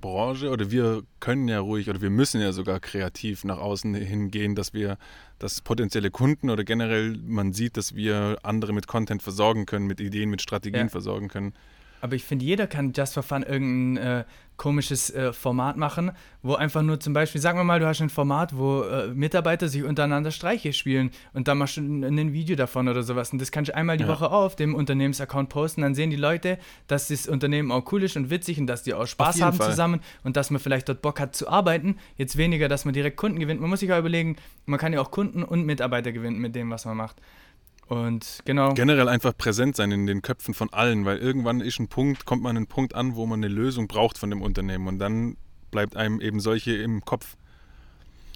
Branche 0.00 0.50
oder 0.50 0.72
wir 0.72 1.04
können 1.20 1.46
ja 1.46 1.60
ruhig 1.60 1.88
oder 1.88 2.02
wir 2.02 2.10
müssen 2.10 2.40
ja 2.40 2.50
sogar 2.52 2.80
kreativ 2.80 3.44
nach 3.44 3.58
außen 3.58 3.94
hingehen, 3.94 4.56
dass 4.56 4.74
wir, 4.74 4.98
dass 5.38 5.60
potenzielle 5.60 6.10
Kunden 6.10 6.50
oder 6.50 6.64
generell 6.64 7.16
man 7.24 7.52
sieht, 7.52 7.76
dass 7.76 7.94
wir 7.94 8.38
andere 8.42 8.72
mit 8.72 8.88
Content 8.88 9.22
versorgen 9.22 9.64
können, 9.64 9.86
mit 9.86 10.00
Ideen, 10.00 10.28
mit 10.28 10.42
Strategien 10.42 10.86
Ja. 10.86 10.88
versorgen 10.88 11.28
können. 11.28 11.54
Aber 12.04 12.16
ich 12.16 12.24
finde, 12.24 12.44
jeder 12.44 12.66
kann 12.66 12.92
just 12.94 13.14
for 13.14 13.22
fun 13.22 13.42
irgendein 13.42 13.96
äh, 13.96 14.24
komisches 14.58 15.08
äh, 15.08 15.32
Format 15.32 15.78
machen, 15.78 16.12
wo 16.42 16.54
einfach 16.54 16.82
nur 16.82 17.00
zum 17.00 17.14
Beispiel, 17.14 17.40
sagen 17.40 17.58
wir 17.58 17.64
mal, 17.64 17.80
du 17.80 17.86
hast 17.86 18.02
ein 18.02 18.10
Format, 18.10 18.54
wo 18.54 18.82
äh, 18.82 19.06
Mitarbeiter 19.06 19.68
sich 19.68 19.84
untereinander 19.84 20.30
Streiche 20.30 20.74
spielen 20.74 21.12
und 21.32 21.48
dann 21.48 21.56
machst 21.56 21.78
du 21.78 21.80
ein, 21.80 22.04
ein 22.04 22.34
Video 22.34 22.56
davon 22.56 22.88
oder 22.88 23.02
sowas. 23.02 23.32
Und 23.32 23.40
das 23.40 23.50
kannst 23.50 23.70
du 23.70 23.74
einmal 23.74 23.96
die 23.96 24.04
Ja. 24.04 24.10
Woche 24.10 24.30
auf 24.30 24.54
dem 24.54 24.74
Unternehmensaccount 24.74 25.48
posten. 25.48 25.80
Dann 25.80 25.94
sehen 25.94 26.10
die 26.10 26.16
Leute, 26.16 26.58
dass 26.88 27.08
das 27.08 27.26
Unternehmen 27.26 27.72
auch 27.72 27.90
cool 27.90 28.02
ist 28.02 28.18
und 28.18 28.28
witzig 28.28 28.58
und 28.60 28.66
dass 28.66 28.82
die 28.82 28.92
auch 28.92 29.06
Spaß 29.06 29.40
haben 29.40 29.56
Fall. 29.56 29.70
zusammen 29.70 30.00
und 30.24 30.36
dass 30.36 30.50
man 30.50 30.60
vielleicht 30.60 30.90
dort 30.90 31.00
Bock 31.00 31.18
hat 31.20 31.34
zu 31.34 31.48
arbeiten. 31.48 31.96
Jetzt 32.18 32.36
weniger, 32.36 32.68
dass 32.68 32.84
man 32.84 32.92
direkt 32.92 33.16
Kunden 33.16 33.40
gewinnt. 33.40 33.62
Man 33.62 33.70
muss 33.70 33.80
sich 33.80 33.90
auch 33.90 33.98
überlegen, 33.98 34.36
man 34.66 34.78
kann 34.78 34.92
ja 34.92 35.00
auch 35.00 35.10
Kunden 35.10 35.42
und 35.42 35.64
Mitarbeiter 35.64 36.12
gewinnen 36.12 36.38
mit 36.38 36.54
dem, 36.54 36.70
was 36.70 36.84
man 36.84 36.98
macht. 36.98 37.16
Und 37.86 38.40
genau. 38.44 38.74
Generell 38.74 39.08
einfach 39.08 39.36
präsent 39.36 39.76
sein 39.76 39.92
in 39.92 40.06
den 40.06 40.22
Köpfen 40.22 40.54
von 40.54 40.72
allen, 40.72 41.04
weil 41.04 41.18
irgendwann 41.18 41.60
ist 41.60 41.78
ein 41.78 41.88
Punkt, 41.88 42.24
kommt 42.24 42.42
man 42.42 42.50
an 42.50 42.56
einen 42.58 42.66
Punkt 42.66 42.94
an, 42.94 43.14
wo 43.14 43.26
man 43.26 43.40
eine 43.40 43.52
Lösung 43.52 43.88
braucht 43.88 44.18
von 44.18 44.30
dem 44.30 44.42
Unternehmen 44.42 44.88
und 44.88 44.98
dann 44.98 45.36
bleibt 45.70 45.96
einem 45.96 46.20
eben 46.20 46.40
solche 46.40 46.72
im 46.76 47.04
Kopf. 47.04 47.36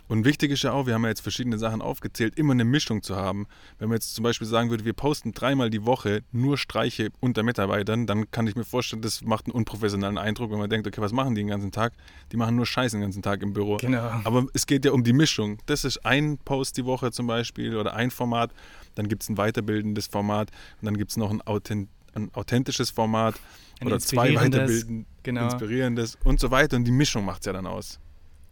Und 0.08 0.24
wichtig 0.24 0.50
ist 0.50 0.62
ja 0.62 0.72
auch, 0.72 0.87
wir 0.87 0.94
haben 0.94 1.02
ja 1.02 1.11
jetzt 1.11 1.20
verschiedene 1.20 1.58
Sachen 1.58 1.82
aufgezählt, 1.82 2.38
immer 2.38 2.54
eine 2.54 2.64
Mischung 2.64 3.02
zu 3.02 3.16
haben. 3.16 3.46
Wenn 3.78 3.88
man 3.88 3.96
jetzt 3.96 4.14
zum 4.14 4.22
Beispiel 4.22 4.46
sagen 4.46 4.70
würde, 4.70 4.87
wir 4.87 4.94
posten 4.94 5.32
dreimal 5.32 5.68
die 5.68 5.84
Woche 5.84 6.22
nur 6.32 6.56
Streiche 6.56 7.11
unter 7.20 7.42
Mitarbeitern, 7.42 8.06
dann 8.06 8.30
kann 8.30 8.46
ich 8.46 8.56
mir 8.56 8.64
vorstellen, 8.64 9.02
das 9.02 9.22
macht 9.22 9.46
einen 9.46 9.52
unprofessionellen 9.52 10.16
Eindruck, 10.16 10.50
wenn 10.50 10.58
man 10.58 10.70
denkt, 10.70 10.87
okay, 10.87 11.00
was 11.02 11.12
machen 11.12 11.34
die 11.34 11.42
den 11.42 11.48
ganzen 11.48 11.72
Tag? 11.72 11.92
Die 12.32 12.38
machen 12.38 12.56
nur 12.56 12.64
Scheiße 12.64 12.96
den 12.96 13.02
ganzen 13.02 13.22
Tag 13.22 13.42
im 13.42 13.52
Büro. 13.52 13.76
Genau. 13.76 14.11
Aber 14.24 14.46
es 14.54 14.66
geht 14.66 14.87
ja 14.87 14.92
um 14.92 15.04
die 15.04 15.12
Mischung. 15.12 15.58
Das 15.66 15.84
ist 15.84 16.04
ein 16.06 16.38
Post 16.38 16.78
die 16.78 16.87
Woche 16.87 17.12
zum 17.12 17.26
Beispiel 17.26 17.76
oder 17.76 17.94
ein 17.94 18.11
Format. 18.11 18.52
Dann 18.98 19.08
gibt 19.08 19.22
es 19.22 19.28
ein 19.28 19.38
weiterbildendes 19.38 20.08
Format 20.08 20.50
und 20.80 20.87
dann 20.87 20.96
gibt 20.96 21.12
es 21.12 21.16
noch 21.16 21.30
ein, 21.30 21.40
authent 21.42 21.88
ein 22.14 22.30
authentisches 22.34 22.90
Format 22.90 23.37
Ein 23.80 23.87
oder 23.87 24.00
zwei 24.00 24.28
inspirierendes, 24.28 24.61
weiterbilden, 24.61 25.06
genau. 25.22 25.44
inspirierendes 25.44 26.18
und 26.24 26.40
so 26.40 26.50
weiter. 26.50 26.76
Und 26.76 26.84
die 26.84 26.92
Mischung 26.92 27.24
macht 27.24 27.42
es 27.42 27.46
ja 27.46 27.52
dann 27.52 27.66
aus. 27.66 28.00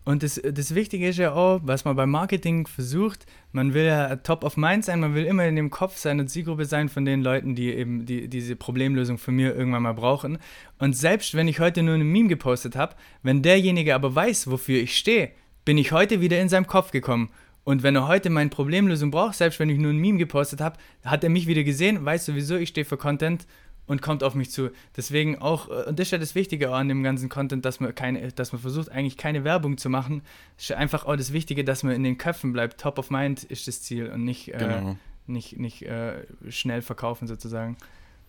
Und 0.04 0.22
das, 0.22 0.40
das 0.40 0.76
Wichtige 0.76 1.08
ist 1.08 1.18
ja 1.18 1.32
auch, 1.32 1.60
was 1.64 1.84
man 1.84 1.96
beim 1.96 2.12
Marketing 2.12 2.68
versucht, 2.68 3.26
man 3.50 3.74
will 3.74 3.86
ja 3.86 4.14
top 4.14 4.44
of 4.44 4.56
mind 4.56 4.84
sein, 4.84 5.00
man 5.00 5.16
will 5.16 5.24
immer 5.24 5.44
in 5.46 5.56
dem 5.56 5.68
Kopf 5.68 5.98
seiner 5.98 6.28
Zielgruppe 6.28 6.64
sein 6.64 6.88
von 6.88 7.04
den 7.04 7.22
Leuten, 7.22 7.56
die 7.56 7.74
eben 7.74 8.06
die, 8.06 8.28
diese 8.28 8.54
Problemlösung 8.54 9.18
von 9.18 9.34
mir 9.34 9.56
irgendwann 9.56 9.82
mal 9.82 9.94
brauchen. 9.94 10.38
Und 10.78 10.96
selbst 10.96 11.34
wenn 11.34 11.48
ich 11.48 11.58
heute 11.58 11.82
nur 11.82 11.96
ein 11.96 12.06
Meme 12.06 12.28
gepostet 12.28 12.76
habe, 12.76 12.94
wenn 13.24 13.42
derjenige 13.42 13.96
aber 13.96 14.14
weiß, 14.14 14.48
wofür 14.48 14.78
ich 14.78 14.96
stehe, 14.96 15.32
bin 15.64 15.76
ich 15.76 15.90
heute 15.90 16.20
wieder 16.20 16.40
in 16.40 16.48
seinem 16.48 16.68
Kopf 16.68 16.92
gekommen. 16.92 17.30
Und 17.66 17.82
wenn 17.82 17.96
er 17.96 18.06
heute 18.06 18.30
meine 18.30 18.48
Problemlösung 18.48 19.10
braucht, 19.10 19.34
selbst 19.34 19.58
wenn 19.58 19.68
ich 19.68 19.76
nur 19.78 19.90
ein 19.92 19.96
Meme 19.98 20.18
gepostet 20.18 20.60
habe, 20.60 20.76
hat 21.04 21.24
er 21.24 21.30
mich 21.30 21.48
wieder 21.48 21.64
gesehen, 21.64 22.04
weiß 22.04 22.24
sowieso, 22.24 22.54
ich 22.54 22.68
stehe 22.68 22.84
für 22.84 22.96
Content 22.96 23.44
und 23.88 24.02
kommt 24.02 24.22
auf 24.22 24.36
mich 24.36 24.52
zu. 24.52 24.70
Deswegen 24.96 25.38
auch, 25.40 25.68
äh, 25.68 25.88
und 25.88 25.98
das 25.98 26.06
ist 26.06 26.10
ja 26.12 26.18
das 26.18 26.36
Wichtige 26.36 26.70
auch 26.70 26.76
an 26.76 26.88
dem 26.88 27.02
ganzen 27.02 27.28
Content, 27.28 27.64
dass 27.64 27.80
man 27.80 27.92
keine, 27.92 28.30
dass 28.30 28.52
man 28.52 28.60
versucht, 28.62 28.90
eigentlich 28.92 29.16
keine 29.16 29.42
Werbung 29.42 29.78
zu 29.78 29.90
machen. 29.90 30.22
Ist 30.56 30.68
ja 30.68 30.76
einfach 30.76 31.06
auch 31.06 31.16
das 31.16 31.32
Wichtige, 31.32 31.64
dass 31.64 31.82
man 31.82 31.92
in 31.92 32.04
den 32.04 32.18
Köpfen 32.18 32.52
bleibt. 32.52 32.80
Top 32.80 33.00
of 33.00 33.10
mind 33.10 33.42
ist 33.42 33.66
das 33.66 33.82
Ziel 33.82 34.10
und 34.10 34.24
nicht, 34.24 34.54
äh, 34.54 34.58
Genau. 34.58 34.96
nicht, 35.26 35.58
nicht 35.58 35.82
äh, 35.82 36.24
schnell 36.48 36.82
verkaufen 36.82 37.26
sozusagen. 37.26 37.76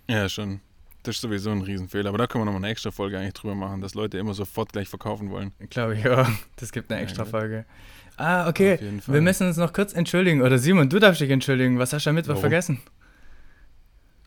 Ja, 0.09 0.27
schon. 0.29 0.61
Das 1.03 1.15
ist 1.17 1.21
sowieso 1.21 1.51
ein 1.51 1.61
Riesenfehler. 1.61 2.09
Aber 2.09 2.17
da 2.17 2.25
können 2.25 2.41
wir 2.41 2.45
nochmal 2.45 2.63
eine 2.63 2.71
extra 2.71 2.89
Folge 2.89 3.19
eigentlich 3.19 3.33
drüber 3.35 3.53
machen, 3.53 3.81
dass 3.81 3.93
Leute 3.93 4.17
immer 4.17 4.33
sofort 4.33 4.73
gleich 4.73 4.89
verkaufen 4.89 5.29
wollen. 5.29 5.51
Glaube 5.69 5.95
ich, 5.95 6.03
ja. 6.03 6.27
Das 6.55 6.71
gibt 6.71 6.91
eine 6.91 6.99
Ja, 6.99 7.03
extra. 7.07 7.23
Folge. 7.23 7.65
Ah, 8.17 8.49
okay. 8.49 8.79
Wir 9.05 9.21
müssen 9.21 9.47
uns 9.47 9.57
noch 9.57 9.73
kurz 9.73 9.93
entschuldigen. 9.93 10.41
Oder 10.41 10.57
Simon, 10.57 10.89
du 10.89 10.99
darfst 10.99 11.21
dich 11.21 11.29
entschuldigen. 11.29 11.77
Was 11.79 11.93
hast 11.93 12.05
du 12.05 12.09
am 12.09 12.15
Mittwoch 12.15 12.31
Warum? 12.31 12.41
vergessen? 12.41 12.81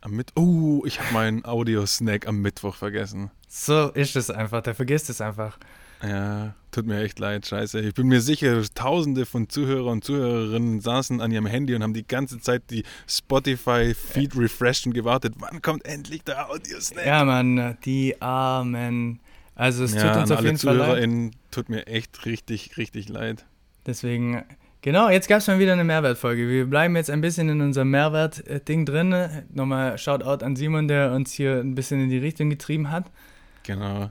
Am 0.00 0.12
Mitt 0.12 0.33
oh, 0.37 0.83
ich 0.87 0.98
habe 1.00 1.12
meinen 1.12 1.44
Audio-Snack 1.44 2.26
am 2.26 2.40
Mittwoch 2.40 2.76
vergessen. 2.76 3.31
So 3.48 3.88
ist 3.88 4.16
es 4.16 4.31
einfach. 4.31 4.62
Der 4.62 4.74
vergisst 4.74 5.11
es 5.11 5.20
einfach. 5.20 5.59
Ja, 6.03 6.55
tut 6.70 6.87
mir 6.87 7.03
echt 7.03 7.18
leid, 7.18 7.46
scheiße. 7.46 7.81
Ich 7.81 7.92
bin 7.92 8.07
mir 8.07 8.22
sicher, 8.22 8.62
tausende 8.74 9.26
von 9.26 9.50
Zuhörer 9.50 9.90
und 9.90 10.03
Zuhörerinnen 10.03 10.81
saßen 10.81 11.20
an 11.20 11.31
ihrem 11.31 11.44
Handy 11.44 11.74
und 11.74 11.83
haben 11.83 11.92
die 11.92 12.07
ganze 12.07 12.40
Zeit 12.40 12.62
die 12.70 12.85
Spotify-Feed 13.07 14.35
refreshed 14.37 14.87
und 14.87 14.94
gewartet. 14.94 15.35
Wann 15.38 15.61
kommt 15.61 15.85
endlich 15.85 16.22
der 16.22 16.48
Audio-Snack? 16.48 17.05
Ja, 17.05 17.24
Mann, 17.24 17.76
die 17.85 18.20
Armen. 18.22 19.20
Also 19.55 19.85
es 19.85 19.92
Ja, 19.92 20.14
tut 20.14 20.22
uns 20.22 20.31
auf 20.31 20.42
jeden 20.42 20.57
Fall 20.57 20.76
leid. 20.76 21.33
Tut 21.50 21.68
mir 21.68 21.87
echt 21.87 22.24
richtig, 22.24 22.79
richtig 22.79 23.11
leid. 23.11 23.44
Deswegen, 23.87 24.45
genau, 24.83 25.09
jetzt 25.09 25.29
gab 25.29 25.38
es 25.38 25.47
mal 25.47 25.59
wieder 25.59 25.73
eine 25.73 25.85
Mehrwertfolge. 25.85 26.49
Wir 26.49 26.66
bleiben 26.66 26.97
jetzt 26.97 27.11
ein 27.11 27.21
bisschen 27.21 27.49
in 27.49 27.61
unserem 27.61 27.90
Mehrwert-Ding 27.90 28.85
drin. 28.85 29.14
Nochmal 29.53 29.99
Shoutout 29.99 30.45
an 30.45 30.57
Simon, 30.57 30.88
der 30.88 31.12
uns 31.12 31.33
hier 31.33 31.61
ein 31.61 31.75
bisschen 31.75 32.01
in 32.01 32.11
die 32.11 32.19
Richtung 32.19 32.51
getrieben 32.51 32.90
hat. 32.90 33.11
Genau. 33.62 34.11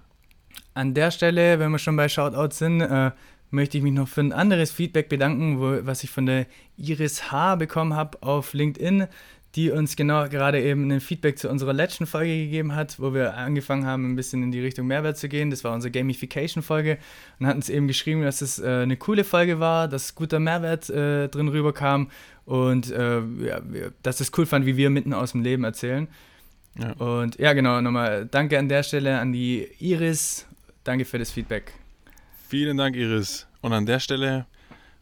An 0.74 0.94
der 0.94 1.12
Stelle, 1.12 1.60
wenn 1.60 1.72
wir 1.72 1.80
schon 1.80 1.96
bei 1.96 2.08
Shoutouts 2.10 2.58
sind, 2.58 2.82
äh, 2.82 3.12
möchte 3.52 3.78
ich 3.78 3.84
mich 3.84 3.94
noch 3.94 4.08
für 4.08 4.22
ein 4.22 4.34
anderes 4.34 4.72
Feedback 4.72 5.10
bedanken, 5.10 5.60
wo, 5.60 5.86
was 5.86 6.04
ich 6.04 6.10
von 6.10 6.26
der 6.26 6.46
Iris 6.78 7.32
H. 7.32 7.56
bekommen 7.56 7.96
habe 7.96 8.22
auf 8.22 8.54
LinkedIn, 8.54 9.08
die 9.56 9.72
uns 9.72 9.96
genau 9.96 10.28
gerade 10.30 10.62
eben 10.62 10.92
ein 10.92 11.02
Feedback 11.02 11.40
zu 11.40 11.50
unserer 11.50 11.74
letzten 11.74 12.06
Folge 12.06 12.36
gegeben 12.36 12.76
hat, 12.76 13.00
wo 13.00 13.14
wir 13.14 13.36
angefangen 13.36 13.86
haben, 13.86 14.12
ein 14.12 14.16
bisschen 14.16 14.44
in 14.44 14.52
die 14.52 14.60
Richtung 14.60 14.86
Mehrwert 14.88 15.18
zu 15.18 15.28
gehen. 15.28 15.50
Das 15.50 15.64
war 15.64 15.74
unsere 15.74 15.92
Gamification-Folge 15.92 17.00
und 17.40 17.48
hat 17.48 17.56
uns 17.56 17.70
eben 17.70 17.88
geschrieben, 17.88 18.22
dass 18.22 18.42
es 18.42 18.60
äh, 18.60 18.68
eine 18.84 18.98
coole 18.98 19.24
Folge 19.24 19.60
war, 19.60 19.88
dass 19.88 20.14
guter 20.14 20.40
Mehrwert 20.40 20.90
äh, 20.90 21.28
drin 21.30 21.48
rüberkam 21.48 22.12
und 22.46 22.92
äh, 22.92 23.22
ja, 23.22 23.62
dass 24.04 24.20
es 24.20 24.32
cool 24.38 24.46
fand, 24.46 24.66
wie 24.66 24.78
wir 24.78 24.90
mitten 24.90 25.14
aus 25.14 25.32
dem 25.32 25.42
Leben 25.42 25.64
erzählen. 25.64 26.08
Ja. 26.78 26.92
Und 26.94 27.40
ja, 27.40 27.54
genau, 27.54 27.82
nochmal 27.82 28.28
danke 28.30 28.58
an 28.60 28.70
der 28.70 28.84
Stelle 28.84 29.20
an 29.20 29.34
die 29.34 29.68
Iris. 29.80 30.46
Danke 30.84 31.06
für 31.06 31.18
das 31.18 31.32
Feedback. 31.32 31.74
Vielen 32.48 32.78
Dank, 32.78 32.96
Iris. 32.96 33.48
Und 33.62 33.74
an 33.74 33.86
der 33.86 34.00
Stelle, 34.00 34.46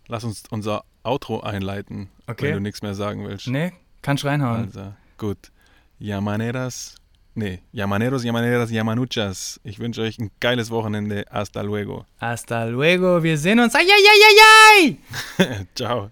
lass 0.07 0.23
uns 0.23 0.43
unser 0.49 0.83
Outro 1.03 1.41
einleiten, 1.41 2.09
Okay. 2.27 2.47
wenn 2.47 2.53
du 2.55 2.59
nichts 2.61 2.81
mehr 2.81 2.93
sagen 2.93 3.25
willst. 3.27 3.47
Nee, 3.47 3.71
kannst 4.07 4.23
reinhauen. 4.23 4.63
Also, 4.63 4.93
gut. 5.17 5.51
Yamaneras. 5.99 6.95
Nee, 7.35 7.59
Yamaneros, 7.73 8.23
Yamaneras, 8.23 8.71
Yamanuchas. 8.71 9.59
Ich 9.63 9.79
wünsche 9.79 10.01
euch 10.01 10.17
ein 10.17 10.31
geiles 10.39 10.71
Wochenende. 10.71 11.25
Hasta 11.29 11.61
luego. 11.61 12.05
Hasta 12.19 12.63
luego. 12.65 13.21
Wir 13.21 13.37
sehen 13.37 13.59
uns. 13.59 13.75
Ai, 13.75 13.81
ai, 13.83 14.05
ai, 14.13 14.21
ai, 14.29 14.97
ai. 15.59 15.65
Ciao. 15.75 16.09